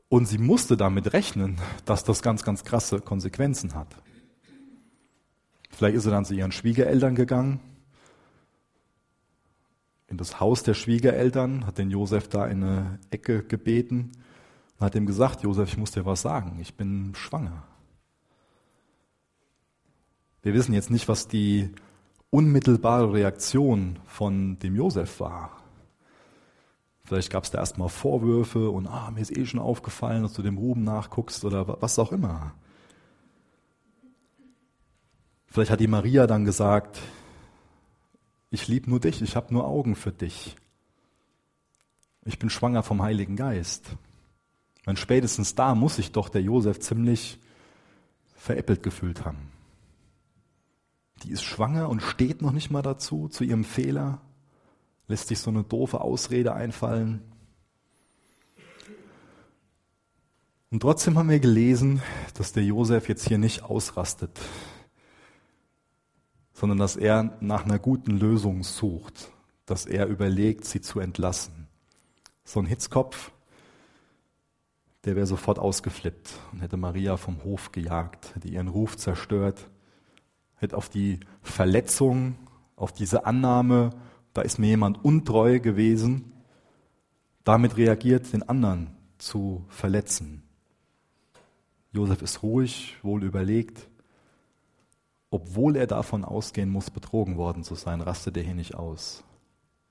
Und 0.09 0.25
sie 0.25 0.39
musste 0.39 0.79
damit 0.79 1.13
rechnen, 1.13 1.59
dass 1.85 2.05
das 2.05 2.23
ganz, 2.23 2.43
ganz 2.43 2.65
krasse 2.65 3.01
Konsequenzen 3.01 3.75
hat. 3.75 3.95
Vielleicht 5.69 5.97
ist 5.97 6.05
sie 6.05 6.11
dann 6.11 6.25
zu 6.25 6.33
ihren 6.33 6.53
Schwiegereltern 6.53 7.17
gegangen, 7.17 7.61
in 10.13 10.19
das 10.19 10.41
Haus 10.41 10.63
der 10.63 10.75
Schwiegereltern, 10.75 11.67
hat 11.67 11.79
den 11.79 11.91
Josef 11.91 12.29
da 12.29 12.47
in 12.47 12.63
eine 12.63 12.99
Ecke 13.11 13.43
gebeten 13.43 14.13
und 14.79 14.85
hat 14.85 14.95
ihm 14.95 15.07
gesagt, 15.07 15.43
Josef, 15.43 15.71
ich 15.71 15.79
muss 15.79 15.91
dir 15.91 16.05
was 16.05 16.21
sagen, 16.21 16.59
ich 16.61 16.75
bin 16.75 17.15
schwanger. 17.15 17.65
Wir 20.43 20.53
wissen 20.53 20.75
jetzt 20.75 20.91
nicht, 20.91 21.09
was 21.09 21.29
die 21.29 21.71
unmittelbare 22.29 23.13
Reaktion 23.13 23.99
von 24.05 24.59
dem 24.59 24.77
Josef 24.77 25.19
war. 25.19 25.63
Vielleicht 27.05 27.31
gab 27.31 27.45
es 27.45 27.51
da 27.51 27.59
erstmal 27.59 27.89
Vorwürfe 27.89 28.69
und 28.69 28.87
ah, 28.87 29.11
mir 29.11 29.21
ist 29.23 29.35
eh 29.35 29.47
schon 29.47 29.61
aufgefallen, 29.61 30.23
dass 30.25 30.35
du 30.35 30.43
dem 30.43 30.59
Ruben 30.59 30.85
nachguckst 30.85 31.43
oder 31.45 31.81
was 31.81 31.99
auch 31.99 32.13
immer. 32.13 32.53
Vielleicht 35.47 35.71
hat 35.71 35.81
die 35.81 35.87
Maria 35.87 36.27
dann 36.27 36.45
gesagt, 36.45 37.01
ich 38.53 38.69
liebe 38.69 38.91
nur 38.91 39.01
dich, 39.01 39.23
ich 39.23 39.35
habe 39.35 39.53
nur 39.53 39.67
Augen 39.67 39.97
für 39.97 40.13
dich. 40.13 40.57
Ich 42.25 42.39
bin 42.39 42.51
schwanger 42.51 42.83
vom 42.83 43.03
Heiligen 43.03 43.35
Geist. 43.35 43.97
Und 44.85 44.99
spätestens 44.99 45.55
da 45.55 45.75
muss 45.75 45.97
sich 45.97 46.13
doch 46.13 46.29
der 46.29 46.43
Josef 46.43 46.79
ziemlich 46.79 47.41
veräppelt 48.37 48.83
gefühlt 48.83 49.25
haben. 49.25 49.51
Die 51.23 51.31
ist 51.31 51.43
schwanger 51.43 51.89
und 51.89 52.03
steht 52.03 52.43
noch 52.43 52.53
nicht 52.53 52.71
mal 52.71 52.83
dazu, 52.83 53.29
zu 53.29 53.43
ihrem 53.43 53.65
Fehler, 53.65 54.21
lässt 55.09 55.29
sich 55.29 55.39
so 55.39 55.51
eine 55.51 55.65
doofe 55.65 56.03
Ausrede 56.03 56.53
einfallen. 56.53 57.23
Und 60.71 60.81
trotzdem 60.81 61.17
haben 61.17 61.31
wir 61.31 61.41
gelesen, 61.41 62.03
dass 62.35 62.53
der 62.53 62.65
Josef 62.65 63.09
jetzt 63.09 63.29
hier 63.29 63.39
nicht 63.39 63.63
ausrastet, 63.63 64.39
sondern 66.63 66.79
dass 66.79 66.95
er 66.95 67.37
nach 67.41 67.65
einer 67.65 67.81
guten 67.81 68.13
Lösung 68.13 68.63
sucht, 68.63 69.33
dass 69.67 69.85
er 69.85 70.07
überlegt, 70.07 70.65
sie 70.65 70.81
zu 70.81 71.01
entlassen. 71.01 71.67
So 72.45 72.61
ein 72.61 72.67
Hitzkopf, 72.67 73.33
der 75.05 75.17
wäre 75.17 75.27
sofort 75.27 75.59
ausgeflippt 75.59 76.39
und 76.53 76.61
hätte 76.61 76.77
Maria 76.77 77.17
vom 77.17 77.43
Hof 77.43 77.73
gejagt, 77.73 78.37
hätte 78.37 78.47
ihren 78.47 78.69
Ruf 78.69 78.97
zerstört, 78.97 79.71
hätte 80.55 80.77
auf 80.77 80.89
die 80.89 81.19
Verletzung, 81.43 82.37
auf 82.77 82.93
diese 82.93 83.27
Annahme, 83.27 83.91
da 84.33 84.43
ist 84.43 84.61
mir 84.61 84.69
jemand 84.69 85.05
untreu 85.05 85.59
gewesen, 85.59 86.33
damit 87.43 87.77
reagiert, 87.77 88.33
den 88.33 88.49
anderen 88.49 88.97
zu 89.19 89.65
verletzen. 89.67 90.45
Josef 91.91 92.23
ist 92.23 92.45
ruhig, 92.45 92.99
wohl 93.03 93.25
überlegt. 93.25 93.89
Obwohl 95.33 95.77
er 95.77 95.87
davon 95.87 96.25
ausgehen 96.25 96.69
muss, 96.69 96.91
betrogen 96.91 97.39
worden 97.39 97.65
zu 97.65 97.75
sein, 97.75 98.03
rastet 98.03 98.37
er 98.37 98.43
hier 98.43 98.55
nicht 98.55 98.75
aus. 98.75 99.25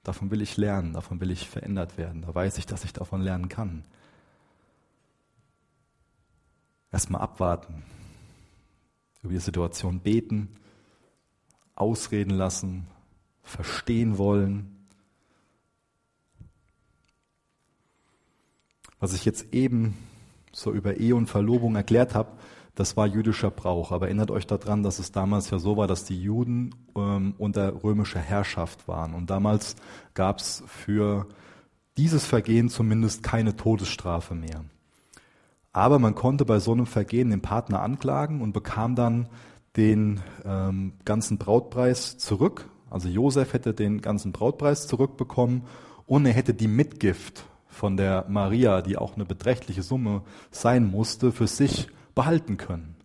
Davon 0.04 0.30
will 0.30 0.42
ich 0.42 0.56
lernen, 0.56 0.94
davon 0.94 1.20
will 1.20 1.32
ich 1.32 1.50
verändert 1.50 1.98
werden. 1.98 2.22
Da 2.22 2.34
weiß 2.34 2.60
ich, 2.60 2.68
dass 2.68 2.86
ich 2.86 2.94
davon 2.94 3.22
lernen 3.22 3.50
kann. 3.50 3.84
Erstmal 6.92 7.22
abwarten, 7.22 7.84
über 9.24 9.34
die 9.34 9.40
Situation 9.40 10.00
beten, 10.00 10.48
ausreden 11.74 12.32
lassen, 12.32 12.86
verstehen 13.42 14.20
wollen, 14.20 14.82
Was 19.02 19.16
ich 19.16 19.26
jetzt 19.26 19.52
eben 19.52 19.98
so 20.52 20.72
über 20.72 20.98
Ehe 20.98 21.16
und 21.16 21.26
Verlobung 21.26 21.76
erklärt 21.76 22.14
habe, 22.14 22.30
das 22.82 22.98
war 22.98 23.06
jüdischer 23.06 23.52
Brauch. 23.52 23.92
Aber 23.92 24.08
erinnert 24.08 24.32
euch 24.32 24.48
daran, 24.48 24.82
dass 24.82 24.98
es 24.98 25.12
damals 25.12 25.52
ja 25.52 25.60
so 25.60 25.78
war, 25.78 25.88
dass 25.88 26.04
die 26.04 26.20
Juden 26.20 26.74
ähm, 26.96 27.36
unter 27.38 27.84
römischer 27.84 28.20
Herrschaft 28.20 28.88
waren. 28.88 29.14
Und 29.14 29.30
damals 29.30 29.76
gab 30.16 30.40
es 30.40 30.64
für 30.66 31.28
dieses 31.98 32.26
Vergehen 32.26 32.70
zumindest 32.70 33.22
keine 33.22 33.56
Todesstrafe 33.56 34.34
mehr. 34.34 34.66
Aber 35.72 36.00
man 36.00 36.16
konnte 36.16 36.44
bei 36.44 36.58
so 36.58 36.72
einem 36.72 36.88
Vergehen 36.88 37.30
den 37.30 37.44
Partner 37.44 37.82
anklagen 37.82 38.42
und 38.42 38.52
bekam 38.52 38.96
dann 38.96 39.30
den 39.78 40.20
ähm, 40.44 40.94
ganzen 41.06 41.38
Brautpreis 41.38 42.18
zurück. 42.18 42.68
Also 42.90 43.10
Josef 43.10 43.54
hätte 43.54 43.76
den 43.76 44.02
ganzen 44.02 44.32
Brautpreis 44.32 44.88
zurückbekommen 44.88 45.66
und 46.08 46.26
er 46.26 46.34
hätte 46.34 46.56
die 46.56 46.68
Mitgift 46.68 47.46
von 47.68 47.96
der 47.96 48.26
Maria, 48.28 48.82
die 48.82 48.98
auch 48.98 49.16
eine 49.16 49.26
beträchtliche 49.26 49.84
Summe 49.84 50.24
sein 50.50 50.90
musste, 50.90 51.32
für 51.32 51.48
sich 51.48 51.88
behalten 52.16 52.58
können. 52.58 52.96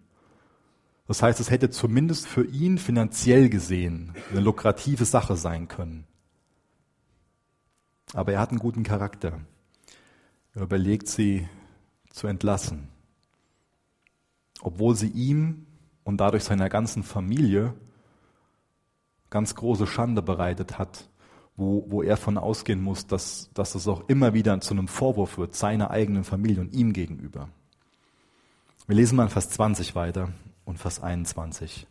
Das 1.07 1.22
heißt, 1.22 1.38
es 1.40 1.50
hätte 1.50 1.70
zumindest 1.70 2.26
für 2.26 2.44
ihn 2.44 2.78
finanziell 2.78 3.48
gesehen 3.48 4.14
eine 4.30 4.40
lukrative 4.40 5.04
Sache 5.04 5.36
sein 5.36 5.68
können. 5.68 6.07
Aber 8.12 8.32
er 8.32 8.40
hat 8.40 8.50
einen 8.50 8.59
guten 8.59 8.82
Charakter. 8.82 9.40
Er 10.54 10.62
überlegt, 10.62 11.09
sie 11.09 11.48
zu 12.11 12.26
entlassen, 12.26 12.88
obwohl 14.62 14.96
sie 14.96 15.09
ihm 15.09 15.66
und 16.02 16.18
dadurch 16.18 16.44
seiner 16.44 16.68
ganzen 16.68 17.02
Familie 17.02 17.74
ganz 19.28 19.54
große 19.54 19.86
Schande 19.86 20.22
bereitet 20.22 20.78
hat, 20.78 21.11
wo, 21.57 21.84
wo 21.88 22.02
er 22.02 22.16
von 22.16 22.38
ausgehen 22.38 22.80
muss, 22.80 23.07
dass, 23.07 23.50
dass 23.54 23.72
das 23.72 23.86
auch 23.86 24.09
immer 24.09 24.34
wieder 24.34 24.61
zu 24.61 24.74
einem 24.74 24.88
Vorwurf 24.88 25.38
wird, 25.38 25.54
seiner 25.54 25.90
eigenen 25.90 26.24
Familie 26.24 26.61
und 26.62 26.72
ihm 26.74 26.92
gegenüber. 26.92 27.48
Wir 28.89 28.95
lesen 28.95 29.16
mal 29.16 29.24
in 29.24 29.30
Vers 29.30 29.51
20 29.51 29.97
weiter 29.97 30.28
und 30.64 30.78
Vers 30.78 31.03
21. 31.03 31.89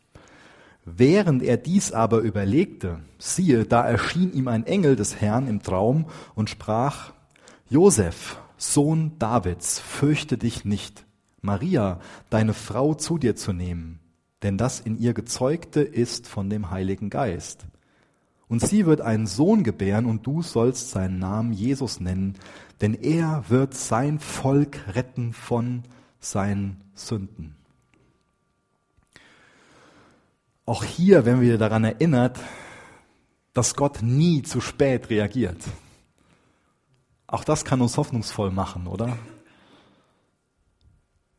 Während 0.85 1.43
er 1.43 1.57
dies 1.57 1.91
aber 1.91 2.19
überlegte, 2.19 2.99
siehe, 3.17 3.65
da 3.65 3.85
erschien 3.85 4.31
ihm 4.31 4.47
ein 4.47 4.65
Engel 4.65 4.95
des 4.95 5.19
Herrn 5.19 5.47
im 5.47 5.61
Traum 5.61 6.05
und 6.35 6.49
sprach, 6.49 7.11
Josef, 7.67 8.39
Sohn 8.55 9.11
Davids, 9.19 9.77
fürchte 9.77 10.37
dich 10.37 10.63
nicht, 10.63 11.05
Maria, 11.41 11.99
deine 12.29 12.53
Frau 12.53 12.93
zu 12.93 13.17
dir 13.17 13.35
zu 13.35 13.51
nehmen, 13.51 13.99
denn 14.41 14.57
das 14.57 14.79
in 14.79 14.97
ihr 14.97 15.13
Gezeugte 15.13 15.81
ist 15.81 16.27
von 16.27 16.49
dem 16.49 16.69
Heiligen 16.69 17.09
Geist. 17.09 17.65
Und 18.47 18.61
sie 18.61 18.85
wird 18.85 19.01
einen 19.01 19.27
Sohn 19.27 19.63
gebären, 19.63 20.05
und 20.05 20.25
du 20.25 20.43
sollst 20.43 20.91
seinen 20.91 21.19
Namen 21.19 21.51
Jesus 21.51 21.99
nennen, 21.99 22.35
denn 22.79 22.93
er 22.93 23.43
wird 23.49 23.73
sein 23.73 24.19
Volk 24.19 24.95
retten 24.95 25.33
von 25.33 25.83
seinen 26.25 26.83
Sünden. 26.93 27.55
Auch 30.65 30.83
hier, 30.83 31.25
wenn 31.25 31.41
wir 31.41 31.57
daran 31.57 31.83
erinnert, 31.83 32.39
dass 33.53 33.75
Gott 33.75 34.01
nie 34.01 34.41
zu 34.41 34.59
spät 34.59 35.09
reagiert. 35.09 35.63
Auch 37.27 37.43
das 37.43 37.65
kann 37.65 37.81
uns 37.81 37.97
hoffnungsvoll 37.97 38.51
machen, 38.51 38.87
oder? 38.87 39.17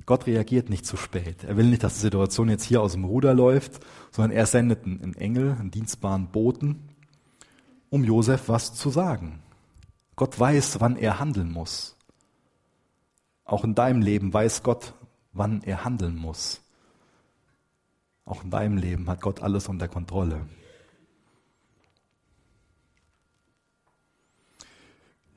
Gott 0.07 0.29
reagiert 0.29 0.71
nicht 0.71 0.87
zu 0.87 0.97
spät. 0.97 1.43
Er 1.43 1.57
will 1.57 1.67
nicht, 1.67 1.83
dass 1.83 1.95
die 1.95 2.01
Situation 2.01 2.49
jetzt 2.49 2.63
hier 2.63 2.81
aus 2.81 2.93
dem 2.93 3.05
Ruder 3.05 3.35
läuft, 3.35 3.81
sondern 4.13 4.31
er 4.31 4.47
sendet 4.47 4.85
einen 4.85 5.17
Engel, 5.17 5.57
einen 5.59 5.73
dienstbaren 5.73 6.29
Boten, 6.29 6.89
um 7.91 8.05
Josef 8.05 8.49
was 8.49 8.75
zu 8.75 8.91
sagen. 8.91 9.41
Gott 10.15 10.39
weiß, 10.39 10.81
wann 10.81 10.97
er 10.97 11.19
handeln 11.19 11.51
muss. 11.51 11.96
Auch 13.47 13.65
in 13.65 13.75
deinem 13.75 14.03
Leben 14.03 14.35
weiß 14.35 14.63
Gott, 14.65 14.93
wann 15.33 15.63
er 15.63 15.85
handeln 15.85 16.17
muss. 16.17 16.61
Auch 18.25 18.43
in 18.43 18.51
deinem 18.51 18.77
Leben 18.77 19.09
hat 19.09 19.21
Gott 19.21 19.41
alles 19.41 19.69
unter 19.69 19.87
Kontrolle. 19.87 20.47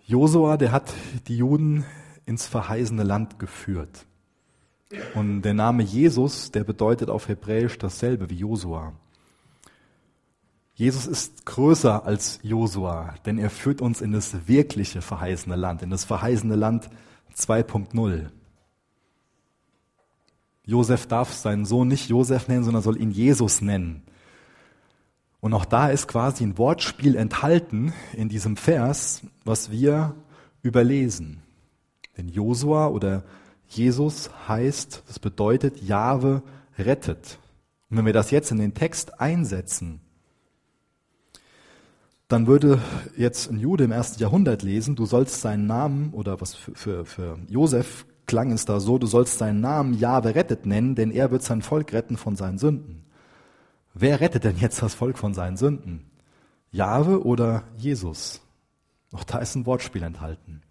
Josua, 0.07 0.57
der 0.57 0.71
hat 0.71 0.91
die 1.27 1.37
Juden 1.37 1.85
ins 2.25 2.47
verheißene 2.47 3.03
Land 3.03 3.37
geführt. 3.37 4.07
Und 5.13 5.43
der 5.43 5.53
Name 5.53 5.83
Jesus, 5.83 6.49
der 6.51 6.63
bedeutet 6.63 7.11
auf 7.11 7.27
Hebräisch 7.27 7.77
dasselbe 7.77 8.31
wie 8.31 8.37
Josua. 8.37 8.93
Jesus 10.73 11.05
ist 11.05 11.45
größer 11.45 12.05
als 12.05 12.39
Josua, 12.41 13.13
denn 13.25 13.37
er 13.37 13.51
führt 13.51 13.81
uns 13.81 14.01
in 14.01 14.13
das 14.13 14.47
wirkliche 14.47 15.03
verheißene 15.03 15.55
Land, 15.55 15.83
in 15.83 15.91
das 15.91 16.05
verheißene 16.05 16.55
Land 16.55 16.89
2.0. 17.35 18.29
Josef 20.63 21.07
darf 21.07 21.33
seinen 21.33 21.65
Sohn 21.65 21.87
nicht 21.87 22.09
Josef 22.09 22.47
nennen, 22.47 22.63
sondern 22.63 22.83
soll 22.83 23.01
ihn 23.01 23.11
Jesus 23.11 23.61
nennen. 23.61 24.03
Und 25.39 25.53
auch 25.53 25.65
da 25.65 25.89
ist 25.89 26.07
quasi 26.07 26.43
ein 26.43 26.57
Wortspiel 26.57 27.15
enthalten 27.15 27.93
in 28.13 28.29
diesem 28.29 28.57
Vers, 28.57 29.21
was 29.45 29.71
wir 29.71 30.15
überlesen. 30.61 31.41
Denn 32.17 32.27
Josua 32.27 32.87
oder 32.87 33.23
Jesus 33.67 34.29
heißt, 34.47 35.03
das 35.07 35.19
bedeutet, 35.19 35.81
Jahwe 35.81 36.43
rettet. 36.77 37.39
Und 37.89 37.97
wenn 37.97 38.05
wir 38.05 38.13
das 38.13 38.31
jetzt 38.31 38.51
in 38.51 38.57
den 38.57 38.73
Text 38.73 39.21
einsetzen, 39.21 40.01
dann 42.29 42.45
würde 42.45 42.79
jetzt 43.17 43.49
ein 43.49 43.59
Jude 43.59 43.83
im 43.83 43.91
ersten 43.91 44.21
Jahrhundert 44.21 44.61
lesen, 44.61 44.95
du 44.95 45.05
sollst 45.07 45.41
seinen 45.41 45.65
Namen, 45.65 46.13
oder 46.13 46.39
was 46.39 46.53
für, 46.53 46.75
für, 46.75 47.05
für 47.05 47.39
Josef 47.49 48.05
klang 48.27 48.51
es 48.51 48.65
da 48.65 48.79
so, 48.79 48.99
du 48.99 49.07
sollst 49.07 49.39
seinen 49.39 49.61
Namen 49.61 49.95
Jahwe 49.95 50.35
rettet 50.35 50.67
nennen, 50.67 50.93
denn 50.93 51.09
er 51.09 51.31
wird 51.31 51.41
sein 51.41 51.63
Volk 51.63 51.91
retten 51.91 52.15
von 52.15 52.35
seinen 52.35 52.59
Sünden. 52.59 53.03
Wer 53.95 54.21
rettet 54.21 54.43
denn 54.43 54.57
jetzt 54.57 54.83
das 54.83 54.93
Volk 54.93 55.17
von 55.17 55.33
seinen 55.33 55.57
Sünden? 55.57 56.05
Jahwe 56.71 57.25
oder 57.25 57.63
Jesus? 57.77 58.41
Auch 59.11 59.23
da 59.23 59.39
ist 59.39 59.55
ein 59.55 59.65
Wortspiel 59.65 60.03
enthalten. 60.03 60.61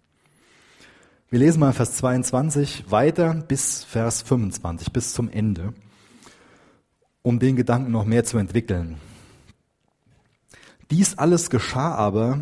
Wir 1.29 1.39
lesen 1.39 1.59
mal 1.59 1.73
Vers 1.73 1.97
22 1.97 2.89
weiter 2.89 3.33
bis 3.33 3.83
Vers 3.83 4.21
25, 4.21 4.93
bis 4.93 5.13
zum 5.13 5.29
Ende, 5.29 5.73
um 7.21 7.37
den 7.37 7.57
Gedanken 7.57 7.91
noch 7.91 8.05
mehr 8.05 8.23
zu 8.23 8.37
entwickeln. 8.37 8.95
Dies 10.91 11.17
alles 11.17 11.49
geschah 11.49 11.93
aber, 11.93 12.39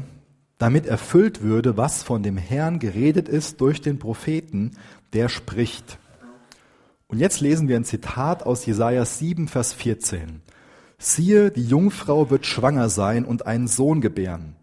damit 0.57 0.85
erfüllt 0.85 1.41
würde, 1.41 1.77
was 1.77 2.03
von 2.03 2.23
dem 2.23 2.37
Herrn 2.37 2.79
geredet 2.79 3.27
ist 3.27 3.61
durch 3.61 3.81
den 3.81 3.99
Propheten, 3.99 4.71
der 5.13 5.29
spricht. 5.29 5.99
Und 7.07 7.19
jetzt 7.19 7.41
lesen 7.41 7.67
wir 7.67 7.75
ein 7.75 7.85
Zitat 7.85 8.43
aus 8.43 8.65
Jesaja 8.65 9.05
7, 9.05 9.47
Vers 9.47 9.73
14. 9.73 10.41
Siehe, 10.97 11.51
die 11.51 11.65
Jungfrau 11.65 12.29
wird 12.29 12.45
schwanger 12.45 12.89
sein 12.89 13.23
und 13.23 13.45
einen 13.45 13.67
Sohn 13.67 14.01
gebären. 14.01 14.55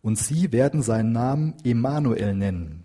Und 0.00 0.16
sie 0.18 0.52
werden 0.52 0.82
seinen 0.82 1.12
Namen 1.12 1.54
Emanuel 1.64 2.34
nennen, 2.34 2.84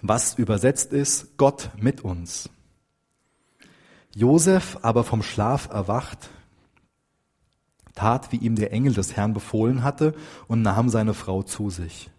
was 0.00 0.34
übersetzt 0.34 0.92
ist 0.92 1.36
Gott 1.36 1.70
mit 1.76 2.00
uns. 2.00 2.48
Josef 4.14 4.78
aber 4.82 5.04
vom 5.04 5.22
Schlaf 5.22 5.68
erwacht, 5.70 6.30
tat, 8.00 8.32
wie 8.32 8.36
ihm 8.36 8.56
der 8.56 8.72
Engel 8.72 8.94
des 8.94 9.16
Herrn 9.16 9.34
befohlen 9.34 9.82
hatte, 9.82 10.14
und 10.48 10.62
nahm 10.62 10.88
seine 10.88 11.14
Frau 11.14 11.42
zu 11.42 11.68
sich. 11.70 12.10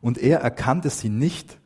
Und 0.00 0.18
er 0.18 0.40
erkannte 0.40 0.90
sie 0.90 1.08
nicht, 1.08 1.58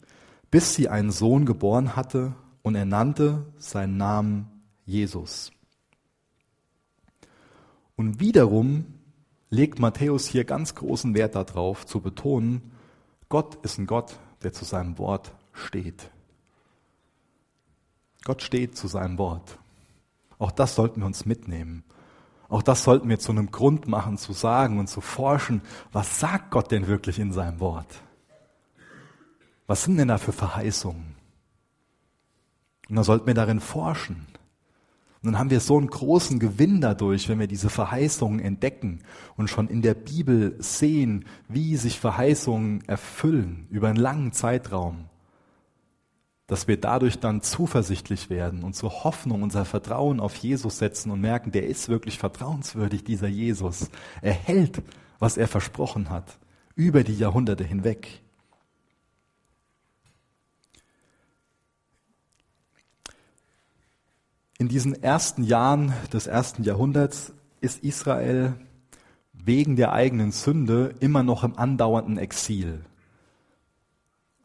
bis 0.50 0.74
sie 0.74 0.88
einen 0.88 1.10
Sohn 1.10 1.46
geboren 1.46 1.96
hatte, 1.96 2.34
und 2.62 2.74
er 2.74 2.84
nannte 2.84 3.46
seinen 3.58 3.96
Namen 3.96 4.48
Jesus. 4.84 5.50
Und 7.96 8.20
wiederum 8.20 8.86
legt 9.50 9.78
Matthäus 9.78 10.26
hier 10.26 10.44
ganz 10.44 10.74
großen 10.74 11.14
Wert 11.14 11.34
darauf, 11.34 11.86
zu 11.86 12.00
betonen, 12.00 12.72
Gott 13.28 13.56
ist 13.64 13.78
ein 13.78 13.86
Gott, 13.86 14.18
der 14.42 14.52
zu 14.52 14.64
seinem 14.64 14.98
Wort 14.98 15.32
steht. 15.52 16.10
Gott 18.24 18.42
steht 18.42 18.76
zu 18.76 18.86
seinem 18.86 19.18
Wort. 19.18 19.58
Auch 20.38 20.52
das 20.52 20.74
sollten 20.74 21.00
wir 21.00 21.06
uns 21.06 21.24
mitnehmen. 21.24 21.84
Auch 22.48 22.62
das 22.62 22.84
sollten 22.84 23.08
wir 23.08 23.18
zu 23.18 23.32
einem 23.32 23.50
Grund 23.50 23.88
machen, 23.88 24.18
zu 24.18 24.32
sagen 24.32 24.78
und 24.78 24.88
zu 24.88 25.00
forschen, 25.00 25.62
was 25.92 26.20
sagt 26.20 26.50
Gott 26.50 26.70
denn 26.70 26.86
wirklich 26.86 27.18
in 27.18 27.32
seinem 27.32 27.60
Wort? 27.60 28.02
Was 29.66 29.84
sind 29.84 29.96
denn 29.96 30.08
da 30.08 30.18
für 30.18 30.32
Verheißungen? 30.32 31.16
Und 32.88 32.96
da 32.96 33.02
sollten 33.02 33.26
wir 33.26 33.34
darin 33.34 33.58
forschen. 33.60 34.26
Und 35.22 35.32
dann 35.32 35.38
haben 35.40 35.50
wir 35.50 35.58
so 35.58 35.76
einen 35.76 35.88
großen 35.88 36.38
Gewinn 36.38 36.80
dadurch, 36.80 37.28
wenn 37.28 37.40
wir 37.40 37.48
diese 37.48 37.68
Verheißungen 37.68 38.38
entdecken 38.38 39.00
und 39.36 39.50
schon 39.50 39.66
in 39.66 39.82
der 39.82 39.94
Bibel 39.94 40.54
sehen, 40.60 41.24
wie 41.48 41.76
sich 41.76 41.98
Verheißungen 41.98 42.86
erfüllen 42.86 43.66
über 43.70 43.88
einen 43.88 43.98
langen 43.98 44.32
Zeitraum 44.32 45.06
dass 46.46 46.68
wir 46.68 46.80
dadurch 46.80 47.18
dann 47.18 47.42
zuversichtlich 47.42 48.30
werden 48.30 48.62
und 48.62 48.74
zur 48.74 49.04
Hoffnung 49.04 49.42
unser 49.42 49.64
Vertrauen 49.64 50.20
auf 50.20 50.36
Jesus 50.36 50.78
setzen 50.78 51.10
und 51.10 51.20
merken, 51.20 51.50
der 51.50 51.66
ist 51.66 51.88
wirklich 51.88 52.18
vertrauenswürdig, 52.18 53.02
dieser 53.02 53.26
Jesus. 53.26 53.90
Er 54.22 54.32
hält, 54.32 54.82
was 55.18 55.36
er 55.36 55.48
versprochen 55.48 56.08
hat, 56.08 56.38
über 56.76 57.02
die 57.02 57.16
Jahrhunderte 57.16 57.64
hinweg. 57.64 58.22
In 64.58 64.68
diesen 64.68 65.02
ersten 65.02 65.42
Jahren 65.42 65.92
des 66.12 66.26
ersten 66.26 66.62
Jahrhunderts 66.62 67.32
ist 67.60 67.82
Israel 67.82 68.54
wegen 69.32 69.76
der 69.76 69.92
eigenen 69.92 70.32
Sünde 70.32 70.94
immer 71.00 71.22
noch 71.22 71.44
im 71.44 71.58
andauernden 71.58 72.18
Exil. 72.18 72.84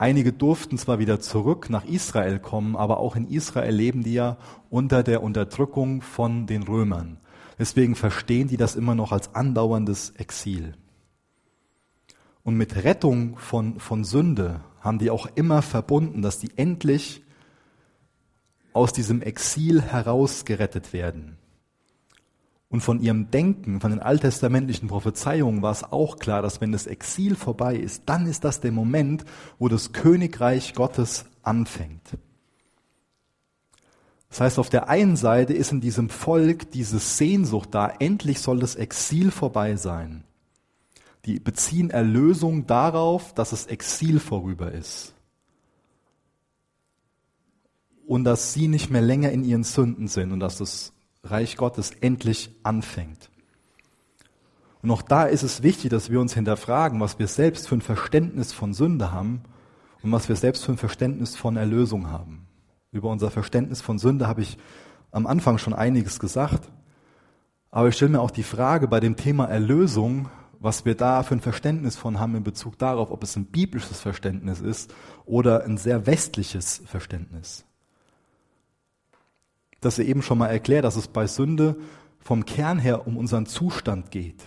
Einige 0.02 0.34
durften 0.34 0.80
zwar 0.80 0.98
wieder 0.98 1.20
zurück 1.20 1.70
nach 1.70 1.86
Israel 1.86 2.40
kommen, 2.40 2.76
aber 2.76 2.98
auch 2.98 3.16
in 3.16 3.28
Israel 3.28 3.72
leben 3.72 4.02
die 4.02 4.14
ja 4.14 4.38
unter 4.72 5.04
der 5.04 5.22
Unterdrückung 5.22 6.02
von 6.02 6.48
den 6.48 6.64
Römern. 6.64 7.20
Deswegen 7.60 7.94
verstehen 7.94 8.48
die 8.48 8.58
das 8.58 8.76
immer 8.76 8.96
noch 8.96 9.12
als 9.12 9.36
andauerndes 9.36 10.10
Exil. 10.18 10.74
Und 12.42 12.56
mit 12.56 12.84
Rettung 12.84 13.38
von, 13.38 13.80
von 13.80 14.04
Sünde 14.04 14.62
haben 14.80 14.98
die 14.98 15.12
auch 15.12 15.28
immer 15.36 15.62
verbunden, 15.62 16.24
dass 16.24 16.40
die 16.40 16.50
endlich 16.58 17.22
aus 18.74 18.94
diesem 18.94 19.22
Exil 19.22 19.84
herausgerettet 19.84 20.94
werden. 20.94 21.38
Und 22.72 22.80
von 22.80 23.02
ihrem 23.02 23.30
Denken, 23.30 23.82
von 23.82 23.92
den 23.92 24.00
alttestamentlichen 24.00 24.88
Prophezeiungen 24.88 25.62
war 25.62 25.74
es 25.74 25.84
auch 25.84 26.20
klar, 26.20 26.42
dass 26.42 26.62
wenn 26.62 26.72
das 26.72 26.88
Exil 26.88 27.36
vorbei 27.36 27.76
ist, 27.76 28.04
dann 28.06 28.26
ist 28.26 28.46
das 28.46 28.62
der 28.62 28.72
Moment, 28.72 29.26
wo 29.60 29.68
das 29.68 29.92
Königreich 29.92 30.74
Gottes 30.74 31.26
anfängt. 31.44 32.18
Das 34.30 34.40
heißt, 34.40 34.58
auf 34.60 34.70
der 34.70 34.88
einen 34.88 35.18
Seite 35.18 35.54
ist 35.54 35.74
in 35.74 35.82
diesem 35.82 36.10
Volk 36.10 36.72
diese 36.72 37.00
Sehnsucht 37.00 37.76
da, 37.76 37.90
endlich 38.00 38.40
soll 38.40 38.60
das 38.60 38.76
Exil 38.76 39.32
vorbei 39.32 39.76
sein. 39.76 40.24
Die 41.26 41.42
beziehen 41.42 41.90
Erlösung 41.90 42.68
darauf, 42.68 43.34
dass 43.34 43.50
das 43.50 43.66
Exil 43.66 44.22
vorüber 44.22 44.72
ist. 44.72 45.14
Und 48.08 48.24
dass 48.24 48.54
sie 48.54 48.70
nicht 48.70 48.90
mehr 48.90 49.02
länger 49.02 49.32
in 49.32 49.44
ihren 49.44 49.66
Sünden 49.66 50.08
sind 50.08 50.32
und 50.32 50.40
dass 50.40 50.58
das 50.58 50.94
Reich 51.24 51.58
Gottes 51.58 51.92
endlich 52.02 52.50
anfängt. 52.64 53.30
Und 54.82 54.90
auch 54.90 55.04
da 55.04 55.26
ist 55.26 55.44
es 55.44 55.62
wichtig, 55.62 55.92
dass 55.92 56.10
wir 56.10 56.20
uns 56.20 56.34
hinterfragen, 56.34 57.00
was 57.00 57.20
wir 57.20 57.28
selbst 57.28 57.68
für 57.68 57.76
ein 57.76 57.82
Verständnis 57.82 58.52
von 58.52 58.74
Sünde 58.74 59.12
haben 59.12 59.44
und 60.02 60.12
was 60.12 60.28
wir 60.28 60.36
selbst 60.36 60.66
für 60.66 60.72
ein 60.72 60.78
Verständnis 60.78 61.36
von 61.36 61.56
Erlösung 61.56 62.10
haben. 62.10 62.48
Über 62.92 63.10
unser 63.10 63.30
Verständnis 63.30 63.82
von 63.82 64.00
Sünde 64.00 64.28
habe 64.28 64.42
ich 64.42 64.58
am 65.12 65.28
Anfang 65.28 65.60
schon 65.60 65.74
einiges 65.74 66.20
gesagt. 66.20 66.72
Aber 67.70 67.88
ich 67.88 67.96
stelle 67.96 68.12
mir 68.12 68.22
auch 68.22 68.32
die 68.32 68.44
Frage 68.44 68.88
bei 68.88 69.00
dem 69.00 69.16
Thema 69.16 69.46
Erlösung, 69.46 70.30
was 70.60 70.86
wir 70.86 70.96
da 70.96 71.24
für 71.24 71.36
ein 71.36 71.42
Verständnis 71.42 71.96
von 71.96 72.20
haben 72.20 72.36
in 72.36 72.44
Bezug 72.44 72.78
darauf, 72.78 73.12
ob 73.12 73.24
es 73.24 73.36
ein 73.36 73.46
biblisches 73.46 74.00
Verständnis 74.00 74.62
ist 74.62 74.94
oder 75.26 75.64
ein 75.64 75.78
sehr 75.78 76.06
westliches 76.06 76.82
Verständnis 76.86 77.66
dass 79.82 80.00
er 80.00 80.06
eben 80.06 80.22
schon 80.22 80.38
mal 80.38 80.48
erklärt, 80.48 80.86
dass 80.86 80.96
es 80.96 81.08
bei 81.08 81.28
Sünde 81.28 81.76
vom 82.20 82.46
Kern 82.46 82.80
her 82.80 83.08
um 83.08 83.18
unseren 83.18 83.46
Zustand 83.46 84.12
geht. 84.12 84.44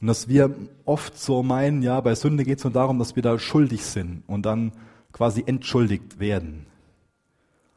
Und 0.00 0.08
dass 0.08 0.28
wir 0.28 0.54
oft 0.84 1.18
so 1.18 1.42
meinen, 1.42 1.82
ja, 1.82 2.00
bei 2.00 2.14
Sünde 2.14 2.44
geht 2.44 2.58
es 2.58 2.64
nur 2.64 2.72
darum, 2.72 2.98
dass 2.98 3.16
wir 3.16 3.22
da 3.22 3.38
schuldig 3.38 3.86
sind 3.86 4.22
und 4.26 4.44
dann 4.44 4.72
quasi 5.12 5.44
entschuldigt 5.46 6.18
werden. 6.18 6.66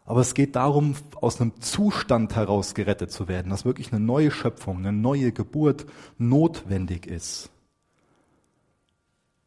Aber 0.06 0.22
es 0.22 0.34
geht 0.34 0.56
darum, 0.56 0.96
aus 1.22 1.40
einem 1.40 1.60
Zustand 1.62 2.36
heraus 2.36 2.74
gerettet 2.74 3.12
zu 3.12 3.28
werden, 3.28 3.50
dass 3.50 3.66
wirklich 3.66 3.92
eine 3.92 4.04
neue 4.04 4.32
Schöpfung, 4.32 4.78
eine 4.80 4.94
neue 4.94 5.32
Geburt 5.32 5.86
notwendig 6.18 7.06
ist. 7.06 7.50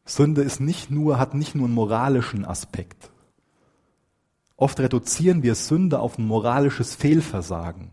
Sünde 0.05 0.43
ist 0.43 0.61
nicht 0.61 0.91
nur, 0.91 1.19
hat 1.19 1.35
nicht 1.35 1.55
nur 1.55 1.67
einen 1.67 1.75
moralischen 1.75 2.45
Aspekt, 2.45 3.11
Oft 4.61 4.79
reduzieren 4.79 5.43
wir 5.43 5.55
Sünde 5.55 6.01
auf 6.01 6.19
ein 6.19 6.27
moralisches 6.27 6.95
Fehlversagen. 6.95 7.89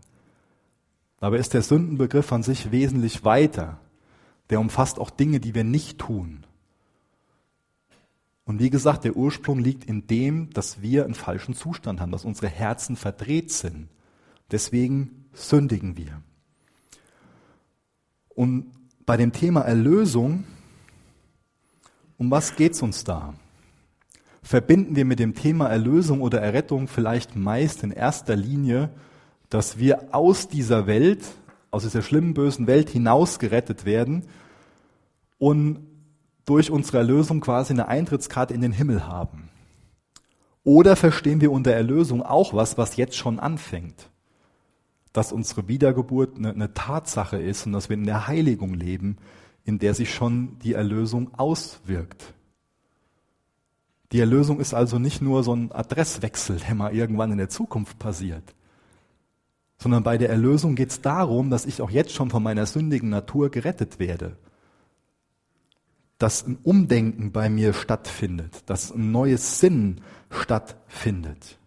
Dabei 1.18 1.38
ist 1.38 1.54
der 1.54 1.62
Sündenbegriff 1.62 2.30
an 2.30 2.42
sich 2.42 2.70
wesentlich 2.70 3.24
weiter. 3.24 3.80
Der 4.50 4.60
umfasst 4.60 4.98
auch 4.98 5.08
Dinge, 5.08 5.40
die 5.40 5.54
wir 5.54 5.64
nicht 5.64 5.98
tun. 5.98 6.44
Und 8.44 8.60
wie 8.60 8.68
gesagt, 8.68 9.04
der 9.04 9.16
Ursprung 9.16 9.58
liegt 9.60 9.86
in 9.86 10.06
dem, 10.08 10.50
dass 10.50 10.82
wir 10.82 11.06
einen 11.06 11.14
falschen 11.14 11.54
Zustand 11.54 12.02
haben, 12.02 12.12
dass 12.12 12.26
unsere 12.26 12.48
Herzen 12.48 12.96
verdreht 12.96 13.50
sind. 13.50 13.88
Deswegen 14.50 15.24
sündigen 15.32 15.96
wir. 15.96 16.20
Und 18.28 18.70
bei 19.06 19.16
dem 19.16 19.32
Thema 19.32 19.62
Erlösung, 19.62 20.44
um 22.18 22.30
was 22.30 22.56
geht's 22.56 22.82
uns 22.82 23.04
da? 23.04 23.32
Verbinden 24.42 24.96
wir 24.96 25.04
mit 25.04 25.18
dem 25.18 25.34
Thema 25.34 25.68
Erlösung 25.68 26.20
oder 26.20 26.40
Errettung 26.40 26.88
vielleicht 26.88 27.36
meist 27.36 27.82
in 27.82 27.90
erster 27.90 28.36
Linie, 28.36 28.90
dass 29.48 29.78
wir 29.78 30.14
aus 30.14 30.48
dieser 30.48 30.86
Welt, 30.86 31.24
aus 31.70 31.82
dieser 31.82 32.02
schlimmen, 32.02 32.34
bösen 32.34 32.66
Welt 32.66 32.90
hinaus 32.90 33.38
gerettet 33.38 33.84
werden 33.84 34.24
und 35.38 35.86
durch 36.44 36.70
unsere 36.70 36.98
Erlösung 36.98 37.40
quasi 37.40 37.72
eine 37.72 37.88
Eintrittskarte 37.88 38.54
in 38.54 38.60
den 38.60 38.72
Himmel 38.72 39.06
haben. 39.06 39.50
Oder 40.64 40.96
verstehen 40.96 41.40
wir 41.40 41.52
unter 41.52 41.72
Erlösung 41.72 42.22
auch 42.22 42.54
was, 42.54 42.78
was 42.78 42.96
jetzt 42.96 43.16
schon 43.16 43.38
anfängt? 43.38 44.10
Dass 45.12 45.32
unsere 45.32 45.68
Wiedergeburt 45.68 46.36
eine, 46.36 46.50
eine 46.50 46.74
Tatsache 46.74 47.38
ist 47.38 47.66
und 47.66 47.72
dass 47.72 47.88
wir 47.88 47.94
in 47.94 48.04
der 48.04 48.26
Heiligung 48.26 48.74
leben, 48.74 49.16
in 49.64 49.78
der 49.78 49.94
sich 49.94 50.12
schon 50.12 50.58
die 50.60 50.74
Erlösung 50.74 51.34
auswirkt. 51.34 52.34
Die 54.12 54.20
Erlösung 54.20 54.58
ist 54.58 54.72
also 54.74 54.98
nicht 54.98 55.20
nur 55.20 55.42
so 55.42 55.54
ein 55.54 55.70
Adresswechsel, 55.70 56.58
der 56.60 56.74
mal 56.74 56.94
irgendwann 56.94 57.32
in 57.32 57.38
der 57.38 57.50
Zukunft 57.50 57.98
passiert, 57.98 58.54
sondern 59.76 60.02
bei 60.02 60.18
der 60.18 60.30
Erlösung 60.30 60.74
geht 60.74 60.90
es 60.90 61.00
darum, 61.02 61.50
dass 61.50 61.66
ich 61.66 61.82
auch 61.82 61.90
jetzt 61.90 62.12
schon 62.12 62.30
von 62.30 62.42
meiner 62.42 62.66
sündigen 62.66 63.10
Natur 63.10 63.50
gerettet 63.50 63.98
werde. 63.98 64.36
Dass 66.18 66.44
ein 66.46 66.58
Umdenken 66.64 67.30
bei 67.30 67.48
mir 67.48 67.72
stattfindet, 67.72 68.62
dass 68.66 68.90
ein 68.90 69.12
neues 69.12 69.60
Sinn 69.60 70.00
stattfindet. 70.30 71.58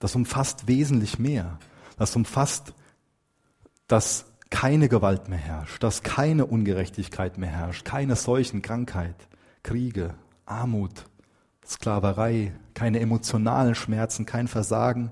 Das 0.00 0.16
umfasst 0.16 0.66
wesentlich 0.66 1.18
mehr. 1.18 1.58
Das 1.98 2.16
umfasst 2.16 2.74
das 3.86 4.26
keine 4.50 4.88
Gewalt 4.88 5.28
mehr 5.28 5.38
herrscht, 5.38 5.82
dass 5.82 6.02
keine 6.02 6.46
Ungerechtigkeit 6.46 7.38
mehr 7.38 7.48
herrscht, 7.48 7.84
keine 7.84 8.16
Seuchen, 8.16 8.62
Krankheit, 8.62 9.16
Kriege, 9.62 10.14
Armut, 10.44 11.04
Sklaverei, 11.66 12.52
keine 12.74 13.00
emotionalen 13.00 13.74
Schmerzen, 13.74 14.26
kein 14.26 14.48
Versagen. 14.48 15.10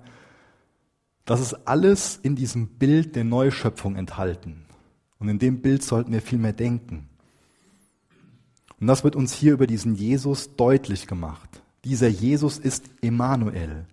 Das 1.25 1.41
ist 1.41 1.67
alles 1.67 2.17
in 2.23 2.37
diesem 2.37 2.69
Bild 2.69 3.17
der 3.17 3.25
Neuschöpfung 3.25 3.97
enthalten. 3.97 4.67
Und 5.19 5.29
in 5.29 5.39
dem 5.39 5.63
Bild 5.63 5.83
sollten 5.83 6.13
wir 6.13 6.23
viel 6.23 6.39
mehr 6.39 6.53
denken. 6.53 7.09
Und 8.81 8.87
das 8.87 9.05
wird 9.05 9.17
uns 9.17 9.33
hier 9.33 9.53
über 9.55 9.67
diesen 9.67 9.95
Jesus 9.95 10.57
deutlich 10.57 11.07
gemacht. 11.07 11.63
Dieser 11.85 12.09
Jesus 12.09 12.59
ist 12.59 12.85
Emmanuel, 13.03 13.87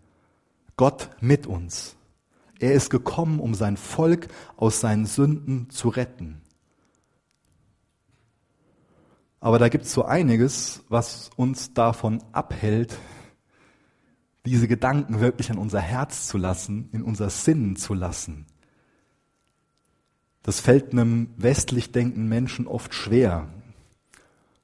Gott 0.75 1.09
mit 1.19 1.47
uns. 1.47 1.95
Er 2.61 2.73
ist 2.73 2.91
gekommen, 2.91 3.39
um 3.39 3.55
sein 3.55 3.75
Volk 3.75 4.27
aus 4.55 4.79
seinen 4.79 5.07
Sünden 5.07 5.71
zu 5.71 5.89
retten. 5.89 6.41
Aber 9.39 9.57
da 9.57 9.67
gibt 9.67 9.85
es 9.85 9.93
so 9.93 10.05
einiges, 10.05 10.83
was 10.87 11.31
uns 11.35 11.73
davon 11.73 12.23
abhält, 12.31 12.99
diese 14.45 14.67
Gedanken 14.67 15.19
wirklich 15.19 15.49
an 15.49 15.57
unser 15.57 15.79
Herz 15.79 16.27
zu 16.27 16.37
lassen, 16.37 16.89
in 16.91 17.01
unser 17.01 17.31
Sinn 17.31 17.77
zu 17.77 17.95
lassen. 17.95 18.45
Das 20.43 20.59
fällt 20.59 20.91
einem 20.91 21.31
westlich 21.37 21.91
denkenden 21.91 22.29
Menschen 22.29 22.67
oft 22.67 22.93
schwer, 22.93 23.47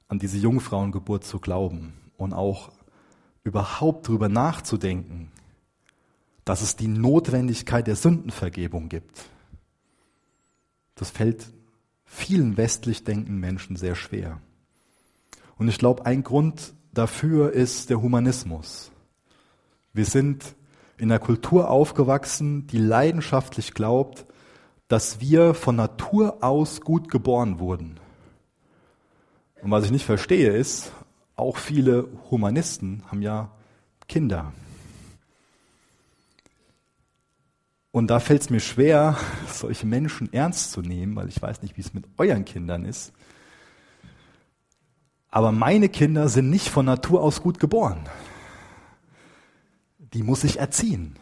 an 0.06 0.20
diese 0.20 0.38
Jungfrauengeburt 0.38 1.24
zu 1.24 1.40
glauben 1.40 1.94
und 2.16 2.32
auch 2.32 2.70
überhaupt 3.42 4.06
drüber 4.06 4.28
nachzudenken, 4.28 5.32
dass 6.48 6.62
es 6.62 6.76
die 6.76 6.88
Notwendigkeit 6.88 7.86
der 7.86 7.94
Sündenvergebung 7.94 8.88
gibt. 8.88 9.28
Das 10.94 11.10
fällt 11.10 11.52
vielen 12.06 12.56
westlich 12.56 13.04
denkenden 13.04 13.38
Menschen 13.38 13.76
sehr 13.76 13.94
schwer. 13.94 14.40
Und 15.58 15.68
ich 15.68 15.76
glaube, 15.76 16.06
ein 16.06 16.22
Grund 16.22 16.72
dafür 16.94 17.52
ist 17.52 17.90
der 17.90 18.00
Humanismus. 18.00 18.90
Wir 19.92 20.06
sind 20.06 20.54
in 20.96 21.12
einer 21.12 21.18
Kultur 21.18 21.68
aufgewachsen, 21.68 22.66
die 22.66 22.78
leidenschaftlich 22.78 23.74
glaubt, 23.74 24.24
dass 24.88 25.20
wir 25.20 25.52
von 25.52 25.76
Natur 25.76 26.38
aus 26.42 26.80
gut 26.80 27.10
geboren 27.10 27.58
wurden. 27.58 28.00
Und 29.60 29.70
was 29.70 29.84
ich 29.84 29.90
nicht 29.90 30.06
verstehe 30.06 30.56
ist, 30.56 30.92
auch 31.36 31.58
viele 31.58 32.08
Humanisten 32.30 33.02
haben 33.10 33.20
ja 33.20 33.50
Kinder. 34.08 34.54
Und 37.90 38.08
da 38.08 38.20
fällt 38.20 38.42
es 38.42 38.50
mir 38.50 38.60
schwer, 38.60 39.16
solche 39.52 39.86
Menschen 39.86 40.32
ernst 40.32 40.72
zu 40.72 40.82
nehmen, 40.82 41.16
weil 41.16 41.28
ich 41.28 41.40
weiß 41.40 41.62
nicht, 41.62 41.76
wie 41.76 41.80
es 41.80 41.94
mit 41.94 42.04
euren 42.18 42.44
Kindern 42.44 42.84
ist. 42.84 43.12
Aber 45.30 45.52
meine 45.52 45.88
Kinder 45.88 46.28
sind 46.28 46.50
nicht 46.50 46.68
von 46.68 46.86
Natur 46.86 47.22
aus 47.22 47.42
gut 47.42 47.58
geboren. 47.58 48.08
die 50.14 50.22
muss 50.22 50.42
ich 50.42 50.58
erziehen. 50.58 51.16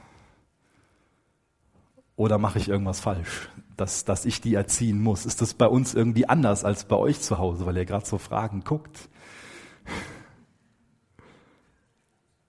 Oder 2.14 2.38
mache 2.38 2.58
ich 2.58 2.68
irgendwas 2.68 3.00
falsch, 3.00 3.50
dass, 3.76 4.04
dass 4.04 4.24
ich 4.24 4.40
die 4.40 4.54
erziehen 4.54 5.02
muss? 5.02 5.26
Ist 5.26 5.42
das 5.42 5.54
bei 5.54 5.66
uns 5.66 5.92
irgendwie 5.92 6.28
anders 6.28 6.64
als 6.64 6.84
bei 6.84 6.96
euch 6.96 7.20
zu 7.20 7.38
Hause, 7.38 7.66
weil 7.66 7.76
ihr 7.76 7.84
gerade 7.84 8.06
so 8.06 8.16
Fragen 8.16 8.62
guckt? 8.64 9.08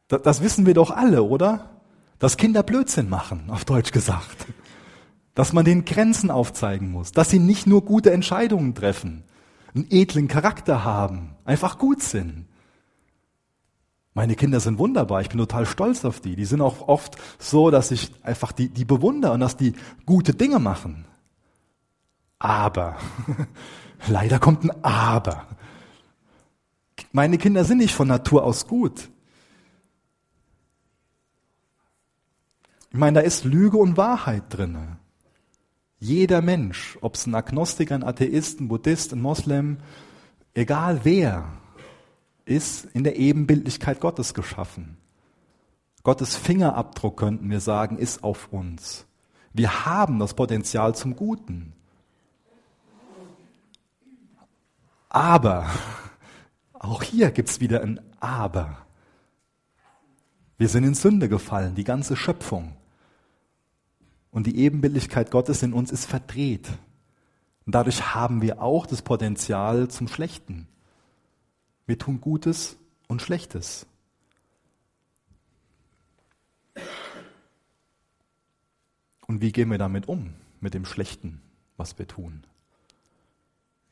Das, 0.08 0.22
das 0.22 0.42
wissen 0.42 0.66
wir 0.66 0.74
doch 0.74 0.92
alle, 0.92 1.24
oder? 1.24 1.77
Dass 2.20 2.38
Kinder 2.38 2.64
Blödsinn 2.64 3.10
machen, 3.10 3.50
auf 3.50 3.66
Deutsch 3.66 3.92
gesagt. 3.92 4.48
Dass 5.36 5.54
man 5.54 5.66
den 5.66 5.86
Grenzen 5.86 6.32
aufzeigen 6.32 6.92
muss, 6.92 7.12
dass 7.12 7.30
sie 7.30 7.40
nicht 7.40 7.68
nur 7.68 7.86
gute 7.86 8.12
Entscheidungen 8.12 8.74
treffen, 8.74 9.24
einen 9.76 9.86
edlen 9.90 10.28
Charakter 10.28 10.84
haben, 10.84 11.36
einfach 11.46 11.78
gut 11.78 12.02
sind. 12.02 12.48
Meine 14.16 14.36
Kinder 14.36 14.60
sind 14.60 14.80
wunderbar, 14.80 15.22
ich 15.22 15.30
bin 15.30 15.38
total 15.38 15.68
stolz 15.68 16.04
auf 16.04 16.20
die. 16.22 16.36
Die 16.36 16.46
sind 16.46 16.62
auch 16.62 16.88
oft 16.88 17.18
so, 17.38 17.70
dass 17.70 17.92
ich 17.92 18.12
einfach 18.24 18.52
die, 18.52 18.70
die 18.70 18.86
bewundere 18.86 19.34
und 19.34 19.42
dass 19.42 19.58
die 19.58 19.74
gute 20.08 20.34
Dinge 20.34 20.58
machen. 20.58 21.06
Aber, 22.40 22.98
leider 24.08 24.40
kommt 24.40 24.64
ein 24.64 24.84
Aber. 24.84 25.46
Meine 27.12 27.38
Kinder 27.38 27.64
sind 27.64 27.78
nicht 27.78 27.94
von 27.94 28.08
Natur 28.08 28.44
aus 28.44 28.66
gut. 28.66 29.10
Ich 32.98 33.00
meine, 33.00 33.20
da 33.20 33.24
ist 33.24 33.44
Lüge 33.44 33.78
und 33.78 33.96
Wahrheit 33.96 34.46
drinne. 34.50 34.98
Jeder 36.00 36.42
Mensch, 36.42 36.98
ob 37.02 37.14
es 37.14 37.28
ein 37.28 37.36
Agnostiker, 37.36 37.94
ein 37.94 38.04
Atheist, 38.04 38.60
ein 38.60 38.70
Buddhist, 38.70 39.14
ein 39.14 39.22
Moslem, 39.22 39.78
egal 40.56 41.02
wer, 41.04 41.48
ist 42.46 42.86
in 42.96 43.04
der 43.04 43.18
Ebenbildlichkeit 43.18 44.00
Gottes 44.00 44.34
geschaffen. 44.34 44.98
Gottes 46.02 46.36
Fingerabdruck, 46.36 47.18
könnten 47.18 47.52
wir 47.52 47.60
sagen, 47.60 48.00
ist 48.00 48.24
auf 48.24 48.52
uns. 48.52 49.06
Wir 49.54 49.86
haben 49.86 50.18
das 50.18 50.34
Potenzial 50.34 50.96
zum 50.96 51.16
Guten. 51.16 51.74
Aber, 55.08 55.70
auch 56.74 57.04
hier 57.04 57.30
gibt 57.30 57.50
es 57.50 57.62
wieder 57.62 57.84
ein 57.84 58.00
Aber. 58.20 58.88
Wir 60.58 60.68
sind 60.68 60.84
in 60.84 60.96
Sünde 60.96 61.30
gefallen, 61.30 61.76
die 61.76 61.84
ganze 61.84 62.16
Schöpfung. 62.16 62.74
Und 64.32 64.48
die 64.48 64.58
Ebenbildlichkeit 64.58 65.32
Gottes 65.32 65.64
in 65.64 65.74
uns 65.74 65.92
ist 65.92 66.06
verdreht. 66.06 66.68
Und 67.66 67.76
dadurch 67.76 68.14
haben 68.16 68.42
wir 68.42 68.62
auch 68.62 68.86
das 68.86 69.02
Potenzial 69.02 69.88
zum 69.90 70.08
Schlechten. 70.08 70.68
Wir 71.86 71.98
tun 71.98 72.22
Gutes 72.22 72.78
und 73.08 73.22
Schlechtes. 73.22 73.86
Und 79.28 79.42
wie 79.42 79.52
gehen 79.52 79.70
wir 79.70 79.78
damit 79.78 80.08
um, 80.08 80.34
mit 80.62 80.74
dem 80.74 80.86
Schlechten, 80.86 81.42
was 81.76 82.00
wir 82.00 82.08
tun? 82.08 82.44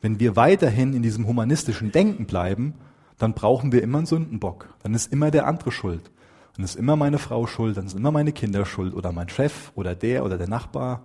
Wenn 0.02 0.20
wir 0.20 0.36
weiterhin 0.36 0.94
in 0.94 1.04
diesem 1.04 1.28
humanistischen 1.28 1.92
Denken 1.92 2.26
bleiben, 2.26 2.76
dann 3.18 3.34
brauchen 3.34 3.72
wir 3.72 3.82
immer 3.82 4.00
einen 4.00 4.08
Sündenbock. 4.08 4.74
Dann 4.84 4.94
ist 4.94 5.12
immer 5.12 5.32
der 5.32 5.48
andere 5.48 5.72
schuld. 5.72 6.12
Dann 6.56 6.64
ist 6.64 6.76
immer 6.76 6.95
meine 6.95 7.20
Frau 7.20 7.47
schuld, 7.47 7.76
dann 7.76 7.89
sind 7.89 7.99
immer 7.99 8.12
meine 8.12 8.32
Kinder 8.32 8.66
schuld 8.66 8.93
oder 8.93 9.12
mein 9.12 9.28
Chef 9.28 9.72
oder 9.76 9.93
der 9.93 10.24
oder 10.24 10.38
der 10.38 10.47
Nachbar. 10.47 11.03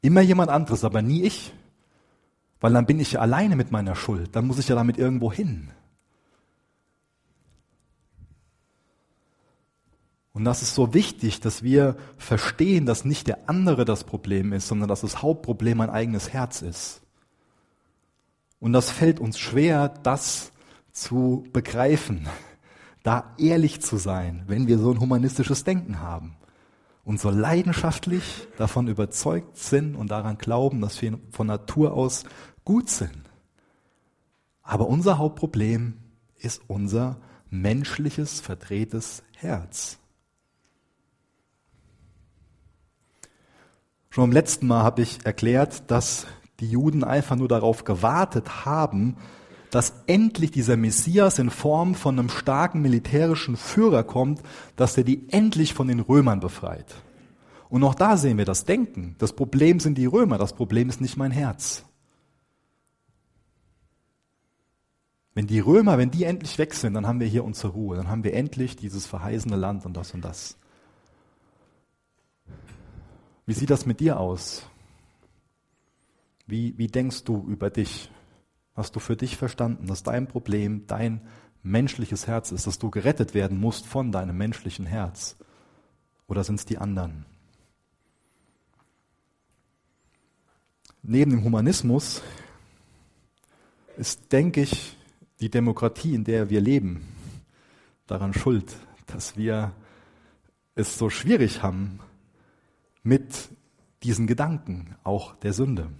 Immer 0.00 0.22
jemand 0.22 0.50
anderes, 0.50 0.84
aber 0.84 1.02
nie 1.02 1.22
ich. 1.22 1.52
Weil 2.60 2.72
dann 2.72 2.86
bin 2.86 2.98
ich 2.98 3.12
ja 3.12 3.20
alleine 3.20 3.56
mit 3.56 3.70
meiner 3.70 3.94
Schuld. 3.94 4.34
Dann 4.34 4.46
muss 4.46 4.58
ich 4.58 4.68
ja 4.68 4.74
damit 4.74 4.96
irgendwo 4.96 5.30
hin. 5.32 5.70
Und 10.32 10.44
das 10.44 10.62
ist 10.62 10.74
so 10.74 10.94
wichtig, 10.94 11.40
dass 11.40 11.62
wir 11.62 11.96
verstehen, 12.16 12.86
dass 12.86 13.04
nicht 13.04 13.26
der 13.26 13.50
andere 13.50 13.84
das 13.84 14.04
Problem 14.04 14.52
ist, 14.52 14.68
sondern 14.68 14.88
dass 14.88 15.02
das 15.02 15.20
Hauptproblem 15.20 15.78
mein 15.78 15.90
eigenes 15.90 16.32
Herz 16.32 16.62
ist. 16.62 17.02
Und 18.60 18.72
das 18.72 18.90
fällt 18.90 19.20
uns 19.20 19.38
schwer, 19.38 19.88
das 19.88 20.52
zu 20.92 21.44
begreifen 21.52 22.28
da 23.02 23.34
ehrlich 23.38 23.80
zu 23.80 23.96
sein, 23.96 24.44
wenn 24.46 24.66
wir 24.66 24.78
so 24.78 24.90
ein 24.90 25.00
humanistisches 25.00 25.64
Denken 25.64 26.00
haben 26.00 26.36
und 27.04 27.20
so 27.20 27.30
leidenschaftlich 27.30 28.46
davon 28.56 28.88
überzeugt 28.88 29.56
sind 29.56 29.94
und 29.96 30.10
daran 30.10 30.38
glauben, 30.38 30.80
dass 30.80 31.00
wir 31.00 31.18
von 31.30 31.46
Natur 31.46 31.94
aus 31.94 32.24
gut 32.64 32.88
sind. 32.88 33.30
Aber 34.62 34.86
unser 34.86 35.18
Hauptproblem 35.18 35.98
ist 36.36 36.62
unser 36.68 37.16
menschliches, 37.48 38.40
verdrehtes 38.40 39.22
Herz. 39.36 39.98
Schon 44.10 44.24
beim 44.24 44.32
letzten 44.32 44.66
Mal 44.66 44.82
habe 44.82 45.02
ich 45.02 45.24
erklärt, 45.24 45.90
dass 45.90 46.26
die 46.60 46.68
Juden 46.68 47.04
einfach 47.04 47.36
nur 47.36 47.48
darauf 47.48 47.84
gewartet 47.84 48.64
haben, 48.64 49.16
dass 49.70 50.02
endlich 50.06 50.50
dieser 50.50 50.76
Messias 50.76 51.38
in 51.38 51.50
Form 51.50 51.94
von 51.94 52.18
einem 52.18 52.28
starken 52.28 52.82
militärischen 52.82 53.56
Führer 53.56 54.02
kommt, 54.02 54.42
dass 54.76 54.96
er 54.96 55.04
die 55.04 55.28
endlich 55.30 55.74
von 55.74 55.88
den 55.88 56.00
Römern 56.00 56.40
befreit. 56.40 56.96
Und 57.68 57.84
auch 57.84 57.94
da 57.94 58.16
sehen 58.16 58.36
wir 58.36 58.44
das 58.44 58.64
Denken. 58.64 59.14
Das 59.18 59.32
Problem 59.32 59.78
sind 59.78 59.96
die 59.96 60.06
Römer, 60.06 60.38
das 60.38 60.54
Problem 60.54 60.88
ist 60.88 61.00
nicht 61.00 61.16
mein 61.16 61.30
Herz. 61.30 61.84
Wenn 65.34 65.46
die 65.46 65.60
Römer, 65.60 65.96
wenn 65.96 66.10
die 66.10 66.24
endlich 66.24 66.58
weg 66.58 66.74
sind, 66.74 66.94
dann 66.94 67.06
haben 67.06 67.20
wir 67.20 67.28
hier 67.28 67.44
unsere 67.44 67.72
Ruhe, 67.72 67.96
dann 67.96 68.08
haben 68.08 68.24
wir 68.24 68.34
endlich 68.34 68.76
dieses 68.76 69.06
verheißene 69.06 69.56
Land 69.56 69.86
und 69.86 69.96
das 69.96 70.12
und 70.12 70.24
das. 70.24 70.58
Wie 73.46 73.54
sieht 73.54 73.70
das 73.70 73.86
mit 73.86 74.00
dir 74.00 74.18
aus? 74.18 74.66
Wie, 76.46 76.76
wie 76.76 76.88
denkst 76.88 77.24
du 77.24 77.46
über 77.46 77.70
dich? 77.70 78.10
Hast 78.80 78.96
du 78.96 78.98
für 78.98 79.14
dich 79.14 79.36
verstanden, 79.36 79.88
dass 79.88 80.04
dein 80.04 80.26
Problem 80.26 80.86
dein 80.86 81.20
menschliches 81.62 82.26
Herz 82.26 82.50
ist, 82.50 82.66
dass 82.66 82.78
du 82.78 82.90
gerettet 82.90 83.34
werden 83.34 83.60
musst 83.60 83.84
von 83.84 84.10
deinem 84.10 84.38
menschlichen 84.38 84.86
Herz? 84.86 85.36
Oder 86.28 86.44
sind 86.44 86.60
es 86.60 86.64
die 86.64 86.78
anderen? 86.78 87.26
Neben 91.02 91.30
dem 91.30 91.44
Humanismus 91.44 92.22
ist, 93.98 94.32
denke 94.32 94.62
ich, 94.62 94.96
die 95.40 95.50
Demokratie, 95.50 96.14
in 96.14 96.24
der 96.24 96.48
wir 96.48 96.62
leben, 96.62 97.06
daran 98.06 98.32
schuld, 98.32 98.74
dass 99.08 99.36
wir 99.36 99.72
es 100.74 100.96
so 100.96 101.10
schwierig 101.10 101.62
haben 101.62 102.00
mit 103.02 103.50
diesen 104.04 104.26
Gedanken, 104.26 104.96
auch 105.04 105.34
der 105.34 105.52
Sünde. 105.52 105.90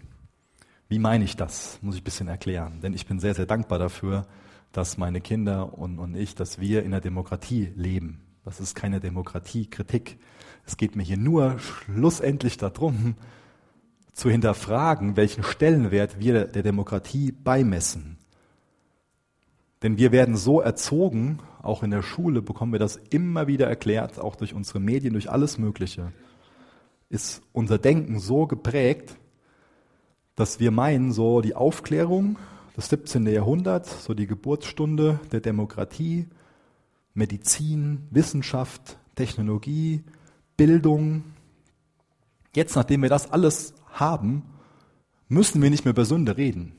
Wie 0.91 0.99
meine 0.99 1.22
ich 1.22 1.36
das? 1.36 1.78
Muss 1.82 1.95
ich 1.95 2.01
ein 2.01 2.05
bisschen 2.05 2.26
erklären. 2.26 2.80
Denn 2.82 2.95
ich 2.95 3.07
bin 3.07 3.20
sehr, 3.20 3.32
sehr 3.32 3.47
dankbar 3.47 3.78
dafür, 3.78 4.26
dass 4.72 4.99
meine 4.99 5.20
Kinder 5.20 5.78
und, 5.78 6.01
und 6.01 6.16
ich, 6.16 6.34
dass 6.34 6.59
wir 6.59 6.82
in 6.82 6.91
der 6.91 7.01
Demokratie 7.01 7.70
leben. 7.76 8.22
Das 8.45 8.59
ist 8.59 8.74
keine 8.74 8.99
Demokratiekritik. 8.99 10.18
Es 10.66 10.76
geht 10.76 10.97
mir 10.97 11.05
hier 11.05 11.16
nur 11.16 11.61
schlussendlich 11.61 12.57
darum, 12.57 13.14
zu 14.14 14.30
hinterfragen, 14.30 15.16
welchen 15.16 15.45
Stellenwert 15.45 16.18
wir 16.18 16.47
der 16.47 16.64
Demokratie 16.64 17.30
beimessen. 17.30 18.18
Denn 19.84 19.97
wir 19.97 20.11
werden 20.11 20.36
so 20.36 20.61
erzogen, 20.61 21.38
auch 21.62 21.84
in 21.84 21.93
der 21.93 22.03
Schule 22.03 22.43
bekommen 22.43 22.72
wir 22.72 22.80
das 22.80 22.97
immer 22.97 23.47
wieder 23.47 23.68
erklärt, 23.68 24.18
auch 24.18 24.34
durch 24.34 24.55
unsere 24.55 24.80
Medien, 24.80 25.12
durch 25.12 25.30
alles 25.30 25.57
Mögliche. 25.57 26.12
Ist 27.11 27.43
unser 27.53 27.78
Denken 27.78 28.18
so 28.18 28.49
geprägt, 28.49 29.20
dass 30.41 30.59
wir 30.59 30.70
meinen, 30.70 31.12
so 31.12 31.43
die 31.43 31.55
Aufklärung, 31.55 32.38
das 32.74 32.88
17. 32.88 33.26
Jahrhundert, 33.26 33.84
so 33.84 34.14
die 34.14 34.26
Geburtsstunde 34.26 35.20
der 35.32 35.41
Demokratie, 35.41 36.28
Medizin, 37.12 38.07
Wissenschaft, 38.11 38.97
Technologie, 39.16 40.03
Bildung. 40.57 41.24
Jetzt, 42.55 42.74
nachdem 42.74 43.03
wir 43.03 43.11
das 43.11 43.30
alles 43.30 43.74
haben, 43.93 44.45
müssen 45.28 45.61
wir 45.61 45.68
nicht 45.68 45.84
mehr 45.84 45.93
über 45.93 46.07
Sünde 46.07 46.38
reden. 46.38 46.72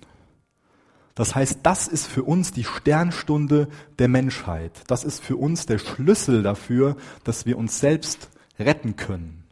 Das 1.14 1.36
heißt, 1.36 1.60
das 1.62 1.88
ist 1.88 2.08
für 2.08 2.24
uns 2.24 2.54
die 2.54 2.64
Sternstunde 2.64 3.68
der 4.00 4.08
Menschheit. 4.08 4.72
Das 4.88 5.04
ist 5.04 5.22
für 5.22 5.36
uns 5.36 5.68
der 5.68 5.78
Schlüssel 5.78 6.42
dafür, 6.42 6.96
dass 7.24 7.46
wir 7.46 7.60
uns 7.60 7.80
selbst 7.80 8.32
retten 8.58 8.96
können. 8.96 9.44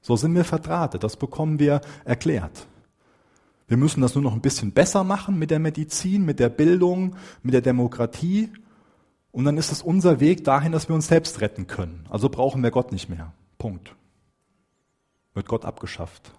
So 0.00 0.16
sind 0.16 0.34
wir 0.34 0.46
verdrahtet, 0.46 1.04
das 1.04 1.18
bekommen 1.18 1.58
wir 1.58 1.82
erklärt. 2.06 2.66
Wir 3.70 3.76
müssen 3.76 4.00
das 4.00 4.16
nur 4.16 4.24
noch 4.24 4.32
ein 4.32 4.40
bisschen 4.40 4.72
besser 4.72 5.04
machen 5.04 5.38
mit 5.38 5.52
der 5.52 5.60
Medizin, 5.60 6.24
mit 6.24 6.40
der 6.40 6.48
Bildung, 6.48 7.14
mit 7.44 7.54
der 7.54 7.60
Demokratie. 7.60 8.52
Und 9.30 9.44
dann 9.44 9.56
ist 9.56 9.70
es 9.70 9.80
unser 9.80 10.18
Weg 10.18 10.42
dahin, 10.42 10.72
dass 10.72 10.88
wir 10.88 10.96
uns 10.96 11.06
selbst 11.06 11.40
retten 11.40 11.68
können. 11.68 12.04
Also 12.10 12.28
brauchen 12.28 12.64
wir 12.64 12.72
Gott 12.72 12.90
nicht 12.90 13.08
mehr. 13.08 13.32
Punkt. 13.58 13.94
Wird 15.34 15.46
Gott 15.46 15.64
abgeschafft. 15.64 16.32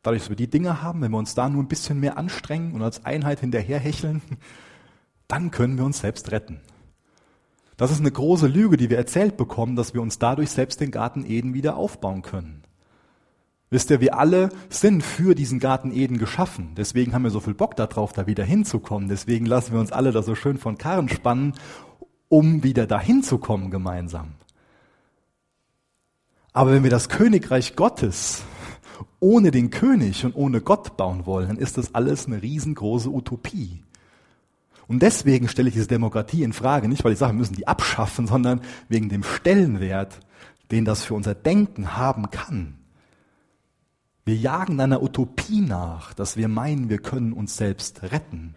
Dadurch, 0.00 0.22
dass 0.22 0.30
wir 0.30 0.36
die 0.36 0.48
Dinge 0.48 0.80
haben, 0.80 1.02
wenn 1.02 1.10
wir 1.10 1.18
uns 1.18 1.34
da 1.34 1.50
nur 1.50 1.62
ein 1.62 1.68
bisschen 1.68 2.00
mehr 2.00 2.16
anstrengen 2.16 2.72
und 2.72 2.80
als 2.80 3.04
Einheit 3.04 3.40
hinterherhecheln, 3.40 4.22
dann 5.28 5.50
können 5.50 5.76
wir 5.76 5.84
uns 5.84 5.98
selbst 5.98 6.32
retten. 6.32 6.62
Das 7.76 7.90
ist 7.90 8.00
eine 8.00 8.10
große 8.10 8.46
Lüge, 8.46 8.78
die 8.78 8.88
wir 8.88 8.96
erzählt 8.96 9.36
bekommen, 9.36 9.76
dass 9.76 9.92
wir 9.92 10.00
uns 10.00 10.18
dadurch 10.18 10.48
selbst 10.48 10.80
den 10.80 10.92
Garten 10.92 11.26
Eden 11.26 11.52
wieder 11.52 11.76
aufbauen 11.76 12.22
können. 12.22 12.62
Wisst 13.68 13.90
ihr, 13.90 14.00
wir 14.00 14.16
alle 14.16 14.50
sind 14.68 15.02
für 15.02 15.34
diesen 15.34 15.58
Garten 15.58 15.90
Eden 15.90 16.18
geschaffen. 16.18 16.72
Deswegen 16.76 17.12
haben 17.12 17.24
wir 17.24 17.30
so 17.30 17.40
viel 17.40 17.54
Bock 17.54 17.74
darauf, 17.74 18.12
da 18.12 18.26
wieder 18.26 18.44
hinzukommen. 18.44 19.08
Deswegen 19.08 19.44
lassen 19.44 19.72
wir 19.72 19.80
uns 19.80 19.90
alle 19.90 20.12
da 20.12 20.22
so 20.22 20.36
schön 20.36 20.56
von 20.58 20.78
Karren 20.78 21.08
spannen, 21.08 21.54
um 22.28 22.62
wieder 22.62 22.86
dahin 22.86 23.22
zu 23.22 23.38
kommen 23.38 23.70
gemeinsam. 23.70 24.34
Aber 26.52 26.72
wenn 26.72 26.84
wir 26.84 26.90
das 26.90 27.08
Königreich 27.08 27.76
Gottes 27.76 28.44
ohne 29.20 29.50
den 29.50 29.70
König 29.70 30.24
und 30.24 30.34
ohne 30.36 30.60
Gott 30.60 30.96
bauen 30.96 31.26
wollen, 31.26 31.48
dann 31.48 31.58
ist 31.58 31.76
das 31.76 31.94
alles 31.94 32.26
eine 32.26 32.42
riesengroße 32.42 33.10
Utopie. 33.10 33.82
Und 34.88 35.02
deswegen 35.02 35.48
stelle 35.48 35.68
ich 35.68 35.74
diese 35.74 35.88
Demokratie 35.88 36.44
in 36.44 36.52
Frage, 36.52 36.88
nicht 36.88 37.04
weil 37.04 37.12
ich 37.12 37.18
sage, 37.18 37.32
wir 37.32 37.38
müssen 37.38 37.56
die 37.56 37.66
abschaffen, 37.66 38.26
sondern 38.26 38.60
wegen 38.88 39.08
dem 39.08 39.24
Stellenwert, 39.24 40.20
den 40.70 40.84
das 40.84 41.04
für 41.04 41.14
unser 41.14 41.34
Denken 41.34 41.96
haben 41.96 42.30
kann. 42.30 42.78
Wir 44.26 44.34
jagen 44.34 44.80
einer 44.80 45.04
Utopie 45.04 45.60
nach, 45.60 46.12
dass 46.12 46.36
wir 46.36 46.48
meinen, 46.48 46.90
wir 46.90 46.98
können 46.98 47.32
uns 47.32 47.56
selbst 47.56 48.02
retten. 48.02 48.56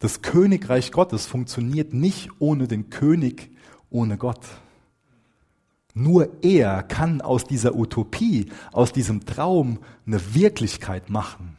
Das 0.00 0.22
Königreich 0.22 0.90
Gottes 0.90 1.26
funktioniert 1.26 1.94
nicht 1.94 2.30
ohne 2.40 2.66
den 2.66 2.90
König, 2.90 3.52
ohne 3.90 4.18
Gott. 4.18 4.44
Nur 5.94 6.42
er 6.42 6.82
kann 6.82 7.20
aus 7.20 7.44
dieser 7.44 7.76
Utopie, 7.76 8.50
aus 8.72 8.92
diesem 8.92 9.24
Traum 9.24 9.78
eine 10.04 10.34
Wirklichkeit 10.34 11.10
machen. 11.10 11.56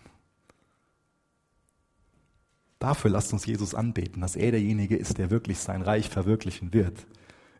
Dafür 2.78 3.12
lasst 3.12 3.32
uns 3.32 3.46
Jesus 3.46 3.74
anbeten, 3.74 4.22
dass 4.22 4.36
er 4.36 4.52
derjenige 4.52 4.98
ist, 4.98 5.18
der 5.18 5.30
wirklich 5.30 5.60
sein 5.60 5.82
Reich 5.82 6.10
verwirklichen 6.10 6.74
wird 6.74 7.08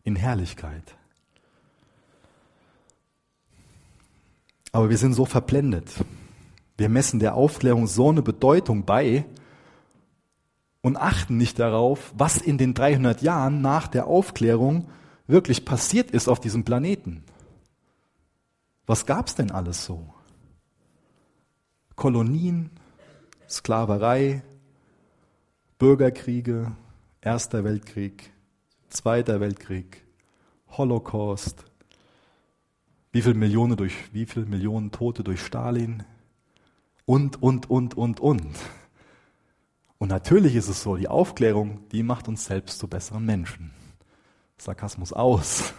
in 0.04 0.18
Herrlichkeit. 0.18 0.98
Aber 4.72 4.90
wir 4.90 4.98
sind 4.98 5.14
so 5.14 5.26
verblendet. 5.26 5.90
Wir 6.78 6.90
messen 6.90 7.20
der 7.20 7.36
Aufklärung 7.36 7.88
so 7.88 8.10
eine 8.10 8.22
Bedeutung 8.22 8.86
bei 8.86 9.26
und 10.82 10.98
achten 10.98 11.38
nicht 11.38 11.60
darauf, 11.60 12.14
was 12.18 12.38
in 12.38 12.58
den 12.58 12.74
300 12.74 13.22
Jahren 13.22 13.62
nach 13.62 13.88
der 13.88 14.08
Aufklärung 14.08 14.90
wirklich 15.28 15.66
passiert 15.66 16.12
ist 16.12 16.28
auf 16.28 16.40
diesem 16.40 16.64
Planeten. 16.66 17.24
Was 18.86 19.06
gab's 19.06 19.36
denn 19.36 19.52
alles 19.52 19.86
so? 19.86 20.14
Kolonien, 21.96 22.72
Sklaverei, 23.48 24.42
Bürgerkriege, 25.78 26.72
Erster 27.22 27.64
Weltkrieg, 27.64 28.32
Zweiter 28.90 29.40
Weltkrieg, 29.40 30.04
Holocaust, 30.70 31.66
wie 33.12 33.22
viele 33.22 33.36
Millionen 33.36 33.76
durch, 33.78 33.96
wie 34.14 34.26
viele 34.26 34.46
Millionen 34.46 34.92
Tote 34.92 35.24
durch 35.24 35.42
Stalin 35.42 36.04
und, 37.06 37.42
und, 37.42 37.70
und, 37.70 37.96
und, 37.96 38.20
und. 38.20 38.56
Und 39.98 40.08
natürlich 40.08 40.56
ist 40.56 40.70
es 40.70 40.82
so, 40.82 40.96
die 40.96 41.08
Aufklärung, 41.08 41.88
die 41.90 42.04
macht 42.04 42.28
uns 42.28 42.46
selbst 42.46 42.80
zu 42.80 42.88
besseren 42.88 43.26
Menschen. 43.26 43.72
Sarkasmus 44.58 45.14
aus. 45.14 45.74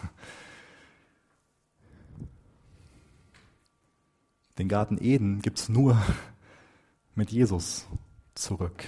Den 4.57 4.69
Garten 4.69 4.97
Eden 5.01 5.41
gibt's 5.41 5.67
nur 5.67 5.99
mit 7.15 7.31
Jesus 7.31 7.87
zurück. 8.35 8.83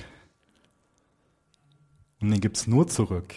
Und 2.21 2.29
den 2.29 2.39
gibt's 2.39 2.67
nur 2.67 2.87
zurück, 2.87 3.33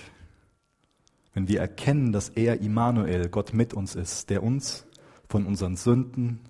wenn 1.32 1.48
wir 1.48 1.60
erkennen, 1.60 2.12
dass 2.12 2.28
er 2.28 2.60
Immanuel, 2.60 3.28
Gott 3.28 3.54
mit 3.54 3.72
uns 3.72 3.94
ist, 3.94 4.28
der 4.30 4.42
uns 4.42 4.86
von 5.28 5.46
unseren 5.46 5.76
Sünden 5.76 6.40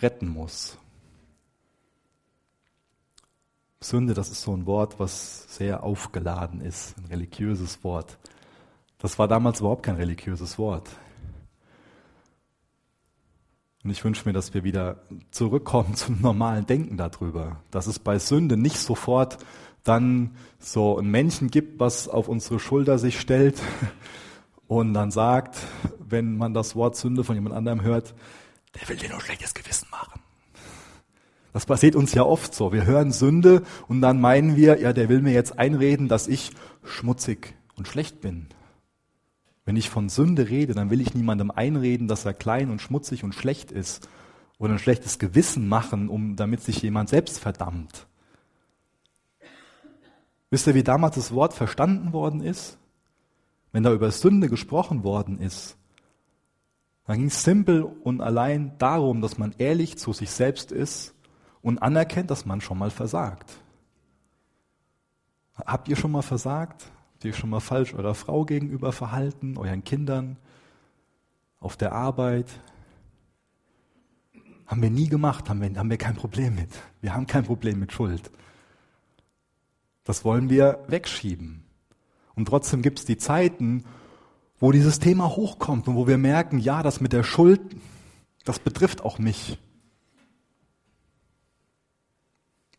retten 0.00 0.28
muss. 0.28 0.76
Sünde, 3.80 4.14
das 4.14 4.30
ist 4.30 4.42
so 4.42 4.52
ein 4.52 4.66
Wort, 4.66 4.98
was 4.98 5.54
sehr 5.54 5.82
aufgeladen 5.82 6.60
ist, 6.60 6.96
ein 6.98 7.06
religiöses 7.06 7.84
Wort. 7.84 8.18
Das 8.98 9.18
war 9.18 9.28
damals 9.28 9.60
überhaupt 9.60 9.84
kein 9.84 9.96
religiöses 9.96 10.58
Wort. 10.58 10.88
Und 13.84 13.90
ich 13.90 14.02
wünsche 14.02 14.26
mir, 14.26 14.32
dass 14.32 14.54
wir 14.54 14.64
wieder 14.64 15.02
zurückkommen 15.30 15.94
zum 15.94 16.20
normalen 16.20 16.66
Denken 16.66 16.96
darüber, 16.96 17.60
dass 17.70 17.86
es 17.86 17.98
bei 17.98 18.18
Sünde 18.18 18.56
nicht 18.56 18.78
sofort 18.78 19.38
dann 19.84 20.32
so 20.58 20.98
ein 20.98 21.08
Männchen 21.08 21.48
gibt, 21.50 21.78
was 21.78 22.08
auf 22.08 22.26
unsere 22.26 22.58
Schulter 22.58 22.98
sich 22.98 23.20
stellt 23.20 23.62
und 24.68 24.94
dann 24.94 25.10
sagt, 25.10 25.58
wenn 25.98 26.36
man 26.36 26.54
das 26.54 26.74
Wort 26.76 26.96
Sünde 26.96 27.24
von 27.24 27.34
jemand 27.34 27.54
anderem 27.54 27.82
hört, 27.82 28.14
der 28.78 28.88
will 28.88 28.96
dir 28.96 29.10
nur 29.10 29.20
schlechtes 29.20 29.54
Gewissen 29.54 29.88
machen. 29.90 30.20
Das 31.52 31.64
passiert 31.64 31.96
uns 31.96 32.12
ja 32.12 32.22
oft 32.22 32.54
so. 32.54 32.72
Wir 32.72 32.84
hören 32.84 33.12
Sünde 33.12 33.62
und 33.88 34.02
dann 34.02 34.20
meinen 34.20 34.56
wir, 34.56 34.78
ja, 34.78 34.92
der 34.92 35.08
will 35.08 35.22
mir 35.22 35.32
jetzt 35.32 35.58
einreden, 35.58 36.08
dass 36.08 36.28
ich 36.28 36.50
schmutzig 36.84 37.54
und 37.76 37.88
schlecht 37.88 38.20
bin. 38.20 38.48
Wenn 39.64 39.76
ich 39.76 39.88
von 39.88 40.08
Sünde 40.08 40.48
rede, 40.48 40.74
dann 40.74 40.90
will 40.90 41.00
ich 41.00 41.14
niemandem 41.14 41.50
einreden, 41.50 42.08
dass 42.08 42.24
er 42.24 42.34
klein 42.34 42.70
und 42.70 42.82
schmutzig 42.82 43.24
und 43.24 43.34
schlecht 43.34 43.72
ist 43.72 44.08
oder 44.58 44.74
ein 44.74 44.78
schlechtes 44.78 45.18
Gewissen 45.18 45.68
machen, 45.68 46.08
um 46.08 46.36
damit 46.36 46.62
sich 46.62 46.82
jemand 46.82 47.08
selbst 47.08 47.38
verdammt. 47.38 48.06
Wisst 50.50 50.66
ihr, 50.66 50.74
wie 50.74 50.84
damals 50.84 51.16
das 51.16 51.32
Wort 51.32 51.54
verstanden 51.54 52.12
worden 52.12 52.42
ist? 52.42 52.78
Wenn 53.76 53.82
da 53.82 53.92
über 53.92 54.10
Sünde 54.10 54.48
gesprochen 54.48 55.04
worden 55.04 55.38
ist, 55.38 55.76
dann 57.04 57.18
ging 57.18 57.26
es 57.26 57.44
simpel 57.44 57.82
und 57.82 58.22
allein 58.22 58.72
darum, 58.78 59.20
dass 59.20 59.36
man 59.36 59.54
ehrlich 59.58 59.98
zu 59.98 60.14
sich 60.14 60.30
selbst 60.30 60.72
ist 60.72 61.14
und 61.60 61.82
anerkennt, 61.82 62.30
dass 62.30 62.46
man 62.46 62.62
schon 62.62 62.78
mal 62.78 62.88
versagt. 62.88 63.60
Habt 65.56 65.88
ihr 65.88 65.96
schon 65.96 66.10
mal 66.10 66.22
versagt? 66.22 66.90
Habt 67.12 67.24
ihr 67.26 67.34
schon 67.34 67.50
mal 67.50 67.60
falsch 67.60 67.92
eurer 67.92 68.14
Frau 68.14 68.46
gegenüber 68.46 68.92
verhalten, 68.92 69.58
euren 69.58 69.84
Kindern, 69.84 70.38
auf 71.60 71.76
der 71.76 71.92
Arbeit? 71.92 72.48
Haben 74.66 74.80
wir 74.80 74.90
nie 74.90 75.10
gemacht, 75.10 75.50
haben 75.50 75.60
wir, 75.60 75.78
haben 75.78 75.90
wir 75.90 75.98
kein 75.98 76.16
Problem 76.16 76.54
mit. 76.54 76.70
Wir 77.02 77.12
haben 77.12 77.26
kein 77.26 77.44
Problem 77.44 77.78
mit 77.78 77.92
Schuld. 77.92 78.30
Das 80.02 80.24
wollen 80.24 80.48
wir 80.48 80.82
wegschieben. 80.88 81.65
Und 82.36 82.46
trotzdem 82.46 82.82
gibt 82.82 83.00
es 83.00 83.04
die 83.04 83.16
Zeiten, 83.16 83.84
wo 84.60 84.70
dieses 84.70 84.98
Thema 84.98 85.28
hochkommt 85.28 85.88
und 85.88 85.96
wo 85.96 86.06
wir 86.06 86.18
merken, 86.18 86.58
ja, 86.58 86.82
das 86.82 87.00
mit 87.00 87.12
der 87.12 87.22
Schuld, 87.24 87.60
das 88.44 88.58
betrifft 88.58 89.04
auch 89.04 89.18
mich. 89.18 89.58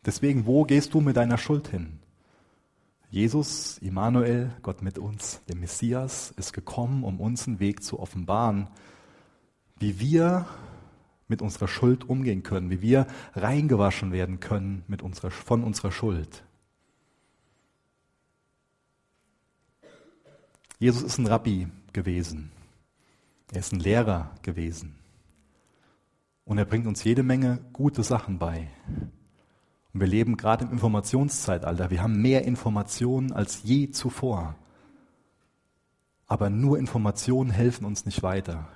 Deswegen, 0.06 0.46
wo 0.46 0.64
gehst 0.64 0.94
du 0.94 1.00
mit 1.00 1.16
deiner 1.16 1.38
Schuld 1.38 1.68
hin? 1.68 1.98
Jesus, 3.10 3.78
Immanuel, 3.78 4.50
Gott 4.62 4.82
mit 4.82 4.98
uns, 4.98 5.40
der 5.48 5.56
Messias, 5.56 6.32
ist 6.36 6.52
gekommen, 6.52 7.04
um 7.04 7.20
uns 7.20 7.46
einen 7.46 7.58
Weg 7.58 7.82
zu 7.82 7.98
offenbaren, 7.98 8.68
wie 9.78 9.98
wir 9.98 10.46
mit 11.26 11.42
unserer 11.42 11.68
Schuld 11.68 12.08
umgehen 12.08 12.42
können, 12.42 12.70
wie 12.70 12.82
wir 12.82 13.06
reingewaschen 13.34 14.12
werden 14.12 14.40
können 14.40 14.82
mit 14.88 15.02
unserer, 15.02 15.30
von 15.30 15.64
unserer 15.64 15.92
Schuld. 15.92 16.44
Jesus 20.78 21.02
ist 21.02 21.18
ein 21.18 21.26
Rabbi 21.26 21.68
gewesen. 21.92 22.52
Er 23.52 23.60
ist 23.60 23.72
ein 23.72 23.80
Lehrer 23.80 24.30
gewesen. 24.42 24.94
Und 26.44 26.58
er 26.58 26.64
bringt 26.64 26.86
uns 26.86 27.02
jede 27.02 27.22
Menge 27.22 27.58
gute 27.72 28.02
Sachen 28.02 28.38
bei. 28.38 28.68
Und 29.92 30.00
wir 30.00 30.06
leben 30.06 30.36
gerade 30.36 30.64
im 30.64 30.72
Informationszeitalter. 30.72 31.90
Wir 31.90 32.02
haben 32.02 32.22
mehr 32.22 32.44
Informationen 32.44 33.32
als 33.32 33.62
je 33.64 33.90
zuvor. 33.90 34.54
Aber 36.26 36.48
nur 36.48 36.78
Informationen 36.78 37.50
helfen 37.50 37.84
uns 37.84 38.04
nicht 38.06 38.22
weiter. 38.22 38.68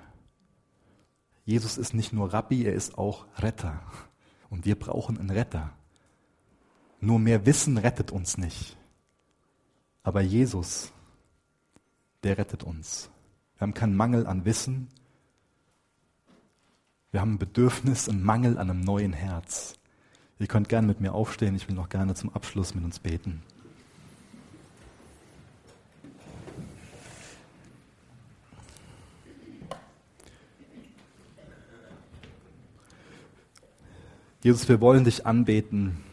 Jesus 1.45 1.77
ist 1.77 1.93
nicht 1.93 2.11
nur 2.13 2.33
Rabbi, 2.33 2.65
er 2.65 2.73
ist 2.73 2.97
auch 2.97 3.25
Retter. 3.37 3.81
Und 4.49 4.65
wir 4.65 4.77
brauchen 4.77 5.17
einen 5.17 5.29
Retter. 5.29 5.71
Nur 6.99 7.19
mehr 7.19 7.45
Wissen 7.45 7.77
rettet 7.77 8.11
uns 8.11 8.37
nicht. 8.37 8.77
Aber 10.03 10.21
Jesus 10.21 10.91
der 12.23 12.37
rettet 12.37 12.63
uns. 12.63 13.09
Wir 13.57 13.61
haben 13.61 13.73
keinen 13.73 13.95
Mangel 13.95 14.25
an 14.25 14.45
Wissen. 14.45 14.87
Wir 17.11 17.21
haben 17.21 17.33
ein 17.33 17.39
Bedürfnis, 17.39 18.09
einen 18.09 18.23
Mangel 18.23 18.57
an 18.57 18.69
einem 18.69 18.81
neuen 18.81 19.13
Herz. 19.13 19.75
Ihr 20.39 20.47
könnt 20.47 20.69
gerne 20.69 20.87
mit 20.87 20.99
mir 20.99 21.13
aufstehen. 21.13 21.55
Ich 21.55 21.67
will 21.67 21.75
noch 21.75 21.89
gerne 21.89 22.15
zum 22.15 22.33
Abschluss 22.33 22.73
mit 22.73 22.83
uns 22.83 22.99
beten. 22.99 23.43
Jesus, 34.41 34.67
wir 34.67 34.81
wollen 34.81 35.05
dich 35.05 35.25
anbeten 35.25 36.03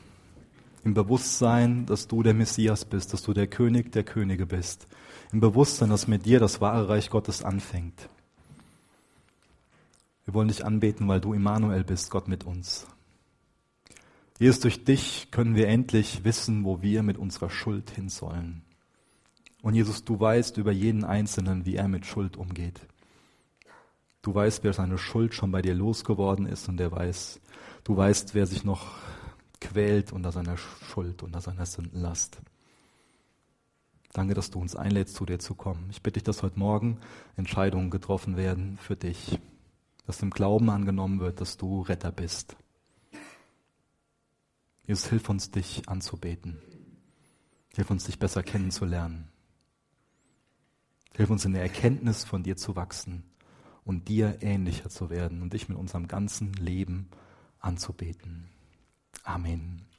Im 0.82 0.94
Bewusstsein, 0.94 1.84
dass 1.86 2.08
du 2.08 2.22
der 2.22 2.34
Messias 2.34 2.84
bist, 2.84 3.12
dass 3.12 3.22
du 3.22 3.34
der 3.34 3.46
König 3.46 3.92
der 3.92 4.04
Könige 4.04 4.46
bist. 4.46 4.86
Im 5.32 5.40
Bewusstsein, 5.40 5.90
dass 5.90 6.08
mit 6.08 6.24
dir 6.24 6.40
das 6.40 6.60
wahre 6.60 6.88
Reich 6.88 7.10
Gottes 7.10 7.42
anfängt. 7.44 8.08
Wir 10.24 10.34
wollen 10.34 10.48
dich 10.48 10.64
anbeten, 10.64 11.06
weil 11.08 11.20
du 11.20 11.34
Immanuel 11.34 11.84
bist, 11.84 12.10
Gott 12.10 12.28
mit 12.28 12.44
uns. 12.44 12.86
Jesus, 14.38 14.60
durch 14.60 14.84
dich 14.84 15.30
können 15.30 15.54
wir 15.54 15.68
endlich 15.68 16.24
wissen, 16.24 16.64
wo 16.64 16.80
wir 16.80 17.02
mit 17.02 17.18
unserer 17.18 17.50
Schuld 17.50 17.90
hin 17.90 18.08
sollen. 18.08 18.62
Und 19.60 19.74
Jesus, 19.74 20.04
du 20.04 20.18
weißt 20.18 20.56
über 20.56 20.72
jeden 20.72 21.04
Einzelnen, 21.04 21.66
wie 21.66 21.76
er 21.76 21.88
mit 21.88 22.06
Schuld 22.06 22.38
umgeht. 22.38 22.80
Du 24.22 24.34
weißt, 24.34 24.64
wer 24.64 24.72
seine 24.72 24.96
Schuld 24.96 25.34
schon 25.34 25.52
bei 25.52 25.60
dir 25.60 25.74
losgeworden 25.74 26.46
ist 26.46 26.68
und 26.68 26.78
der 26.78 26.90
weiß, 26.90 27.40
du 27.84 27.96
weißt, 27.96 28.34
wer 28.34 28.46
sich 28.46 28.64
noch 28.64 28.94
quält 29.60 30.12
unter 30.12 30.32
seiner 30.32 30.56
Schuld, 30.56 31.22
unter 31.22 31.40
seiner 31.40 31.66
Sündenlast. 31.66 32.40
Danke, 34.12 34.34
dass 34.34 34.50
du 34.50 34.58
uns 34.58 34.74
einlädst, 34.74 35.14
zu 35.14 35.24
dir 35.24 35.38
zu 35.38 35.54
kommen. 35.54 35.86
Ich 35.90 36.02
bitte 36.02 36.14
dich, 36.14 36.24
dass 36.24 36.42
heute 36.42 36.58
Morgen 36.58 36.98
Entscheidungen 37.36 37.90
getroffen 37.90 38.36
werden 38.36 38.76
für 38.78 38.96
dich, 38.96 39.38
dass 40.06 40.22
im 40.22 40.30
Glauben 40.30 40.68
angenommen 40.70 41.20
wird, 41.20 41.40
dass 41.40 41.56
du 41.56 41.82
Retter 41.82 42.10
bist. 42.10 42.56
Jesus, 44.84 45.08
hilf 45.08 45.28
uns, 45.28 45.52
dich 45.52 45.88
anzubeten. 45.88 46.58
Hilf 47.76 47.90
uns, 47.90 48.04
dich 48.04 48.18
besser 48.18 48.42
kennenzulernen. 48.42 49.28
Hilf 51.14 51.30
uns 51.30 51.44
in 51.44 51.52
der 51.52 51.62
Erkenntnis 51.62 52.24
von 52.24 52.42
dir 52.42 52.56
zu 52.56 52.74
wachsen 52.74 53.22
und 53.84 54.08
dir 54.08 54.38
ähnlicher 54.42 54.90
zu 54.90 55.08
werden 55.08 55.42
und 55.42 55.52
dich 55.52 55.68
mit 55.68 55.78
unserem 55.78 56.08
ganzen 56.08 56.52
Leben 56.54 57.08
anzubeten. 57.60 58.49
Amen. 59.26 59.89